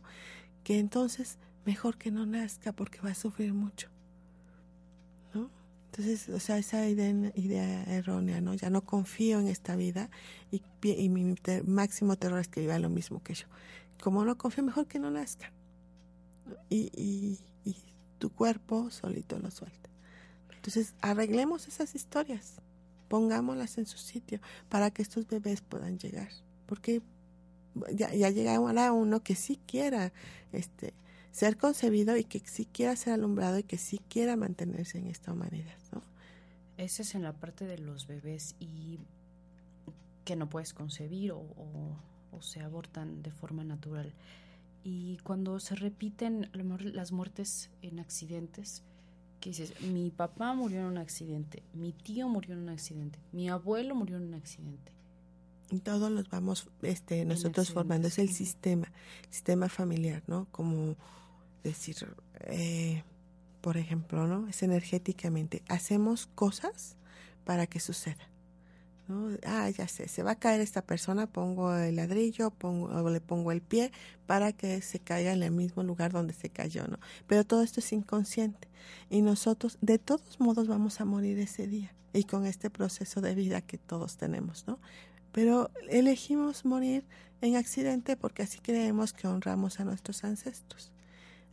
Que 0.64 0.80
entonces 0.80 1.40
mejor 1.66 1.98
que 1.98 2.12
no 2.12 2.26
nazca 2.26 2.74
porque 2.74 3.00
va 3.02 3.12
a 3.12 3.16
sufrir 3.16 3.54
mucho. 3.54 3.93
Entonces, 5.96 6.28
o 6.30 6.40
sea, 6.40 6.58
esa 6.58 6.90
idea, 6.90 7.12
idea 7.36 7.84
errónea, 7.84 8.42
¿no? 8.42 8.56
Ya 8.56 8.72
no 8.72 8.82
confío 8.82 9.40
en 9.40 9.48
esta 9.48 9.76
vida 9.76 10.10
y, 10.50 10.64
y 10.82 11.10
mi 11.10 11.36
máximo 11.68 12.16
terror 12.16 12.40
es 12.40 12.48
que 12.48 12.62
viva 12.62 12.80
lo 12.80 12.90
mismo 12.90 13.22
que 13.22 13.36
yo. 13.36 13.46
Como 14.02 14.26
no 14.26 14.36
confío, 14.36 14.64
mejor 14.64 14.88
que 14.88 14.98
no 14.98 15.12
nazca. 15.12 15.54
Y, 16.68 16.90
y, 17.00 17.40
y 17.64 17.76
tu 18.18 18.32
cuerpo 18.32 18.90
solito 18.90 19.38
lo 19.38 19.52
suelta. 19.52 19.92
Entonces, 20.56 20.96
arreglemos 21.00 21.68
esas 21.68 21.94
historias, 21.94 22.56
pongámoslas 23.08 23.78
en 23.78 23.86
su 23.86 24.00
sitio 24.00 24.40
para 24.70 24.90
que 24.90 25.04
estos 25.04 25.28
bebés 25.28 25.62
puedan 25.62 26.00
llegar. 26.00 26.30
Porque 26.66 27.04
ya, 27.94 28.12
ya 28.16 28.32
llegará 28.32 28.92
uno 28.92 29.22
que 29.22 29.36
sí 29.36 29.60
quiera 29.68 30.12
este, 30.54 30.96
ser 31.34 31.58
concebido 31.58 32.16
y 32.16 32.24
que 32.24 32.40
sí 32.40 32.66
quiera 32.72 32.96
ser 32.96 33.14
alumbrado 33.14 33.58
y 33.60 33.64
que 33.64 33.78
sí 33.78 34.00
quiera 34.08 34.38
mantenerse 34.38 35.00
en 35.00 35.08
esta 35.08 35.34
humanidad, 35.34 35.76
¿no? 35.92 36.02
Ese 36.78 37.02
es 37.02 37.14
en 37.16 37.24
la 37.24 37.34
parte 37.34 37.66
de 37.66 37.78
los 37.80 38.08
bebés 38.08 38.56
y 38.62 39.00
que 40.24 40.36
no 40.38 40.48
puedes 40.50 40.74
concebir 40.74 41.34
o, 41.34 41.40
o- 41.40 41.98
o 42.32 42.42
se 42.42 42.62
abortan 42.62 43.22
de 43.22 43.32
forma 43.32 43.64
natural. 43.64 44.14
Y 44.84 45.18
cuando 45.24 45.60
se 45.60 45.76
repiten 45.76 46.50
las 46.54 47.12
muertes 47.12 47.70
en 47.82 48.00
accidentes, 48.00 48.84
que 49.40 49.50
dices, 49.50 49.74
mi 49.82 50.10
papá 50.10 50.54
murió 50.54 50.80
en 50.80 50.86
un 50.86 50.98
accidente, 50.98 51.64
mi 51.74 51.92
tío 51.94 52.28
murió 52.30 52.54
en 52.54 52.62
un 52.62 52.70
accidente, 52.70 53.20
mi 53.32 53.50
abuelo 53.50 53.96
murió 53.96 54.18
en 54.18 54.24
un 54.24 54.34
accidente. 54.36 54.92
Y 55.72 55.80
todos 55.80 56.12
los 56.12 56.30
vamos, 56.30 56.70
este, 56.82 57.26
nosotros 57.26 57.72
formando, 57.72 58.08
es 58.08 58.20
el 58.20 58.30
sistema, 58.30 58.92
sistema 59.30 59.70
familiar, 59.70 60.22
¿no? 60.28 60.48
Como 60.52 60.96
decir, 61.64 61.96
eh, 62.46 63.04
por 63.62 63.78
ejemplo, 63.78 64.28
¿no? 64.28 64.48
Es 64.48 64.64
energéticamente, 64.64 65.64
hacemos 65.68 66.28
cosas 66.28 66.96
para 67.46 67.68
que 67.68 67.80
suceda, 67.80 68.30
¿no? 69.08 69.30
Ah, 69.46 69.70
ya 69.70 69.88
sé, 69.88 70.08
se 70.08 70.24
va 70.24 70.32
a 70.32 70.40
caer 70.40 70.62
esta 70.62 70.82
persona, 70.82 71.28
pongo 71.28 71.76
el 71.76 71.96
ladrillo, 71.96 72.52
pongo, 72.52 72.88
o 72.88 73.10
le 73.10 73.22
pongo 73.22 73.52
el 73.52 73.62
pie 73.62 73.92
para 74.26 74.52
que 74.52 74.82
se 74.82 75.00
caiga 75.00 75.32
en 75.32 75.44
el 75.44 75.52
mismo 75.52 75.84
lugar 75.84 76.12
donde 76.12 76.34
se 76.34 76.50
cayó, 76.50 76.88
¿no? 76.88 77.00
Pero 77.28 77.46
todo 77.46 77.64
esto 77.64 77.80
es 77.80 77.94
inconsciente 77.94 78.68
y 79.10 79.22
nosotros 79.22 79.78
de 79.82 80.00
todos 80.00 80.40
modos 80.40 80.68
vamos 80.68 81.00
a 81.02 81.06
morir 81.06 81.40
ese 81.40 81.68
día 81.68 81.94
y 82.14 82.26
con 82.26 82.46
este 82.46 82.70
proceso 82.70 83.22
de 83.22 83.34
vida 83.34 83.62
que 83.62 83.78
todos 83.78 84.18
tenemos, 84.18 84.66
¿no? 84.68 84.80
pero 85.34 85.72
elegimos 85.90 86.64
morir 86.64 87.04
en 87.42 87.58
accidente 87.58 88.16
porque 88.16 88.44
así 88.44 88.60
creemos 88.60 89.12
que 89.12 89.28
honramos 89.28 89.82
a 89.82 89.84
nuestros 89.84 90.24
ancestros. 90.24 90.93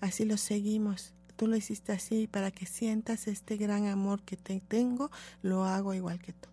Así 0.01 0.25
los 0.25 0.41
seguimos. 0.41 1.15
Tú 1.37 1.47
lo 1.47 1.57
hiciste 1.57 1.93
así 1.93 2.27
para 2.27 2.51
que 2.51 2.67
sientas 2.67 3.27
este 3.27 3.57
gran 3.57 3.87
amor 3.87 4.23
que 4.23 4.37
te 4.37 4.61
tengo, 4.61 5.11
lo 5.43 5.65
hago 5.65 5.95
igual 5.95 6.21
que 6.21 6.33
tú. 6.35 6.49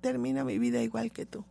Termino 0.00 0.44
mi 0.44 0.58
vida 0.58 0.82
igual 0.82 1.10
que 1.12 1.26
tú. 1.26 1.44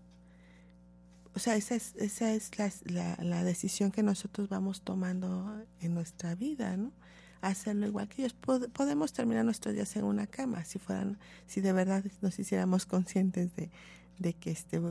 O 1.33 1.39
sea, 1.39 1.55
esa 1.55 1.75
es, 1.75 1.93
esa 1.97 2.33
es 2.33 2.49
la, 2.85 3.15
la- 3.21 3.43
decisión 3.43 3.91
que 3.91 4.01
nosotros 4.03 4.49
vamos 4.49 4.81
tomando 4.81 5.63
en 5.81 5.93
nuestra 5.93 6.33
vida, 6.35 6.75
¿no? 6.77 6.91
Hacerlo 7.41 7.85
igual 7.85 8.07
que 8.07 8.23
ellos. 8.23 8.35
Pod- 8.35 8.69
podemos 8.71 9.13
terminar 9.13 9.45
nuestros 9.45 9.75
días 9.75 9.95
en 9.97 10.05
una 10.05 10.25
cama, 10.25 10.65
si 10.65 10.79
fueran, 10.79 11.19
si 11.45 11.61
de 11.61 11.73
verdad 11.73 12.03
nos 12.21 12.39
hiciéramos 12.39 12.85
conscientes 12.85 13.55
de, 13.55 13.69
de 14.17 14.33
que 14.33 14.49
este, 14.51 14.81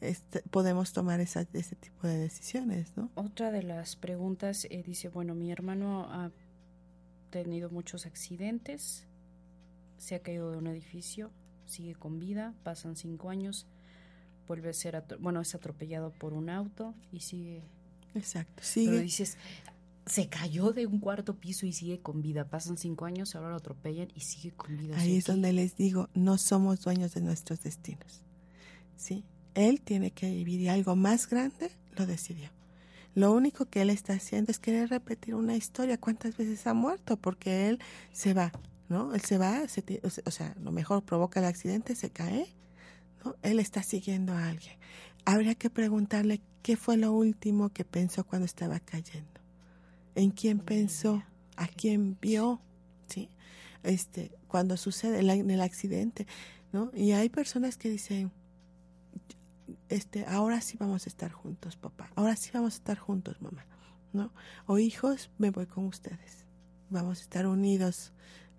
este, 0.00 0.42
podemos 0.50 0.92
tomar 0.92 1.20
esa, 1.20 1.46
ese 1.52 1.74
tipo 1.76 2.06
de 2.06 2.18
decisiones, 2.18 2.92
¿no? 2.96 3.10
Otra 3.14 3.50
de 3.50 3.62
las 3.62 3.96
preguntas 3.96 4.66
eh, 4.70 4.82
dice, 4.84 5.08
bueno, 5.08 5.34
mi 5.34 5.50
hermano 5.50 6.04
ha 6.10 6.30
tenido 7.30 7.70
muchos 7.70 8.06
accidentes, 8.06 9.04
se 9.98 10.14
ha 10.14 10.20
caído 10.20 10.50
de 10.52 10.58
un 10.58 10.66
edificio, 10.66 11.30
sigue 11.66 11.94
con 11.94 12.18
vida, 12.18 12.54
pasan 12.62 12.96
cinco 12.96 13.30
años, 13.30 13.66
vuelve 14.46 14.70
a 14.70 14.72
ser, 14.72 15.02
bueno, 15.20 15.40
es 15.40 15.54
atropellado 15.54 16.10
por 16.12 16.32
un 16.34 16.50
auto 16.50 16.94
y 17.12 17.20
sigue, 17.20 17.62
Exacto. 18.14 18.52
pero 18.56 18.66
Sigue. 18.68 19.00
dices, 19.00 19.36
se 20.06 20.28
cayó 20.28 20.70
de 20.72 20.86
un 20.86 21.00
cuarto 21.00 21.34
piso 21.34 21.66
y 21.66 21.72
sigue 21.72 21.98
con 22.00 22.22
vida, 22.22 22.44
pasan 22.44 22.76
cinco 22.78 23.06
años, 23.06 23.34
ahora 23.34 23.50
lo 23.50 23.56
atropellan 23.56 24.08
y 24.14 24.20
sigue 24.20 24.52
con 24.52 24.76
vida. 24.76 24.96
Ahí 24.98 25.16
es 25.16 25.24
¿qué- 25.24 25.32
donde 25.32 25.52
les 25.52 25.76
digo, 25.76 26.08
no 26.14 26.38
somos 26.38 26.82
dueños 26.82 27.14
de 27.14 27.22
nuestros 27.22 27.62
destinos. 27.62 28.22
¿Sí? 28.96 29.24
Él 29.56 29.80
tiene 29.80 30.10
que 30.12 30.30
vivir 30.30 30.60
y 30.60 30.68
algo 30.68 30.94
más 30.94 31.28
grande 31.28 31.70
lo 31.96 32.06
decidió. 32.06 32.50
Lo 33.14 33.32
único 33.32 33.64
que 33.64 33.80
él 33.80 33.88
está 33.88 34.12
haciendo 34.12 34.52
es 34.52 34.58
querer 34.58 34.90
repetir 34.90 35.34
una 35.34 35.56
historia. 35.56 35.98
¿Cuántas 35.98 36.36
veces 36.36 36.66
ha 36.66 36.74
muerto? 36.74 37.16
Porque 37.16 37.68
él 37.68 37.80
se 38.12 38.34
va, 38.34 38.52
¿no? 38.90 39.14
Él 39.14 39.22
se 39.22 39.38
va, 39.38 39.66
se 39.68 39.82
o 40.24 40.30
sea- 40.30 40.54
lo 40.60 40.70
mejor 40.70 41.02
provoca 41.02 41.40
el 41.40 41.46
accidente, 41.46 41.94
se 41.94 42.10
cae, 42.10 42.54
¿no? 43.24 43.34
Él 43.42 43.58
está 43.58 43.82
siguiendo 43.82 44.34
a 44.34 44.46
alguien. 44.46 44.76
Habría 45.24 45.54
que 45.54 45.70
preguntarle 45.70 46.42
qué 46.62 46.76
fue 46.76 46.98
lo 46.98 47.12
último 47.12 47.70
que 47.70 47.86
pensó 47.86 48.24
cuando 48.24 48.44
estaba 48.44 48.78
cayendo. 48.80 49.40
¿En 50.14 50.30
quién 50.30 50.58
pensó? 50.58 51.22
¿A 51.56 51.66
quién 51.68 52.18
vio? 52.20 52.60
¿Sí? 53.08 53.30
Este, 53.82 54.36
cuando 54.48 54.76
sucede 54.76 55.20
el, 55.20 55.30
en 55.30 55.50
el 55.50 55.62
accidente, 55.62 56.26
¿no? 56.72 56.90
Y 56.94 57.12
hay 57.12 57.30
personas 57.30 57.78
que 57.78 57.88
dicen, 57.88 58.30
este, 59.88 60.24
ahora 60.26 60.60
sí 60.60 60.76
vamos 60.78 61.06
a 61.06 61.08
estar 61.08 61.32
juntos, 61.32 61.76
papá. 61.76 62.10
Ahora 62.16 62.36
sí 62.36 62.50
vamos 62.52 62.74
a 62.74 62.76
estar 62.76 62.98
juntos, 62.98 63.40
mamá, 63.40 63.66
¿no? 64.12 64.32
O 64.66 64.78
hijos, 64.78 65.30
me 65.38 65.50
voy 65.50 65.66
con 65.66 65.86
ustedes. 65.86 66.44
Vamos 66.90 67.18
a 67.18 67.22
estar 67.22 67.46
unidos. 67.46 68.12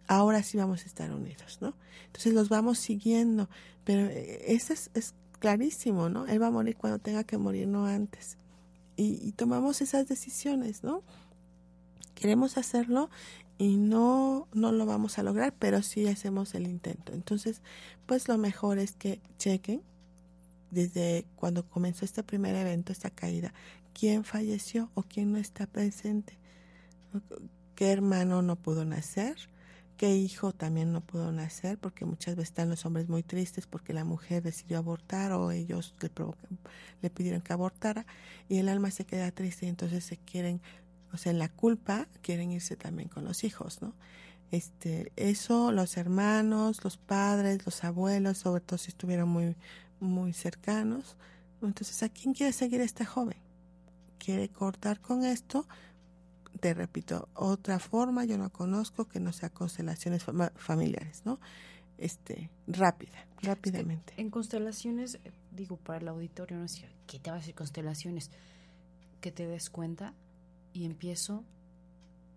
Ahora 0.08 0.43
sí 0.43 0.58
vamos 0.58 0.84
a 0.84 0.86
estar 0.86 1.12
unidos, 1.12 1.60
¿no? 1.62 1.76
Entonces 2.05 2.34
los 2.34 2.49
vamos 2.49 2.80
siguiendo, 2.80 3.49
pero 3.84 4.08
eh, 4.08 4.53
eso 4.53 4.74
es, 4.74 4.89
es 4.93 5.16
clarísimo, 5.39 6.10
¿no? 6.10 6.26
Él 6.28 6.41
va 6.41 6.47
a 6.47 6.51
morir 6.51 6.78
cuando 6.78 6.99
tenga 6.99 7.24
que 7.24 7.38
morir, 7.38 7.68
no 7.68 7.86
antes. 7.86 8.38
Y, 8.95 9.20
y 9.22 9.32
tomamos 9.34 9.82
esas 9.82 10.08
decisiones, 10.08 10.84
¿no? 10.84 11.03
Queremos 12.16 12.58
hacerlo 12.58 13.10
y 13.58 13.78
no, 13.78 14.47
no 14.53 14.72
lo 14.72 14.86
vamos 14.86 15.20
a 15.20 15.24
lograr, 15.24 15.53
pero 15.58 15.82
sí 15.82 16.08
hacemos 16.08 16.55
el 16.55 16.68
intento. 16.68 17.14
Entonces, 17.14 17.62
pues 18.05 18.28
lo 18.28 18.38
mejor 18.38 18.80
es 18.80 18.93
que 18.93 19.22
chequen 19.38 19.82
desde 20.72 21.26
cuando 21.36 21.68
comenzó 21.68 22.05
este 22.05 22.24
primer 22.24 22.55
evento, 22.55 22.91
esta 22.91 23.09
caída, 23.09 23.53
quién 23.93 24.24
falleció 24.24 24.91
o 24.93 25.03
quién 25.03 25.32
no 25.32 25.38
está 25.38 25.65
presente, 25.65 26.38
qué 27.76 27.91
hermano 27.91 28.41
no 28.41 28.55
pudo 28.55 28.86
nacer, 28.86 29.36
qué 29.97 30.15
hijo 30.15 30.51
también 30.51 30.93
no 30.93 31.01
pudo 31.01 31.32
nacer, 31.32 31.78
porque 31.80 32.05
muchas 32.05 32.36
veces 32.36 32.49
están 32.49 32.70
los 32.70 32.86
hombres 32.86 33.09
muy 33.09 33.24
tristes 33.24 33.65
porque 33.65 33.93
la 33.93 34.03
mujer 34.03 34.43
decidió 34.43 34.78
abortar 34.78 35.32
o 35.32 35.51
ellos 35.51 35.95
le, 36.01 36.09
provocan, 36.09 36.59
le 37.01 37.09
pidieron 37.09 37.41
que 37.41 37.53
abortara 37.53 38.05
y 38.47 38.57
el 38.57 38.70
alma 38.70 38.91
se 38.91 39.05
queda 39.05 39.32
triste 39.32 39.65
y 39.65 39.70
entonces 39.70 40.03
se 40.03 40.18
quieren, 40.18 40.61
o 41.11 41.18
sea, 41.18 41.32
en 41.32 41.39
la 41.39 41.49
culpa 41.49 42.07
quieren 42.22 42.51
irse 42.51 42.76
también 42.76 43.09
con 43.09 43.26
los 43.26 43.43
hijos, 43.43 43.82
¿no? 43.82 43.95
Este, 44.49 45.11
eso, 45.18 45.74
los 45.74 45.97
hermanos, 45.97 46.84
los 46.84 46.95
padres, 46.97 47.65
los 47.65 47.84
abuelos, 47.84 48.38
sobre 48.38 48.61
todo 48.61 48.78
si 48.78 48.89
estuvieron 48.89 49.28
muy, 49.28 49.55
muy 49.99 50.33
cercanos. 50.33 51.17
Entonces, 51.61 52.03
¿a 52.03 52.09
quién 52.09 52.33
quiere 52.33 52.53
seguir 52.53 52.81
este 52.81 53.05
joven? 53.05 53.37
¿Quiere 54.17 54.49
cortar 54.49 54.99
con 54.99 55.23
esto? 55.23 55.67
Te 56.59 56.73
repito, 56.73 57.29
otra 57.33 57.79
forma 57.79 58.25
yo 58.25 58.37
no 58.37 58.51
conozco 58.51 59.07
que 59.07 59.19
no 59.19 59.31
sea 59.31 59.49
constelaciones 59.49 60.25
familiares, 60.55 61.21
¿no? 61.25 61.39
Este, 61.97 62.49
rápida, 62.67 63.27
rápidamente. 63.41 64.13
En 64.17 64.29
constelaciones, 64.29 65.15
eh, 65.23 65.31
digo, 65.51 65.77
para 65.77 65.99
el 65.99 66.07
auditorio, 66.09 66.57
no 66.57 66.67
sé, 66.67 66.87
¿qué 67.07 67.19
te 67.19 67.31
va 67.31 67.37
a 67.37 67.39
decir 67.39 67.55
constelaciones? 67.55 68.31
Que 69.19 69.31
te 69.31 69.47
des 69.47 69.69
cuenta 69.69 70.13
y 70.73 70.85
empiezo 70.85 71.43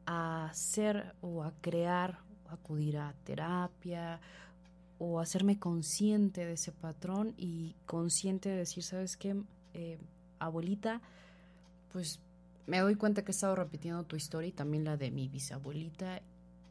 a 0.06 0.46
hacer 0.46 1.14
o 1.20 1.44
a 1.44 1.52
crear, 1.60 2.20
o 2.46 2.50
acudir 2.50 2.98
a 2.98 3.14
terapia 3.24 4.20
o 5.02 5.18
hacerme 5.18 5.58
consciente 5.58 6.44
de 6.44 6.52
ese 6.52 6.72
patrón 6.72 7.32
y 7.38 7.74
consciente 7.86 8.50
de 8.50 8.56
decir, 8.56 8.82
¿sabes 8.82 9.16
qué? 9.16 9.34
Eh, 9.72 9.98
abuelita, 10.38 11.00
pues 11.90 12.20
me 12.66 12.80
doy 12.80 12.96
cuenta 12.96 13.22
que 13.24 13.30
he 13.30 13.34
estado 13.34 13.56
repitiendo 13.56 14.04
tu 14.04 14.16
historia 14.16 14.48
y 14.48 14.52
también 14.52 14.84
la 14.84 14.98
de 14.98 15.10
mi 15.10 15.26
bisabuelita 15.26 16.20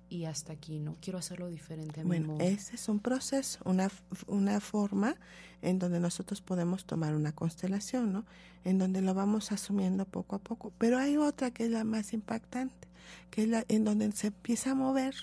y 0.09 0.25
hasta 0.25 0.53
aquí, 0.53 0.77
¿no? 0.77 0.95
Quiero 1.01 1.17
hacerlo 1.17 1.47
diferente 1.47 2.01
a 2.01 2.03
mi 2.03 2.09
Bueno, 2.09 2.37
ese 2.39 2.75
es 2.75 2.87
un 2.87 2.99
proceso, 2.99 3.59
una, 3.65 3.89
una 4.27 4.59
forma 4.59 5.15
en 5.63 5.79
donde 5.79 5.99
nosotros 5.99 6.39
podemos 6.41 6.85
tomar 6.85 7.15
una 7.15 7.31
constelación, 7.31 8.13
¿no? 8.13 8.25
En 8.63 8.77
donde 8.77 9.01
lo 9.01 9.15
vamos 9.15 9.51
asumiendo 9.51 10.05
poco 10.05 10.35
a 10.35 10.39
poco. 10.39 10.71
Pero 10.77 10.99
hay 10.99 11.17
otra 11.17 11.49
que 11.49 11.65
es 11.65 11.71
la 11.71 11.83
más 11.83 12.13
impactante, 12.13 12.87
que 13.31 13.41
es 13.41 13.49
la 13.49 13.65
en 13.69 13.85
donde 13.85 14.11
se 14.11 14.27
empieza 14.27 14.71
a 14.71 14.75
mover 14.75 15.15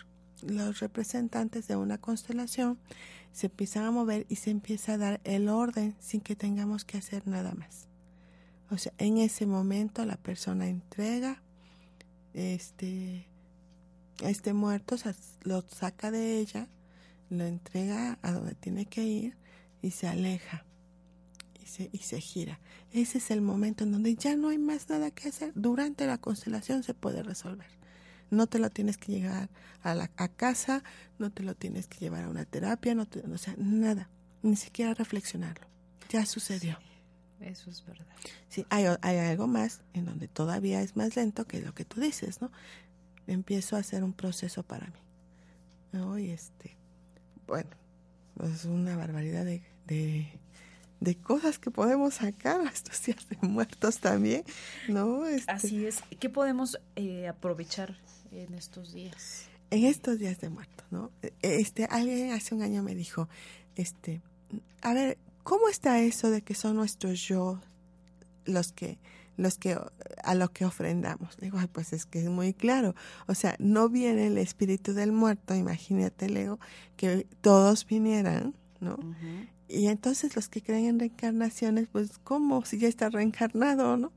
los 0.42 0.80
representantes 0.80 1.68
de 1.68 1.76
una 1.76 1.98
constelación, 1.98 2.78
se 3.32 3.46
empiezan 3.46 3.84
a 3.84 3.90
mover 3.90 4.26
y 4.28 4.36
se 4.36 4.50
empieza 4.50 4.94
a 4.94 4.98
dar 4.98 5.20
el 5.24 5.48
orden 5.48 5.94
sin 6.00 6.20
que 6.20 6.36
tengamos 6.36 6.84
que 6.84 6.98
hacer 6.98 7.26
nada 7.26 7.52
más. 7.54 7.88
O 8.70 8.78
sea, 8.78 8.92
en 8.98 9.18
ese 9.18 9.46
momento 9.46 10.04
la 10.04 10.16
persona 10.16 10.68
entrega 10.68 11.42
este 12.34 13.28
este 14.22 14.54
muerto 14.54 14.96
lo 15.42 15.62
saca 15.62 16.10
de 16.10 16.38
ella, 16.38 16.68
lo 17.28 17.44
entrega 17.44 18.18
a 18.22 18.32
donde 18.32 18.54
tiene 18.54 18.86
que 18.86 19.04
ir 19.04 19.36
y 19.82 19.90
se 19.90 20.08
aleja 20.08 20.64
y 21.62 21.66
se, 21.66 21.90
y 21.92 21.98
se 21.98 22.20
gira. 22.20 22.58
Ese 22.92 23.18
es 23.18 23.30
el 23.30 23.42
momento 23.42 23.84
en 23.84 23.92
donde 23.92 24.14
ya 24.14 24.36
no 24.36 24.48
hay 24.48 24.58
más 24.58 24.88
nada 24.88 25.10
que 25.10 25.28
hacer. 25.28 25.52
Durante 25.54 26.06
la 26.06 26.18
constelación 26.18 26.82
se 26.82 26.94
puede 26.94 27.22
resolver. 27.22 27.75
No 28.30 28.46
te 28.46 28.58
lo 28.58 28.70
tienes 28.70 28.96
que 28.96 29.12
llevar 29.12 29.48
a, 29.82 29.94
la, 29.94 30.10
a 30.16 30.28
casa, 30.28 30.82
no 31.18 31.30
te 31.30 31.42
lo 31.42 31.54
tienes 31.54 31.86
que 31.86 31.98
llevar 31.98 32.24
a 32.24 32.28
una 32.28 32.44
terapia, 32.44 32.94
no 32.94 33.06
te, 33.06 33.20
o 33.20 33.38
sea, 33.38 33.54
nada, 33.58 34.10
ni 34.42 34.56
siquiera 34.56 34.94
reflexionarlo. 34.94 35.66
Ya 36.08 36.26
sucedió. 36.26 36.78
Eso 37.40 37.68
es 37.68 37.84
verdad. 37.84 38.06
Sí, 38.48 38.66
hay, 38.70 38.86
hay 39.02 39.18
algo 39.18 39.46
más 39.46 39.82
en 39.92 40.06
donde 40.06 40.26
todavía 40.26 40.80
es 40.80 40.96
más 40.96 41.16
lento 41.16 41.46
que 41.46 41.60
lo 41.60 41.74
que 41.74 41.84
tú 41.84 42.00
dices, 42.00 42.40
¿no? 42.40 42.50
Empiezo 43.26 43.76
a 43.76 43.80
hacer 43.80 44.02
un 44.04 44.14
proceso 44.14 44.62
para 44.62 44.86
mí. 44.86 45.06
¿no? 45.92 46.18
Y 46.18 46.30
este, 46.30 46.76
bueno, 47.46 47.70
es 48.42 48.64
una 48.64 48.96
barbaridad 48.96 49.44
de, 49.44 49.62
de, 49.86 50.38
de 51.00 51.16
cosas 51.16 51.58
que 51.58 51.70
podemos 51.70 52.14
sacar 52.14 52.60
a 52.60 52.70
estos 52.70 53.04
días 53.04 53.28
de 53.28 53.36
muertos 53.46 53.98
también, 53.98 54.44
¿no? 54.88 55.26
Este, 55.26 55.50
Así 55.50 55.86
es. 55.86 56.02
¿Qué 56.18 56.28
podemos 56.30 56.78
eh, 56.96 57.28
aprovechar 57.28 57.96
en 58.32 58.54
estos 58.54 58.92
días? 58.92 59.48
en 59.70 59.84
estos 59.84 60.18
días 60.18 60.40
de 60.40 60.48
muertos, 60.48 60.86
¿no? 60.90 61.10
Este, 61.42 61.86
alguien 61.86 62.30
hace 62.32 62.54
un 62.54 62.62
año 62.62 62.82
me 62.82 62.94
dijo, 62.94 63.28
este, 63.74 64.22
a 64.82 64.94
ver, 64.94 65.18
¿cómo 65.42 65.68
está 65.68 66.00
eso 66.00 66.30
de 66.30 66.42
que 66.42 66.54
son 66.54 66.76
nuestros 66.76 67.20
yo 67.20 67.60
los 68.44 68.72
que 68.72 68.98
los 69.36 69.58
que 69.58 69.76
a 70.22 70.34
lo 70.34 70.48
que 70.50 70.64
ofrendamos? 70.64 71.36
Digo, 71.36 71.58
"Ay, 71.58 71.66
pues 71.66 71.92
es 71.92 72.06
que 72.06 72.20
es 72.20 72.30
muy 72.30 72.54
claro, 72.54 72.94
o 73.26 73.34
sea, 73.34 73.54
no 73.58 73.88
viene 73.88 74.28
el 74.28 74.38
espíritu 74.38 74.94
del 74.94 75.12
muerto, 75.12 75.54
imagínate, 75.54 76.30
Leo, 76.30 76.58
que 76.96 77.26
todos 77.42 77.84
vinieran, 77.86 78.54
¿no? 78.80 78.96
Y 79.68 79.88
entonces 79.88 80.36
los 80.36 80.48
que 80.48 80.62
creen 80.62 80.84
en 80.86 80.98
reencarnaciones, 81.00 81.88
pues, 81.90 82.18
¿cómo? 82.22 82.64
Si 82.64 82.78
ya 82.78 82.86
está 82.88 83.08
reencarnado, 83.10 83.96
¿no? 83.96 84.12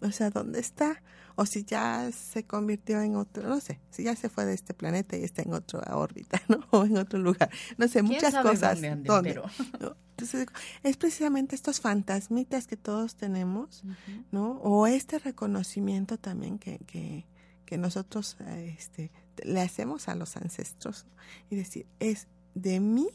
O 0.00 0.10
sea, 0.10 0.30
¿dónde 0.30 0.60
está? 0.60 1.02
O 1.36 1.46
si 1.46 1.64
ya 1.64 2.10
se 2.12 2.44
convirtió 2.44 3.00
en 3.02 3.16
otro, 3.16 3.46
no 3.48 3.60
sé, 3.60 3.80
si 3.90 4.04
ya 4.04 4.14
se 4.16 4.28
fue 4.28 4.44
de 4.46 4.54
este 4.54 4.72
planeta 4.72 5.16
y 5.16 5.24
está 5.24 5.42
en 5.42 5.52
otra 5.52 5.96
órbita, 5.96 6.40
¿no? 6.48 6.60
O 6.70 6.84
en 6.84 6.96
otro 6.96 7.18
lugar. 7.18 7.50
No 7.76 7.86
sé, 7.88 8.00
¿Quién 8.00 8.06
muchas 8.06 8.34
cosas. 8.36 8.74
dónde 8.74 8.88
anden, 8.88 9.02
¿Dónde? 9.04 9.30
pero- 9.34 9.44
¿no? 9.80 9.96
Entonces, 10.16 10.46
es 10.84 10.96
precisamente 10.96 11.56
estos 11.56 11.80
fantasmitas 11.80 12.68
que 12.68 12.76
todos 12.76 13.16
tenemos, 13.16 13.82
¿no? 14.30 14.52
O 14.62 14.86
este 14.86 15.18
reconocimiento 15.18 16.18
también 16.18 16.58
que, 16.60 16.78
que, 16.86 17.26
que 17.66 17.76
nosotros 17.78 18.36
este, 18.54 19.10
le 19.44 19.60
hacemos 19.60 20.08
a 20.08 20.14
los 20.14 20.36
ancestros 20.36 21.04
y 21.50 21.56
decir, 21.56 21.86
es 21.98 22.28
de 22.54 22.78
mí, 22.78 23.08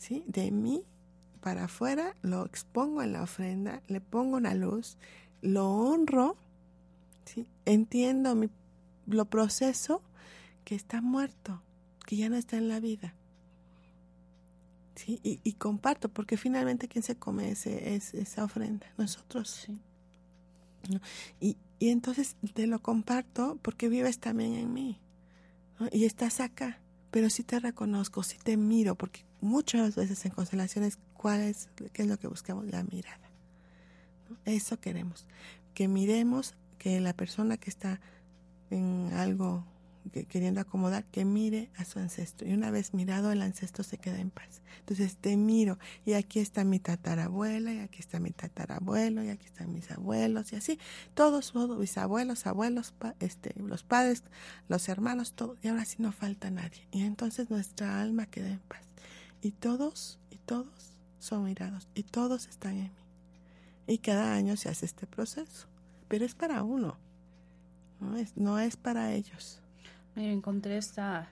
¿sí? 0.00 0.24
De 0.26 0.50
mí 0.50 0.82
para 1.40 1.64
afuera, 1.64 2.16
lo 2.22 2.44
expongo 2.44 3.02
en 3.02 3.12
la 3.12 3.22
ofrenda, 3.22 3.82
le 3.86 4.00
pongo 4.00 4.36
una 4.36 4.54
luz, 4.54 4.96
lo 5.42 5.70
honro, 5.70 6.36
¿sí? 7.24 7.46
Entiendo 7.64 8.34
mi, 8.34 8.50
lo 9.06 9.26
proceso 9.26 10.02
que 10.64 10.74
está 10.74 11.00
muerto, 11.00 11.62
que 12.06 12.16
ya 12.16 12.28
no 12.28 12.36
está 12.36 12.56
en 12.56 12.68
la 12.68 12.80
vida. 12.80 13.14
¿Sí? 14.96 15.20
Y, 15.22 15.40
y 15.44 15.52
comparto, 15.54 16.08
porque 16.08 16.36
finalmente 16.36 16.88
quien 16.88 17.02
se 17.02 17.16
come 17.16 17.50
ese, 17.50 17.94
es, 17.94 18.12
esa 18.12 18.44
ofrenda, 18.44 18.86
nosotros. 18.98 19.48
Sí. 19.48 19.80
¿no? 20.90 21.00
Y, 21.40 21.56
y 21.78 21.88
entonces 21.88 22.36
te 22.52 22.66
lo 22.66 22.80
comparto 22.80 23.58
porque 23.62 23.88
vives 23.88 24.18
también 24.18 24.54
en 24.54 24.72
mí. 24.74 25.00
¿no? 25.78 25.88
Y 25.90 26.04
estás 26.04 26.40
acá, 26.40 26.80
pero 27.10 27.30
sí 27.30 27.42
te 27.42 27.58
reconozco, 27.58 28.22
sí 28.22 28.38
te 28.42 28.56
miro, 28.56 28.94
porque 28.94 29.24
muchas 29.40 29.96
veces 29.96 30.24
en 30.24 30.32
constelaciones, 30.32 30.98
¿cuál 31.14 31.40
es, 31.40 31.68
qué 31.92 32.02
es 32.02 32.08
lo 32.08 32.18
que 32.18 32.28
buscamos? 32.28 32.66
La 32.66 32.82
mirada. 32.84 33.30
Eso 34.44 34.78
queremos. 34.80 35.26
Que 35.74 35.88
miremos 35.88 36.54
que 36.78 37.00
la 37.00 37.12
persona 37.12 37.56
que 37.56 37.70
está 37.70 38.00
en 38.70 39.12
algo 39.12 39.64
que, 40.12 40.24
queriendo 40.24 40.60
acomodar, 40.60 41.04
que 41.04 41.24
mire 41.24 41.70
a 41.76 41.84
su 41.84 41.98
ancestro. 41.98 42.48
Y 42.48 42.52
una 42.52 42.70
vez 42.70 42.94
mirado, 42.94 43.32
el 43.32 43.42
ancestro 43.42 43.84
se 43.84 43.98
queda 43.98 44.18
en 44.20 44.30
paz. 44.30 44.62
Entonces 44.80 45.16
te 45.16 45.36
miro 45.36 45.78
y 46.04 46.14
aquí 46.14 46.40
está 46.40 46.64
mi 46.64 46.78
tatarabuela, 46.78 47.72
y 47.72 47.78
aquí 47.78 48.00
está 48.00 48.18
mi 48.18 48.30
tatarabuelo, 48.30 49.22
y 49.22 49.28
aquí 49.28 49.46
están 49.46 49.72
mis 49.72 49.90
abuelos, 49.90 50.52
y 50.52 50.56
así. 50.56 50.78
Todos, 51.14 51.52
todos 51.52 51.78
mis 51.78 51.96
abuelos, 51.98 52.46
abuelos, 52.46 52.92
pa, 52.92 53.14
este, 53.20 53.54
los 53.60 53.82
padres, 53.82 54.24
los 54.68 54.88
hermanos, 54.88 55.34
todo. 55.34 55.56
Y 55.62 55.68
ahora 55.68 55.84
sí 55.84 55.96
no 55.98 56.12
falta 56.12 56.50
nadie. 56.50 56.88
Y 56.90 57.02
entonces 57.02 57.50
nuestra 57.50 58.00
alma 58.00 58.26
queda 58.26 58.48
en 58.48 58.60
paz. 58.60 58.82
Y 59.42 59.52
todos, 59.52 60.18
y 60.30 60.36
todos 60.38 60.96
son 61.18 61.44
mirados, 61.44 61.88
y 61.94 62.02
todos 62.02 62.48
están 62.48 62.76
en 62.76 62.84
mí. 62.84 62.90
Y 63.86 63.98
cada 63.98 64.34
año 64.34 64.56
se 64.56 64.68
hace 64.68 64.86
este 64.86 65.06
proceso. 65.06 65.66
Pero 66.08 66.24
es 66.24 66.34
para 66.34 66.62
uno. 66.62 66.96
No 68.00 68.16
es, 68.16 68.36
no 68.36 68.58
es 68.58 68.76
para 68.76 69.12
ellos. 69.12 69.60
Mira, 70.20 70.34
encontré 70.34 70.76
esta 70.76 71.30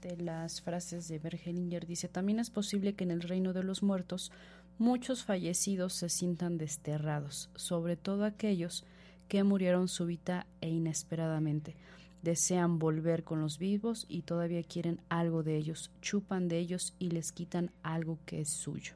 de 0.00 0.16
las 0.16 0.60
frases 0.62 1.08
de 1.08 1.18
Bergelinger. 1.18 1.88
Dice, 1.88 2.06
también 2.06 2.38
es 2.38 2.50
posible 2.50 2.94
que 2.94 3.02
en 3.02 3.10
el 3.10 3.20
reino 3.20 3.52
de 3.52 3.64
los 3.64 3.82
muertos 3.82 4.30
muchos 4.78 5.24
fallecidos 5.24 5.94
se 5.94 6.08
sientan 6.08 6.56
desterrados, 6.56 7.50
sobre 7.56 7.96
todo 7.96 8.24
aquellos 8.24 8.84
que 9.26 9.42
murieron 9.42 9.88
súbita 9.88 10.46
e 10.60 10.68
inesperadamente. 10.68 11.74
Desean 12.22 12.78
volver 12.78 13.24
con 13.24 13.40
los 13.40 13.58
vivos 13.58 14.06
y 14.08 14.22
todavía 14.22 14.62
quieren 14.62 15.00
algo 15.08 15.42
de 15.42 15.56
ellos, 15.56 15.90
chupan 16.00 16.46
de 16.46 16.60
ellos 16.60 16.94
y 17.00 17.10
les 17.10 17.32
quitan 17.32 17.72
algo 17.82 18.20
que 18.24 18.40
es 18.40 18.50
suyo. 18.50 18.94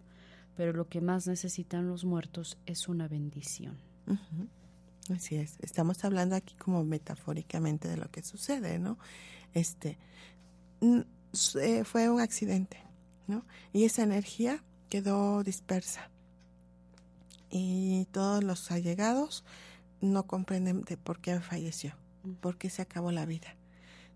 Pero 0.57 0.72
lo 0.72 0.89
que 0.89 1.01
más 1.01 1.27
necesitan 1.27 1.89
los 1.89 2.05
muertos 2.05 2.59
es 2.64 2.87
una 2.87 3.09
bendición. 3.09 3.77
Así 5.11 5.37
es, 5.37 5.57
estamos 5.61 6.05
hablando 6.05 6.35
aquí 6.35 6.55
como 6.57 6.85
metafóricamente 6.85 7.89
de 7.89 7.97
lo 7.97 8.11
que 8.11 8.23
sucede, 8.23 8.79
¿no? 8.79 8.99
Este 9.55 9.99
eh, 11.61 11.85
fue 11.85 12.11
un 12.11 12.21
accidente, 12.21 12.79
¿no? 13.27 13.45
Y 13.73 13.85
esa 13.85 14.03
energía 14.03 14.65
quedó 14.89 15.43
dispersa. 15.43 16.11
Y 17.51 18.07
todos 18.11 18.43
los 18.43 18.71
allegados 18.71 19.45
no 20.01 20.27
comprenden 20.27 20.83
de 20.83 20.97
por 20.97 21.21
qué 21.21 21.41
falleció, 21.41 21.95
por 22.41 22.59
qué 22.59 22.71
se 22.71 22.83
acabó 22.83 23.13
la 23.13 23.27
vida. 23.27 23.55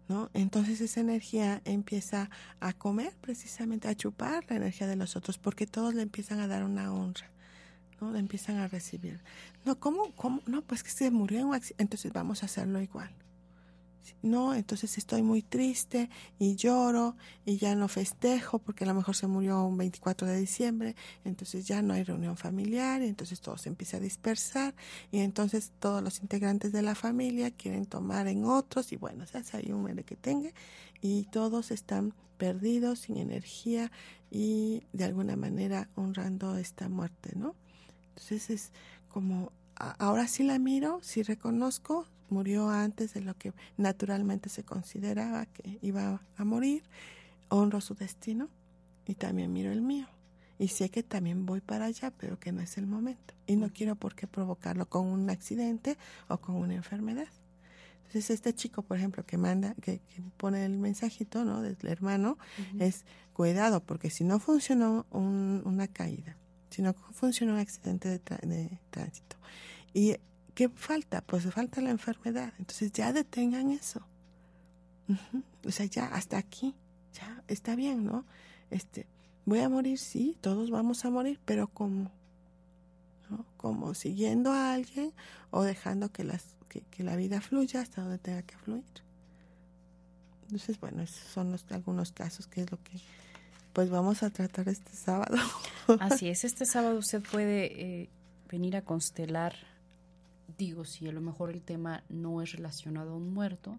¿No? 0.09 0.28
Entonces 0.34 0.80
esa 0.80 1.01
energía 1.01 1.62
empieza 1.64 2.30
a 2.59 2.72
comer 2.72 3.16
precisamente, 3.20 3.86
a 3.86 3.95
chupar 3.95 4.45
la 4.49 4.57
energía 4.57 4.88
de 4.88 4.97
los 4.97 5.14
otros, 5.14 5.38
porque 5.38 5.68
todos 5.68 5.95
le 5.95 6.03
empiezan 6.03 6.41
a 6.41 6.49
dar 6.49 6.64
una 6.64 6.93
honra. 6.93 7.30
Empiezan 8.16 8.59
a 8.59 8.68
recibir. 8.68 9.20
No, 9.64 9.78
¿cómo? 9.78 10.12
¿Cómo? 10.14 10.42
No, 10.46 10.62
pues 10.62 10.82
que 10.82 10.90
se 10.90 11.11
murió 11.11 11.40
en 11.40 11.46
un 11.46 11.55
accidente, 11.55 11.82
entonces 11.82 12.12
vamos 12.12 12.42
a 12.42 12.46
hacerlo 12.46 12.80
igual. 12.80 13.11
No, 14.22 14.55
entonces 14.55 14.98
estoy 14.98 15.22
muy 15.22 15.42
triste 15.42 16.11
y 16.38 16.57
lloro 16.57 17.16
y 17.44 17.57
ya 17.57 17.74
no 17.74 17.88
festejo 17.88 18.59
porque 18.59 18.84
a 18.84 18.86
lo 18.86 18.94
mejor 18.94 19.16
se 19.16 19.26
murió 19.26 19.62
un 19.62 19.76
24 19.76 20.26
de 20.26 20.38
diciembre, 20.38 20.94
entonces 21.24 21.66
ya 21.66 21.80
no 21.82 21.94
hay 21.94 22.05
reunión 22.05 22.36
familiar 22.36 23.03
y 23.03 23.07
entonces 23.07 23.40
todo 23.40 23.57
se 23.57 23.68
empieza 23.68 23.96
a 23.96 24.01
dispersar 24.01 24.74
y 25.11 25.20
entonces 25.20 25.72
todos 25.78 26.03
los 26.03 26.20
integrantes 26.20 26.72
de 26.72 26.82
la 26.82 26.94
familia 26.94 27.51
quieren 27.51 27.86
tomar 27.86 28.26
en 28.26 28.44
otros 28.44 28.92
y 28.92 28.96
bueno, 28.96 29.26
se 29.26 29.38
hace 29.38 29.57
ahí 29.57 29.72
un 29.72 29.90
que 30.05 30.16
tenga 30.16 30.51
y 31.01 31.24
todos 31.24 31.70
están 31.70 32.14
perdidos, 32.36 33.01
sin 33.01 33.16
energía 33.16 33.90
y 34.30 34.82
de 34.92 35.05
alguna 35.05 35.36
manera 35.36 35.90
honrando 35.94 36.57
esta 36.57 36.88
muerte, 36.88 37.32
¿no? 37.36 37.55
Entonces 38.09 38.51
es 38.51 38.72
como, 39.09 39.53
ahora 39.76 40.28
sí 40.28 40.42
la 40.42 40.59
miro, 40.59 41.01
sí 41.03 41.22
reconozco, 41.22 42.07
murió 42.31 42.68
antes 42.70 43.14
de 43.14 43.20
lo 43.20 43.35
que 43.35 43.53
naturalmente 43.76 44.49
se 44.49 44.64
consideraba 44.64 45.47
que 45.47 45.78
iba 45.83 46.22
a 46.37 46.45
morir, 46.45 46.83
honro 47.49 47.81
su 47.81 47.95
destino 47.95 48.49
y 49.07 49.14
también 49.14 49.53
miro 49.53 49.72
el 49.72 49.83
mío. 49.83 50.07
Y 50.59 50.68
sé 50.68 50.91
que 50.91 51.03
también 51.03 51.47
voy 51.47 51.61
para 51.61 51.87
allá, 51.87 52.12
pero 52.18 52.39
que 52.39 52.53
no 52.53 52.61
es 52.61 52.76
el 52.76 52.87
momento. 52.87 53.35
Y 53.47 53.57
no 53.57 53.72
quiero 53.72 53.97
por 53.97 54.14
qué 54.14 54.26
provocarlo 54.26 54.87
con 54.89 55.07
un 55.07 55.31
accidente 55.31 55.97
o 56.28 56.39
con 56.39 56.57
una 56.57 56.74
enfermedad. 56.74 57.28
Entonces 58.01 58.31
este 58.31 58.53
chico, 58.53 58.83
por 58.83 58.99
ejemplo, 58.99 59.24
que 59.24 59.39
manda, 59.39 59.74
que, 59.76 60.01
que 60.01 60.22
pone 60.37 60.64
el 60.64 60.76
mensajito, 60.78 61.45
¿no? 61.45 61.62
Del 61.62 61.78
hermano, 61.85 62.37
uh 62.59 62.76
-huh. 62.76 62.83
es 62.83 63.05
cuidado, 63.33 63.83
porque 63.83 64.11
si 64.11 64.24
no 64.24 64.39
funcionó 64.39 65.07
un, 65.11 65.62
una 65.64 65.87
caída, 65.87 66.37
si 66.70 66.83
no 66.83 66.93
funciona 66.93 67.55
un 67.55 67.59
accidente 67.61 68.09
de, 68.09 68.18
de 68.18 68.81
tránsito. 68.91 69.37
¿Y 69.95 70.16
qué 70.51 70.68
falta? 70.68 71.20
Pues 71.22 71.44
falta 71.53 71.80
la 71.80 71.90
enfermedad. 71.90 72.53
Entonces 72.59 72.92
ya 72.92 73.12
detengan 73.12 73.70
eso. 73.70 74.07
O 75.66 75.70
sea, 75.70 75.86
ya 75.86 76.07
hasta 76.07 76.38
aquí, 76.38 76.74
ya 77.12 77.42
está 77.48 77.74
bien, 77.74 78.05
¿no? 78.05 78.24
Este, 78.70 79.07
voy 79.44 79.59
a 79.59 79.68
morir, 79.68 79.98
sí, 79.98 80.36
todos 80.40 80.70
vamos 80.70 81.05
a 81.05 81.11
morir, 81.11 81.40
pero 81.44 81.66
¿cómo? 81.68 82.12
¿No? 83.28 83.44
Como 83.57 83.94
siguiendo 83.94 84.53
a 84.53 84.72
alguien 84.72 85.12
o 85.51 85.62
dejando 85.62 86.11
que, 86.12 86.24
las, 86.24 86.44
que, 86.68 86.82
que 86.82 87.03
la 87.03 87.16
vida 87.16 87.40
fluya 87.40 87.80
hasta 87.80 88.03
donde 88.03 88.18
tenga 88.18 88.42
que 88.42 88.57
fluir. 88.59 88.84
Entonces, 90.42 90.80
bueno, 90.80 91.03
esos 91.03 91.28
son 91.32 91.53
los, 91.53 91.64
algunos 91.70 92.12
casos 92.12 92.46
que 92.46 92.62
es 92.62 92.70
lo 92.70 92.82
que 92.82 93.01
pues 93.72 93.88
vamos 93.90 94.22
a 94.22 94.30
tratar 94.30 94.68
este 94.68 94.92
sábado. 94.94 95.36
Así 96.01 96.28
es, 96.28 96.44
este 96.44 96.66
sábado 96.66 96.98
usted 96.98 97.22
puede 97.22 98.03
eh, 98.03 98.11
venir 98.48 98.76
a 98.76 98.82
constelar, 98.82 99.55
digo, 100.57 100.84
si 100.84 101.09
a 101.09 101.12
lo 101.12 101.20
mejor 101.20 101.51
el 101.51 101.62
tema 101.62 102.05
no 102.09 102.42
es 102.42 102.53
relacionado 102.53 103.12
a 103.12 103.16
un 103.16 103.32
muerto, 103.32 103.78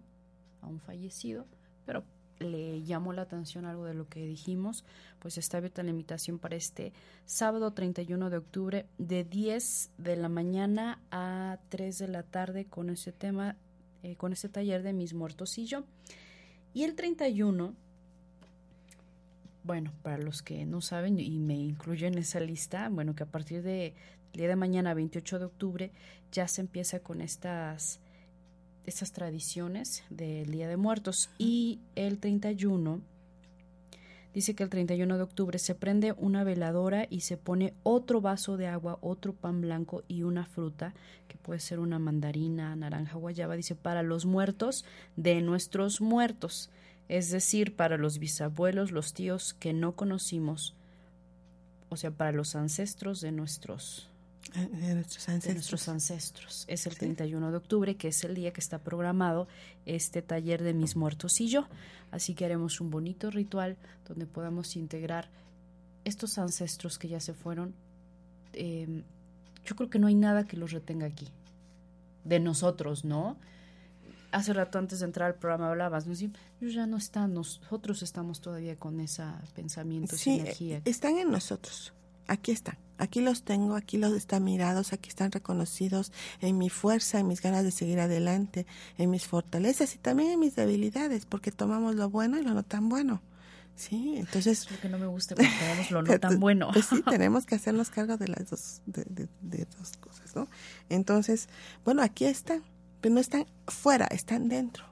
a 0.60 0.66
un 0.66 0.80
fallecido, 0.80 1.46
pero 1.84 2.04
le 2.38 2.82
llamó 2.82 3.12
la 3.12 3.22
atención 3.22 3.64
algo 3.64 3.84
de 3.84 3.94
lo 3.94 4.08
que 4.08 4.26
dijimos, 4.26 4.84
pues 5.18 5.38
está 5.38 5.58
abierta 5.58 5.82
la 5.82 5.90
invitación 5.90 6.38
para 6.38 6.56
este 6.56 6.92
sábado 7.24 7.72
31 7.72 8.30
de 8.30 8.36
octubre 8.36 8.86
de 8.98 9.24
10 9.24 9.90
de 9.98 10.16
la 10.16 10.28
mañana 10.28 11.00
a 11.10 11.58
3 11.68 11.98
de 11.98 12.08
la 12.08 12.22
tarde 12.22 12.66
con 12.66 12.90
este 12.90 13.12
tema, 13.12 13.56
eh, 14.02 14.16
con 14.16 14.32
este 14.32 14.48
taller 14.48 14.82
de 14.82 14.92
mis 14.92 15.14
muertos 15.14 15.58
y 15.58 15.66
yo. 15.66 15.84
Y 16.74 16.84
el 16.84 16.94
31 16.94 17.74
bueno, 19.64 19.92
para 20.02 20.18
los 20.18 20.42
que 20.42 20.66
no 20.66 20.80
saben 20.80 21.18
y 21.20 21.38
me 21.38 21.54
incluyen 21.54 22.14
en 22.14 22.20
esa 22.20 22.40
lista, 22.40 22.88
bueno, 22.88 23.14
que 23.14 23.22
a 23.22 23.30
partir 23.30 23.62
de 23.62 23.94
el 24.32 24.38
día 24.38 24.48
de 24.48 24.56
mañana, 24.56 24.94
28 24.94 25.38
de 25.38 25.44
octubre, 25.44 25.92
ya 26.32 26.48
se 26.48 26.62
empieza 26.62 27.00
con 27.00 27.20
estas, 27.20 28.00
estas 28.86 29.12
tradiciones 29.12 30.04
del 30.08 30.50
Día 30.50 30.68
de 30.68 30.78
Muertos. 30.78 31.28
Y 31.36 31.80
el 31.96 32.18
31, 32.18 33.02
dice 34.32 34.54
que 34.54 34.62
el 34.62 34.70
31 34.70 35.18
de 35.18 35.22
octubre 35.22 35.58
se 35.58 35.74
prende 35.74 36.14
una 36.16 36.44
veladora 36.44 37.06
y 37.10 37.20
se 37.20 37.36
pone 37.36 37.74
otro 37.82 38.22
vaso 38.22 38.56
de 38.56 38.68
agua, 38.68 38.98
otro 39.02 39.34
pan 39.34 39.60
blanco 39.60 40.02
y 40.08 40.22
una 40.22 40.46
fruta, 40.46 40.94
que 41.28 41.36
puede 41.36 41.60
ser 41.60 41.78
una 41.78 41.98
mandarina, 41.98 42.74
naranja, 42.74 43.18
guayaba, 43.18 43.54
dice, 43.54 43.74
para 43.74 44.02
los 44.02 44.24
muertos 44.24 44.86
de 45.14 45.42
nuestros 45.42 46.00
muertos 46.00 46.70
es 47.12 47.30
decir, 47.30 47.76
para 47.76 47.98
los 47.98 48.18
bisabuelos, 48.18 48.90
los 48.90 49.12
tíos 49.12 49.52
que 49.52 49.74
no 49.74 49.94
conocimos, 49.94 50.74
o 51.90 51.98
sea, 51.98 52.10
para 52.10 52.32
los 52.32 52.56
ancestros 52.56 53.20
de 53.20 53.32
nuestros, 53.32 54.08
de 54.54 54.94
nuestros 54.94 55.28
ancestros. 55.28 55.44
De 55.44 55.52
nuestros 55.52 55.88
ancestros. 55.88 56.64
Es 56.68 56.86
el 56.86 56.94
¿Sí? 56.94 57.00
31 57.00 57.50
de 57.50 57.56
octubre, 57.58 57.96
que 57.98 58.08
es 58.08 58.24
el 58.24 58.34
día 58.34 58.54
que 58.54 58.62
está 58.62 58.78
programado 58.78 59.46
este 59.84 60.22
taller 60.22 60.62
de 60.62 60.72
mis 60.72 60.96
muertos 60.96 61.38
y 61.42 61.48
yo. 61.48 61.68
Así 62.10 62.34
que 62.34 62.46
haremos 62.46 62.80
un 62.80 62.90
bonito 62.90 63.30
ritual 63.30 63.76
donde 64.08 64.24
podamos 64.24 64.74
integrar 64.74 65.28
estos 66.06 66.38
ancestros 66.38 66.98
que 66.98 67.08
ya 67.08 67.20
se 67.20 67.34
fueron, 67.34 67.74
eh, 68.54 69.02
yo 69.66 69.76
creo 69.76 69.90
que 69.90 69.98
no 69.98 70.06
hay 70.06 70.14
nada 70.14 70.46
que 70.46 70.56
los 70.56 70.72
retenga 70.72 71.08
aquí, 71.08 71.28
de 72.24 72.40
nosotros, 72.40 73.04
¿no? 73.04 73.36
Hace 74.32 74.52
rato 74.54 74.78
antes 74.78 75.00
de 75.00 75.06
entrar 75.06 75.28
al 75.28 75.34
programa 75.36 75.68
hablabas, 75.70 76.06
¿no? 76.06 76.14
Sí, 76.14 76.32
ellos 76.60 76.74
ya 76.74 76.86
no 76.86 76.96
están, 76.96 77.34
nosotros 77.34 78.02
estamos 78.02 78.40
todavía 78.40 78.76
con 78.76 78.98
ese 79.00 79.22
pensamiento, 79.54 80.14
esa 80.14 80.24
Sí, 80.24 80.40
energía. 80.40 80.80
están 80.84 81.18
en 81.18 81.30
nosotros. 81.30 81.92
Aquí 82.28 82.50
están. 82.50 82.78
Aquí 82.98 83.20
los 83.20 83.42
tengo, 83.42 83.74
aquí 83.74 83.98
los 83.98 84.12
están 84.12 84.44
mirados, 84.44 84.92
aquí 84.92 85.08
están 85.08 85.32
reconocidos 85.32 86.12
en 86.40 86.56
mi 86.56 86.70
fuerza, 86.70 87.18
en 87.18 87.26
mis 87.26 87.42
ganas 87.42 87.64
de 87.64 87.72
seguir 87.72 87.98
adelante, 88.00 88.64
en 88.96 89.10
mis 89.10 89.26
fortalezas 89.26 89.94
y 89.96 89.98
también 89.98 90.30
en 90.30 90.40
mis 90.40 90.54
debilidades, 90.54 91.26
porque 91.26 91.50
tomamos 91.50 91.96
lo 91.96 92.08
bueno 92.10 92.38
y 92.38 92.42
lo 92.42 92.54
no 92.54 92.62
tan 92.62 92.88
bueno. 92.88 93.20
Sí, 93.74 94.14
entonces 94.18 94.70
Es 94.70 94.78
que 94.78 94.88
no 94.88 94.98
me 94.98 95.06
gusta 95.06 95.34
cuando 95.34 95.52
tenemos 95.58 95.90
lo 95.90 96.02
no 96.02 96.20
tan 96.20 96.38
bueno. 96.40 96.70
Pues 96.72 96.86
sí, 96.86 97.02
tenemos 97.10 97.44
que 97.44 97.56
hacernos 97.56 97.90
cargo 97.90 98.16
de 98.18 98.28
las 98.28 98.48
dos, 98.48 98.82
de, 98.86 99.04
de- 99.04 99.28
de 99.40 99.66
dos 99.78 99.96
cosas, 99.96 100.36
¿no? 100.36 100.46
Entonces, 100.88 101.48
bueno, 101.84 102.02
aquí 102.02 102.26
están, 102.26 102.62
pero 103.02 103.14
no 103.14 103.20
están 103.20 103.46
fuera, 103.66 104.06
están 104.06 104.48
dentro. 104.48 104.84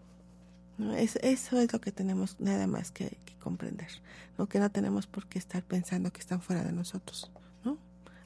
eso 0.97 1.59
es 1.59 1.73
lo 1.73 1.81
que 1.81 1.93
tenemos 1.93 2.39
nada 2.41 2.67
más 2.67 2.91
que, 2.91 3.17
comprender, 3.43 3.89
¿no? 4.37 4.49
Que 4.49 4.59
no 4.59 4.71
tenemos 4.71 5.07
por 5.07 5.27
qué 5.27 5.39
estar 5.39 5.63
pensando 5.63 6.13
que 6.13 6.21
están 6.21 6.43
fuera 6.43 6.63
de 6.63 6.73
nosotros, 6.73 7.31
¿no? 7.65 7.79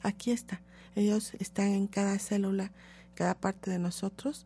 Aquí 0.03 0.31
está. 0.31 0.59
Ellos 0.93 1.33
están 1.39 1.67
en 1.67 1.87
cada 1.87 2.19
célula, 2.19 2.71
cada 3.13 3.35
parte 3.35 3.71
de 3.71 3.79
nosotros 3.79 4.45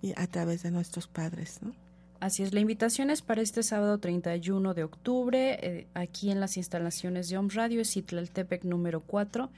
y 0.00 0.14
a 0.16 0.26
través 0.26 0.62
de 0.62 0.70
nuestros 0.70 1.06
padres, 1.06 1.58
¿no? 1.60 1.74
Así 2.18 2.42
es, 2.42 2.54
la 2.54 2.60
invitación 2.60 3.10
es 3.10 3.20
para 3.20 3.42
este 3.42 3.62
sábado 3.62 3.98
31 3.98 4.72
de 4.72 4.84
octubre, 4.84 5.58
eh, 5.60 5.86
aquí 5.92 6.30
en 6.30 6.40
las 6.40 6.56
instalaciones 6.56 7.28
de 7.28 7.36
OM 7.36 7.50
Radio, 7.50 7.82
es 7.82 7.92
Tepec 8.32 8.64
número 8.64 9.00
4 9.00 9.50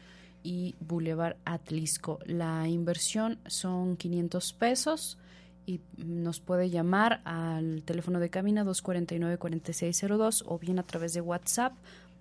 y 0.43 0.75
Boulevard 0.81 1.37
Atlisco. 1.45 2.19
La 2.27 2.67
inversión 2.69 3.39
son 3.47 3.97
500 3.97 4.53
pesos 4.55 5.19
y 5.67 5.81
nos 5.97 6.41
puede 6.41 6.71
llamar 6.71 7.21
al 7.25 7.85
teléfono 7.85 8.19
de 8.21 8.31
cabina 8.31 8.65
249-4602 8.65 10.45
o 10.47 10.59
bien 10.59 10.79
a 10.79 10.85
través 10.85 11.13
de 11.13 11.21
WhatsApp 11.21 11.75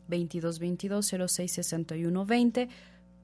2222-066120 0.09 2.67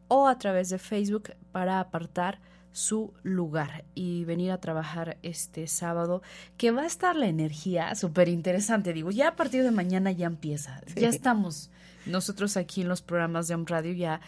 o 0.08 0.28
a 0.28 0.38
través 0.38 0.70
de 0.70 0.78
Facebook 0.78 1.34
para 1.52 1.80
apartar 1.80 2.40
su 2.72 3.14
lugar 3.22 3.86
y 3.94 4.26
venir 4.26 4.52
a 4.52 4.60
trabajar 4.60 5.18
este 5.22 5.68
sábado, 5.68 6.24
que 6.58 6.72
va 6.72 6.82
a 6.82 6.88
estar 6.88 7.16
la 7.16 7.28
energía 7.28 7.94
súper 7.96 8.30
interesante. 8.30 8.94
Digo, 8.94 9.12
ya 9.12 9.30
a 9.30 9.36
partir 9.36 9.64
de 9.64 9.72
mañana 9.72 10.12
ya 10.12 10.26
empieza. 10.26 10.82
Sí. 10.88 11.02
Ya 11.02 11.10
estamos 11.10 11.70
nosotros 12.06 12.58
aquí 12.58 12.82
en 12.82 12.90
los 12.90 13.02
programas 13.02 13.48
de 13.48 13.56
Om 13.56 13.66
Radio, 13.66 13.94
ya 13.94 14.22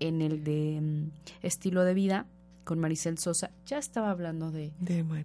en 0.00 0.22
el 0.22 0.44
de 0.44 0.80
mm, 0.80 1.10
estilo 1.42 1.84
de 1.84 1.94
vida 1.94 2.26
con 2.64 2.78
Maricel 2.78 3.18
Sosa, 3.18 3.50
ya 3.66 3.78
estaba 3.78 4.10
hablando 4.10 4.50
de, 4.50 4.72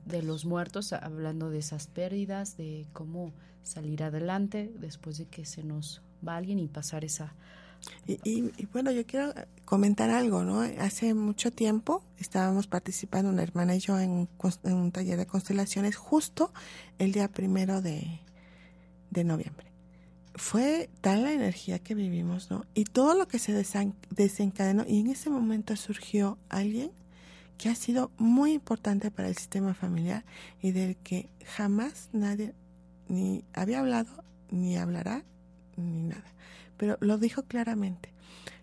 De 0.06 0.24
los 0.24 0.46
muertos, 0.46 0.94
hablando 0.94 1.50
de 1.50 1.60
esas 1.60 1.88
pérdidas, 1.88 2.56
de 2.56 2.88
cómo 2.94 3.34
salir 3.64 4.04
adelante 4.04 4.72
después 4.80 5.18
de 5.18 5.26
que 5.26 5.46
se 5.46 5.64
nos 5.64 6.02
va 6.26 6.38
alguien 6.38 6.60
y 6.60 6.68
pasar 6.68 7.04
esa... 7.04 7.34
Y, 8.08 8.14
y- 8.24 8.52
y 8.58 8.66
bueno, 8.68 8.92
yo 8.92 9.06
quiero 9.06 9.34
comentar 9.66 10.10
algo, 10.10 10.46
¿no? 10.46 10.62
Hace 10.80 11.14
mucho 11.14 11.52
tiempo 11.52 12.02
estábamos 12.18 12.66
participando, 12.68 13.30
una 13.30 13.44
hermana 13.44 13.76
y 13.76 13.80
yo, 13.80 14.00
en, 14.00 14.30
en 14.64 14.74
un 14.74 14.92
taller 14.94 15.18
de 15.18 15.26
constelaciones 15.26 15.98
justo 15.98 16.54
el 16.98 17.12
día 17.12 17.28
primero 17.28 17.82
de, 17.82 18.22
de 19.12 19.24
noviembre. 19.26 19.73
Fue 20.36 20.90
tal 21.02 21.24
la 21.24 21.32
energía 21.32 21.80
que 21.80 21.96
vivimos, 21.96 22.50
¿no? 22.50 22.66
Y 22.74 22.86
todo 22.86 23.16
lo 23.16 23.28
que 23.28 23.40
se 23.40 23.54
desencadenó, 23.54 24.84
y 24.88 25.00
en 25.00 25.08
ese 25.08 25.30
momento 25.30 25.76
surgió 25.76 26.38
alguien 26.50 26.92
que 27.58 27.70
ha 27.70 27.76
sido 27.76 28.12
muy 28.18 28.54
importante 28.54 29.12
para 29.12 29.28
el 29.28 29.38
sistema 29.38 29.74
familiar 29.74 30.26
y 30.62 30.72
del 30.72 30.98
que 30.98 31.30
jamás 31.56 32.10
nadie 32.12 32.54
ni 33.08 33.46
había 33.54 33.80
hablado, 33.80 34.24
ni 34.50 34.76
hablará, 34.76 35.24
ni 35.78 36.04
nada 36.04 36.34
pero 36.78 36.98
lo 37.00 37.18
dijo 37.18 37.44
claramente. 37.44 38.12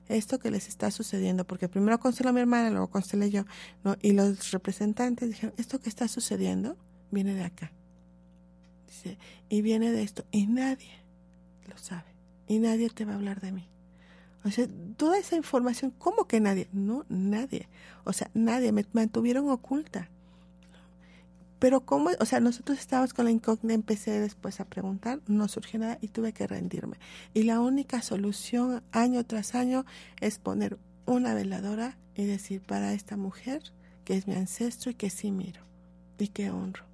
Esto 0.09 0.39
que 0.39 0.51
les 0.51 0.68
está 0.68 0.91
sucediendo, 0.91 1.47
porque 1.47 1.68
primero 1.68 2.01
consteló 2.01 2.33
mi 2.33 2.41
hermana, 2.41 2.71
luego 2.71 2.91
constelé 2.91 3.31
yo, 3.31 3.45
¿no? 3.85 3.97
y 4.03 4.12
los 4.12 4.51
representantes 4.51 5.29
dijeron, 5.29 5.55
esto 5.57 5.81
que 5.81 5.89
está 5.89 6.09
sucediendo 6.09 6.77
viene 7.11 7.33
de 7.33 7.45
acá. 7.45 7.73
Dice, 8.89 9.18
y 9.49 9.62
viene 9.62 9.93
de 9.93 10.03
esto, 10.03 10.27
y 10.33 10.47
nadie 10.47 10.91
lo 11.71 11.79
sabe, 11.79 12.14
y 12.47 12.59
nadie 12.59 12.91
te 12.91 13.07
va 13.07 13.12
a 13.12 13.16
hablar 13.16 13.41
de 13.41 13.53
mí. 13.53 13.68
O 14.45 14.51
sea, 14.51 14.66
toda 14.97 15.18
esa 15.18 15.37
información, 15.37 15.93
¿cómo 15.99 16.27
que 16.27 16.41
nadie? 16.41 16.68
No, 16.73 17.05
nadie. 17.09 17.68
O 18.05 18.12
sea, 18.12 18.31
nadie, 18.35 18.73
me 18.73 18.87
mantuvieron 18.93 19.51
oculta. 19.51 20.09
Pero 21.59 21.83
cómo, 21.83 22.09
o 22.18 22.25
sea, 22.25 22.41
nosotros 22.41 22.79
estábamos 22.79 23.12
con 23.12 23.27
la 23.27 23.31
incógnita, 23.31 23.75
empecé 23.75 24.18
después 24.18 24.61
a 24.61 24.64
preguntar, 24.64 25.21
no 25.27 25.47
surgió 25.47 25.79
nada 25.79 25.99
y 26.01 26.09
tuve 26.09 26.33
que 26.33 26.47
rendirme. 26.47 26.97
Y 27.35 27.43
la 27.43 27.61
única 27.61 28.01
solución 28.01 28.83
año 28.93 29.25
tras 29.27 29.55
año 29.55 29.85
es 30.21 30.39
poner 30.39 30.79
una 31.05 31.35
veladora 31.35 31.99
y 32.14 32.25
decir 32.25 32.62
para 32.62 32.95
esta 32.95 33.18
mujer 33.18 33.62
que 34.05 34.16
es 34.16 34.27
mi 34.27 34.35
ancestro 34.35 34.91
y 34.91 34.95
que 34.95 35.11
sí 35.11 35.33
miro 35.33 35.61
y 36.18 36.29
que 36.29 36.51
honro. 36.51 36.85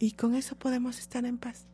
Y 0.00 0.12
con 0.12 0.34
eso 0.34 0.56
podemos 0.56 0.98
estar 0.98 1.24
en 1.24 1.38
paz. 1.38 1.66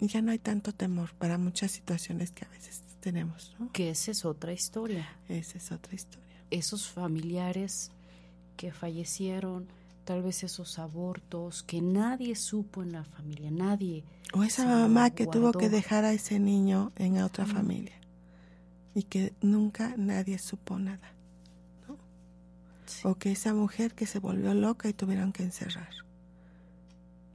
Y 0.00 0.08
ya 0.08 0.20
no 0.22 0.30
hay 0.30 0.38
tanto 0.38 0.72
temor 0.72 1.14
para 1.14 1.38
muchas 1.38 1.70
situaciones 1.72 2.30
que 2.32 2.44
a 2.44 2.48
veces 2.48 2.82
tenemos, 3.00 3.54
¿no? 3.58 3.70
Que 3.72 3.90
esa 3.90 4.10
es 4.10 4.24
otra 4.24 4.52
historia. 4.52 5.08
Esa 5.28 5.58
es 5.58 5.72
otra 5.72 5.94
historia. 5.94 6.26
esos 6.50 6.88
familiares 6.88 7.90
que 8.56 8.72
fallecieron, 8.72 9.66
tal 10.04 10.22
vez 10.22 10.44
esos 10.44 10.78
abortos 10.78 11.62
que 11.64 11.80
nadie 11.82 12.36
supo 12.36 12.82
en 12.82 12.92
la 12.92 13.04
familia, 13.04 13.50
nadie. 13.50 14.04
O 14.32 14.42
esa 14.44 14.64
mamá 14.66 15.10
que 15.10 15.26
tuvo 15.26 15.52
que 15.52 15.68
dejar 15.68 16.04
a 16.04 16.12
ese 16.12 16.38
niño 16.38 16.92
en 16.96 17.18
otra 17.22 17.46
familia 17.46 17.94
y 18.94 19.02
que 19.04 19.32
nunca 19.40 19.94
nadie 19.96 20.38
supo 20.38 20.78
nada. 20.78 21.12
¿no? 21.88 21.96
Sí. 22.86 23.00
O 23.04 23.14
que 23.16 23.32
esa 23.32 23.52
mujer 23.54 23.94
que 23.94 24.06
se 24.06 24.18
volvió 24.20 24.54
loca 24.54 24.88
y 24.88 24.92
tuvieron 24.92 25.32
que 25.32 25.42
encerrar. 25.42 25.90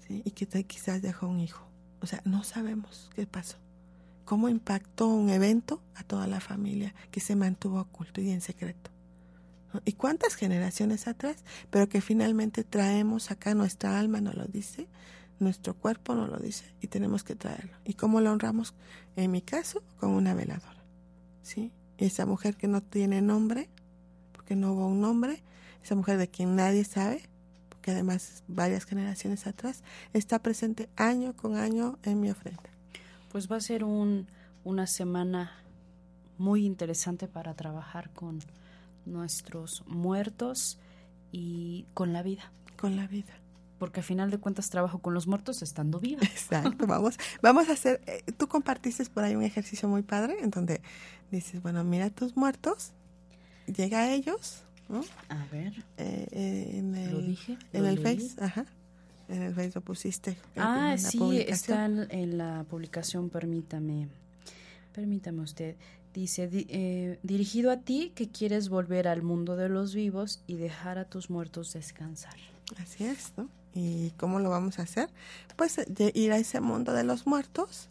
¿sí? 0.08 0.22
Y 0.26 0.32
que 0.32 0.46
te- 0.46 0.64
quizás 0.64 1.02
dejó 1.02 1.28
un 1.28 1.40
hijo. 1.40 1.68
O 2.02 2.08
sea, 2.08 2.22
no 2.26 2.44
sabemos 2.44 3.10
qué 3.16 3.26
pasó. 3.26 3.58
Cómo 4.26 4.50
impactó 4.50 5.08
un 5.08 5.30
evento 5.30 5.82
a 5.96 6.04
toda 6.04 6.28
la 6.28 6.40
familia 6.40 6.94
que 7.12 7.20
se 7.20 7.36
mantuvo 7.36 7.80
oculto 7.80 8.22
y 8.22 8.32
en 8.32 8.42
secreto. 8.42 8.92
¿Y 9.86 9.94
cuántas 9.94 10.36
generaciones 10.36 11.08
atrás? 11.08 11.44
Pero 11.70 11.88
que 11.88 12.02
finalmente 12.02 12.64
traemos 12.64 13.32
acá, 13.32 13.54
nuestra 13.54 14.00
alma 14.00 14.20
nos 14.20 14.36
lo 14.36 14.46
dice, 14.46 14.88
nuestro 15.40 15.76
cuerpo 15.76 16.14
nos 16.14 16.30
lo 16.30 16.38
dice 16.38 16.76
y 16.82 16.88
tenemos 16.88 17.24
que 17.24 17.36
traerlo. 17.36 17.78
¿Y 17.86 17.94
cómo 17.94 18.22
lo 18.22 18.32
honramos? 18.32 18.74
En 19.16 19.32
mi 19.32 19.42
caso, 19.42 19.82
con 19.98 20.12
una 20.12 20.34
veladora. 20.34 20.84
¿sí? 21.42 21.72
Y 21.98 22.06
esa 22.06 22.26
mujer 22.26 22.56
que 22.56 22.68
no 22.68 22.82
tiene 22.82 23.22
nombre, 23.22 23.70
porque 24.34 24.56
no 24.56 24.74
hubo 24.74 24.88
un 24.88 25.02
nombre, 25.02 25.44
esa 25.84 25.96
mujer 25.96 26.18
de 26.18 26.28
quien 26.28 26.56
nadie 26.56 26.84
sabe, 26.84 27.30
porque 27.82 27.94
además 27.94 28.44
varias 28.48 28.86
generaciones 28.86 29.48
atrás, 29.48 29.82
está 30.14 30.38
presente 30.38 30.88
año 30.98 31.36
con 31.36 31.56
año 31.56 31.98
en 32.04 32.22
mi 32.22 32.30
ofrenda. 32.30 32.70
Pues 33.32 33.52
va 33.52 33.56
a 33.56 33.60
ser 33.60 33.84
un, 33.84 34.28
una 34.64 34.86
semana 34.86 35.64
muy 36.38 36.64
interesante 36.64 37.28
para 37.28 37.56
trabajar 37.56 38.12
con 38.12 38.38
nuestros 39.08 39.84
muertos 39.88 40.78
y 41.32 41.88
con 41.96 42.14
la 42.14 42.22
vida. 42.22 42.52
Con 42.80 42.98
la 42.98 43.08
vida. 43.08 43.34
Porque 43.80 44.02
al 44.02 44.06
final 44.06 44.30
de 44.30 44.38
cuentas 44.38 44.70
trabajo 44.70 45.00
con 45.00 45.16
los 45.16 45.26
muertos 45.26 45.64
estando 45.64 46.00
viva. 46.00 46.22
Exacto, 46.26 46.86
vamos, 46.86 47.18
vamos 47.42 47.68
a 47.68 47.72
hacer, 47.72 48.00
eh, 48.06 48.24
tú 48.38 48.48
compartiste 48.48 49.04
por 49.06 49.24
ahí 49.24 49.36
un 49.36 49.42
ejercicio 49.42 49.90
muy 49.90 50.04
padre 50.04 50.38
en 50.40 50.52
donde 50.52 50.84
dices, 51.32 51.64
bueno, 51.64 51.84
mira 51.84 52.12
tus 52.12 52.38
muertos, 52.38 52.92
llega 53.66 54.02
a 54.02 54.12
ellos, 54.12 54.66
¿no? 54.92 55.02
A 55.30 55.46
ver, 55.52 55.74
Eh, 55.98 56.28
eh, 56.32 56.72
en 56.78 56.96
el, 56.96 57.12
lo 57.12 57.22
dije. 57.22 57.58
en 57.74 57.86
el 57.86 57.96
leí. 58.04 58.20
Face, 58.20 58.44
ajá, 58.44 58.66
en 59.30 59.42
el 59.44 59.54
Face 59.56 59.72
lo 59.76 59.82
pusiste. 59.82 60.38
Ah, 60.58 60.96
sí, 60.98 61.40
está 61.48 61.86
en, 61.86 62.38
la 62.38 62.66
publicación, 62.70 63.30
permítame. 63.30 64.08
Permítame 64.94 65.42
usted. 65.42 65.76
Dice, 66.14 66.48
di- 66.50 66.68
eh, 66.70 67.20
dirigido 67.24 67.72
a 67.72 67.78
ti 67.78 68.12
que 68.14 68.28
quieres 68.30 68.68
volver 68.68 69.08
al 69.08 69.24
mundo 69.24 69.56
de 69.56 69.70
los 69.70 69.94
vivos 69.96 70.44
y 70.48 70.56
dejar 70.56 70.98
a 70.98 71.06
tus 71.06 71.30
muertos 71.30 71.72
descansar. 71.72 72.36
Así 72.78 73.06
es, 73.06 73.32
¿no? 73.38 73.48
¿Y 73.74 74.10
cómo 74.18 74.40
lo 74.42 74.50
vamos 74.50 74.80
a 74.80 74.82
hacer? 74.82 75.10
Pues 75.56 75.80
de 75.88 76.12
ir 76.14 76.34
a 76.34 76.38
ese 76.38 76.60
mundo 76.60 76.92
de 76.92 77.06
los 77.06 77.26
muertos, 77.26 77.88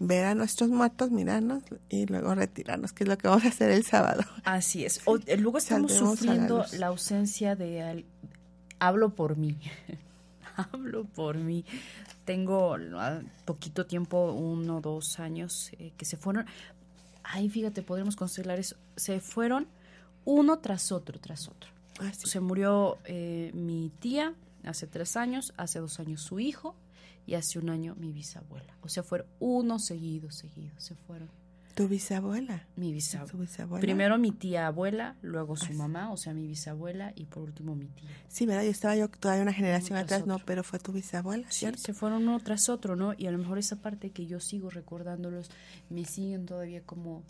ver 0.00 0.24
a 0.24 0.34
nuestros 0.34 0.70
muertos, 0.70 1.10
mirarnos 1.10 1.62
y 1.88 2.06
luego 2.06 2.34
retirarnos, 2.34 2.92
que 2.92 3.04
es 3.04 3.08
lo 3.08 3.16
que 3.16 3.28
vamos 3.28 3.44
a 3.44 3.48
hacer 3.48 3.70
el 3.70 3.84
sábado. 3.84 4.22
Así 4.44 4.84
es. 4.84 5.00
O- 5.06 5.18
eh, 5.26 5.36
luego 5.36 5.58
estamos 5.58 5.92
la 5.92 5.98
sufriendo 5.98 6.64
la, 6.78 6.86
ausencia 6.88 7.56
de... 7.56 7.82
al- 7.82 8.04
Hablo 8.80 9.10
por 9.14 9.36
mí. 9.36 9.58
Hablo 10.56 11.04
por 11.04 11.36
mí. 11.38 11.64
Tengo 12.24 12.76
ah, 12.96 13.20
poquito 13.44 13.86
tiempo, 13.86 14.32
uno 14.32 14.78
o 14.78 14.80
dos 14.80 15.18
años, 15.20 15.70
eh, 15.78 15.92
que 15.96 16.04
se 16.04 16.16
fueron. 16.16 16.46
Ay, 17.22 17.48
fíjate, 17.48 17.82
podemos 17.82 18.16
constelar 18.16 18.58
eso. 18.58 18.76
Se 18.96 19.20
fueron 19.20 19.66
uno 20.24 20.58
tras 20.58 20.92
otro, 20.92 21.18
tras 21.20 21.48
otro. 21.48 21.70
Ah, 22.00 22.10
sí. 22.12 22.28
Se 22.28 22.40
murió 22.40 22.98
eh, 23.04 23.50
mi 23.54 23.90
tía 24.00 24.34
hace 24.64 24.86
tres 24.86 25.16
años, 25.16 25.52
hace 25.56 25.78
dos 25.78 26.00
años 26.00 26.20
su 26.22 26.40
hijo 26.40 26.74
y 27.26 27.34
hace 27.34 27.58
un 27.58 27.70
año 27.70 27.94
mi 27.96 28.12
bisabuela. 28.12 28.76
O 28.82 28.88
sea, 28.88 29.02
fueron 29.02 29.26
uno 29.40 29.78
seguido, 29.78 30.30
seguido. 30.30 30.74
Se 30.78 30.94
fueron. 30.94 31.28
Tu 31.74 31.88
bisabuela. 31.88 32.68
Mi 32.76 32.96
Tu 33.30 33.36
bisabuela. 33.38 33.80
Primero 33.80 34.16
mi 34.16 34.30
tía 34.30 34.68
abuela, 34.68 35.16
luego 35.22 35.56
su 35.56 35.72
mamá, 35.72 36.12
o 36.12 36.16
sea, 36.16 36.32
mi 36.32 36.46
bisabuela, 36.46 37.12
y 37.16 37.24
por 37.24 37.42
último 37.42 37.74
mi 37.74 37.86
tía. 37.88 38.10
Sí, 38.28 38.46
¿verdad? 38.46 38.62
Yo 38.62 38.70
estaba 38.70 38.94
yo 38.94 39.08
todavía 39.08 39.42
una 39.42 39.52
generación 39.52 39.98
atrás, 39.98 40.24
no, 40.24 40.38
pero 40.38 40.62
fue 40.62 40.78
tu 40.78 40.92
bisabuela, 40.92 41.50
Sí, 41.50 41.60
¿cierto? 41.60 41.80
se 41.80 41.92
fueron 41.92 42.28
uno 42.28 42.38
tras 42.38 42.68
otro, 42.68 42.94
¿no? 42.94 43.14
Y 43.18 43.26
a 43.26 43.32
lo 43.32 43.38
mejor 43.38 43.58
esa 43.58 43.74
parte 43.76 44.10
que 44.10 44.26
yo 44.26 44.38
sigo 44.38 44.70
recordándolos 44.70 45.50
me 45.90 46.04
siguen 46.04 46.46
todavía 46.46 46.80
como 46.80 47.24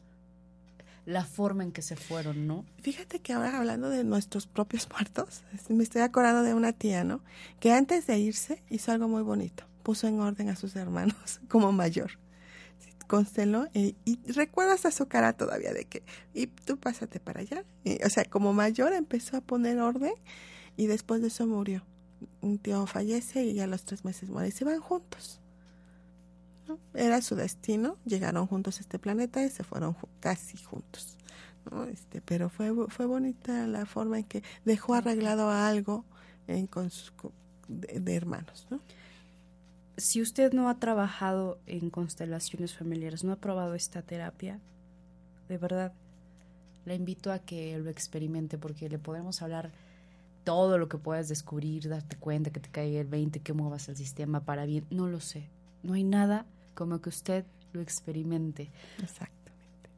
la 1.07 1.24
forma 1.24 1.64
en 1.64 1.72
que 1.72 1.80
se 1.80 1.97
fueron, 1.97 2.47
¿no? 2.47 2.66
Fíjate 2.82 3.20
que 3.20 3.32
ahora 3.32 3.57
hablando 3.59 3.88
de 3.88 4.05
nuestros 4.05 4.47
propios 4.47 4.88
muertos, 4.90 5.42
me 5.70 5.82
estoy 5.82 6.03
acordando 6.03 6.42
de 6.42 6.53
una 6.53 6.72
tía, 6.72 7.03
¿no? 7.03 7.22
Que 7.61 7.72
antes 7.72 8.07
de 8.07 8.18
irse 8.18 8.62
hizo 8.68 8.92
algo 8.92 9.09
muy 9.09 9.22
bonito. 9.22 9.64
Puso 9.85 10.09
en 10.09 10.18
orden 10.18 10.49
a 10.49 10.57
sus 10.57 10.74
hermanos 10.74 11.41
como 11.49 11.70
mayor. 11.70 12.18
Consteló 13.07 13.68
y, 13.72 13.97
y 14.05 14.18
recuerdas 14.32 14.85
a 14.87 14.91
su 14.91 15.07
cara 15.07 15.35
todavía 15.35 15.72
de 15.72 15.85
que, 15.85 16.03
y 16.32 16.49
tú 16.49 16.78
pásate 16.78 17.20
para 17.20 17.41
allá. 17.41 17.64
O 18.05 18.09
sea, 18.09 18.24
como 18.24 18.53
mayor 18.53 18.93
empezó 18.93 19.37
a 19.37 19.41
poner 19.41 19.78
orden 19.78 20.14
y 20.76 20.87
después 20.87 21.20
de 21.20 21.28
eso 21.28 21.47
murió. 21.47 21.85
Un 22.41 22.59
tío 22.59 22.87
fallece 22.87 23.45
y 23.45 23.61
a 23.61 23.68
los 23.68 23.85
tres 23.85 24.05
meses 24.05 24.28
muere 24.30 24.49
y 24.49 24.53
se 24.53 24.64
van 24.64 24.80
juntos. 24.80 25.41
Era 26.95 27.20
su 27.20 27.37
destino, 27.37 27.99
llegaron 28.05 28.47
juntos 28.47 28.78
a 28.78 28.80
este 28.80 28.99
planeta 28.99 29.45
y 29.45 29.51
se 29.51 29.64
fueron 29.64 29.97
casi 30.20 30.57
juntos. 30.57 31.18
Este, 31.91 32.20
pero 32.20 32.51
fue, 32.51 32.72
fue 32.89 33.07
bonita 33.07 33.66
la 33.66 33.87
forma 33.87 34.18
en 34.18 34.24
que 34.24 34.43
dejó 34.64 34.95
arreglado 34.95 35.51
algo 35.51 36.05
en, 36.47 36.66
con 36.66 36.91
de, 37.68 38.14
hermanos. 38.14 38.66
¿no? 38.70 38.80
Si 39.97 40.20
usted 40.20 40.53
no 40.53 40.68
ha 40.68 40.78
trabajado 40.78 41.59
en 41.66 41.90
constelaciones 41.90 42.74
familiares, 42.74 43.24
no 43.24 43.32
ha 43.32 43.36
probado 43.36 43.74
esta 43.74 44.03
terapia, 44.03 44.59
de 45.49 45.59
verdad, 45.59 45.92
le 46.84 46.95
invito 46.95 47.32
a 47.32 47.38
que 47.38 47.78
lo 47.78 47.90
experimente 47.90 48.59
porque 48.59 48.88
le 48.88 48.99
podemos 48.99 49.42
hablar 49.42 49.70
todo 50.45 50.78
lo 50.78 50.88
que 50.88 50.99
puedas 50.99 51.28
descubrir, 51.28 51.88
darte 51.88 52.16
cuenta, 52.16 52.51
que 52.51 52.61
te 52.61 52.68
caiga 52.68 53.01
el 53.01 53.07
20, 53.07 53.40
que 53.40 53.53
muevas 53.53 53.88
el 53.88 53.97
sistema 53.97 54.40
para 54.40 54.66
bien, 54.66 54.84
no 54.90 55.09
lo 55.09 55.20
sé. 55.20 55.49
No 55.82 55.95
hay 55.95 56.05
nada 56.05 56.45
como 56.74 57.01
que 57.01 57.09
usted 57.09 57.45
lo 57.72 57.80
experimente. 57.80 58.70
Exactamente. 59.03 59.53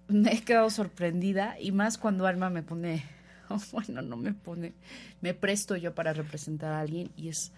me 0.09 0.33
he 0.35 0.43
quedado 0.43 0.71
sorprendida 0.71 1.59
y 1.61 1.73
más 1.73 1.99
cuando 1.99 2.27
Alma 2.27 2.49
me 2.49 2.63
pone, 2.63 3.05
bueno, 3.73 4.03
no 4.03 4.17
me 4.17 4.33
pone, 4.33 4.75
me 5.21 5.35
presto 5.35 5.77
yo 5.77 5.95
para 5.95 6.13
representar 6.13 6.73
a 6.73 6.81
alguien 6.81 7.11
y 7.17 7.29
es, 7.29 7.53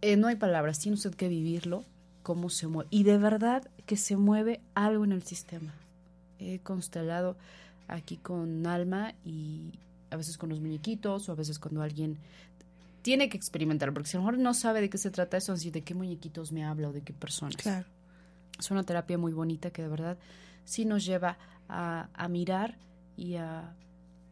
eh, 0.00 0.16
no 0.16 0.28
hay 0.28 0.36
palabras, 0.36 0.78
tiene 0.78 0.94
usted 0.94 1.14
que 1.14 1.28
vivirlo, 1.28 1.84
cómo 2.22 2.50
se 2.50 2.66
mueve. 2.66 2.88
Y 2.90 3.02
de 3.04 3.18
verdad 3.18 3.68
que 3.86 3.96
se 3.96 4.16
mueve 4.16 4.60
algo 4.74 5.04
en 5.04 5.12
el 5.12 5.22
sistema. 5.22 5.74
He 6.38 6.60
constelado 6.60 7.36
aquí 7.88 8.16
con 8.16 8.66
Alma 8.66 9.14
y 9.24 9.72
a 10.10 10.16
veces 10.16 10.38
con 10.38 10.50
los 10.50 10.60
muñequitos 10.60 11.28
o 11.28 11.32
a 11.32 11.34
veces 11.34 11.58
cuando 11.58 11.82
alguien 11.82 12.18
tiene 13.02 13.28
que 13.28 13.36
experimentar, 13.36 13.92
porque 13.92 14.08
si 14.08 14.16
a 14.16 14.20
lo 14.20 14.26
mejor 14.26 14.38
no 14.38 14.54
sabe 14.54 14.80
de 14.80 14.90
qué 14.90 14.98
se 14.98 15.10
trata 15.10 15.36
eso, 15.36 15.52
así 15.52 15.70
de 15.70 15.82
qué 15.82 15.94
muñequitos 15.94 16.52
me 16.52 16.64
habla 16.64 16.88
o 16.88 16.92
de 16.92 17.02
qué 17.02 17.12
personas. 17.12 17.56
Claro. 17.56 17.86
Es 18.58 18.70
una 18.70 18.82
terapia 18.82 19.18
muy 19.18 19.32
bonita 19.32 19.70
que 19.70 19.82
de 19.82 19.88
verdad 19.88 20.18
sí 20.64 20.84
nos 20.84 21.04
lleva 21.04 21.38
a, 21.68 22.08
a 22.12 22.28
mirar 22.28 22.76
y 23.16 23.36
a 23.36 23.74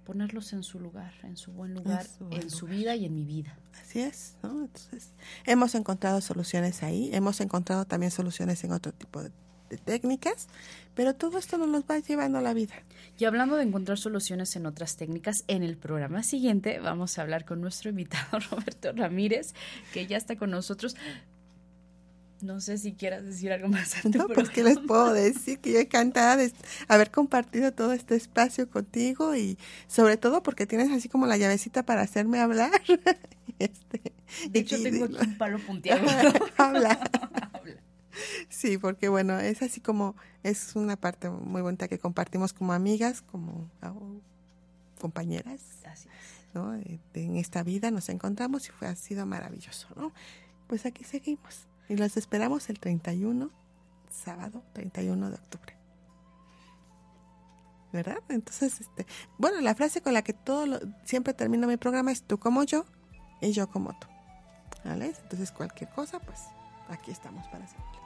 ponerlos 0.07 0.53
en 0.53 0.63
su 0.63 0.79
lugar, 0.79 1.13
en 1.25 1.37
su 1.37 1.53
buen 1.53 1.75
lugar, 1.75 2.07
su 2.07 2.25
buen 2.25 2.41
en 2.41 2.51
su 2.51 2.67
vida 2.67 2.95
y 2.95 3.05
en 3.05 3.15
mi 3.15 3.25
vida. 3.25 3.59
Así 3.83 4.01
es, 4.01 4.37
¿no? 4.43 4.51
Entonces, 4.63 5.11
hemos 5.45 5.75
encontrado 5.75 6.21
soluciones 6.21 6.85
ahí, 6.85 7.11
hemos 7.13 7.41
encontrado 7.41 7.85
también 7.85 8.13
soluciones 8.13 8.63
en 8.63 8.73
otro 8.73 8.93
tipo 8.93 9.21
de, 9.21 9.33
de 9.69 9.79
técnicas, 9.79 10.47
pero 10.95 11.15
todo 11.15 11.39
esto 11.39 11.59
nos 11.59 11.69
los 11.69 11.83
va 11.83 11.99
llevando 11.99 12.39
a 12.39 12.41
la 12.41 12.55
vida. 12.55 12.75
Y 13.19 13.25
hablando 13.25 13.57
de 13.57 13.65
encontrar 13.65 13.99
soluciones 13.99 14.55
en 14.55 14.67
otras 14.67 14.97
técnicas, 14.97 15.35
en 15.49 15.65
el 15.65 15.77
programa 15.77 16.23
siguiente 16.23 16.79
vamos 16.79 17.19
a 17.19 17.23
hablar 17.23 17.45
con 17.45 17.61
nuestro 17.61 17.91
invitado 17.91 18.39
Roberto 18.51 18.93
Ramírez, 18.93 19.55
que 19.93 20.07
ya 20.07 20.17
está 20.17 20.37
con 20.37 20.53
nosotros. 20.53 20.95
No 22.47 22.61
sé 22.61 22.79
si 22.79 22.93
quieras 22.93 23.25
decir 23.25 23.51
algo 23.53 23.69
más. 23.69 23.97
a 23.97 24.03
tu 24.03 24.11
No, 24.19 24.29
pues, 24.29 24.51
¿qué 24.51 24.63
les 24.63 24.79
puedo 24.79 25.13
decir? 25.13 25.59
Que 25.59 25.73
yo 25.73 25.81
encantada 25.81 26.37
de 26.37 26.53
haber 26.89 27.11
compartido 27.11 27.73
todo 27.73 27.93
este 27.93 28.15
espacio 28.15 28.71
contigo 28.71 29.35
y 29.35 29.59
sobre 29.89 30.17
todo 30.17 30.43
porque 30.43 30.67
tienes 30.67 30.91
así 30.93 31.09
como 31.09 31.27
la 31.27 31.37
llavecita 31.37 31.83
para 31.85 32.03
hacerme 32.03 32.39
hablar. 32.41 32.71
Este, 33.59 34.13
De 34.51 34.59
hecho, 34.61 34.77
y- 34.77 34.83
tengo 34.83 35.07
aquí 35.07 35.17
un 35.19 35.39
palo 35.39 35.59
punteado. 35.59 36.03
Habla. 36.59 36.91
Habla. 37.55 37.81
Sí, 38.51 38.77
porque 38.77 39.09
bueno, 39.09 39.39
es 39.41 39.63
así 39.63 39.81
como, 39.81 40.15
es 40.43 40.77
una 40.77 40.97
parte 40.97 41.31
muy 41.31 41.63
bonita 41.63 41.89
que 41.89 41.99
compartimos 41.99 42.53
como 42.53 42.75
amigas, 42.75 43.23
como 43.23 43.71
ah, 43.81 43.95
compañeras, 45.01 45.61
Así 45.85 46.09
es. 46.09 46.55
¿no? 46.55 46.73
De- 46.73 47.01
en 47.15 47.37
esta 47.37 47.63
vida 47.63 47.91
nos 47.91 48.09
encontramos 48.09 48.69
y 48.69 48.73
fue, 48.73 48.89
ha 48.89 48.95
sido 48.97 49.25
maravilloso, 49.27 49.89
¿no? 49.97 50.13
Pues 50.67 50.85
aquí 50.87 51.05
seguimos 51.05 51.67
y 51.89 51.97
los 51.97 52.17
esperamos 52.17 52.69
el 52.71 52.79
31, 52.81 53.51
sábado 54.11 54.63
31 54.73 55.31
de 55.31 55.35
octubre. 55.37 55.77
¿Verdad? 57.93 58.19
Entonces, 58.29 58.81
este, 58.81 59.07
bueno, 59.39 59.61
la 59.61 59.75
frase 59.75 60.03
con 60.03 60.13
la 60.13 60.23
que 60.23 60.33
todo 60.33 60.67
lo- 60.67 60.81
siempre 61.05 61.33
termino 61.35 61.67
mi 61.67 61.77
programa 61.77 62.13
es 62.13 62.23
tú 62.23 62.39
como 62.39 62.63
yo 62.65 62.85
y 63.41 63.53
yo 63.53 63.69
como 63.71 63.99
tú. 63.99 64.09
¿Vale? 64.85 65.15
Entonces, 65.23 65.51
cualquier 65.53 65.91
cosa, 65.91 66.19
pues 66.21 66.41
aquí 66.89 67.11
estamos 67.11 67.47
para 67.49 67.67
servirles. 67.67 68.06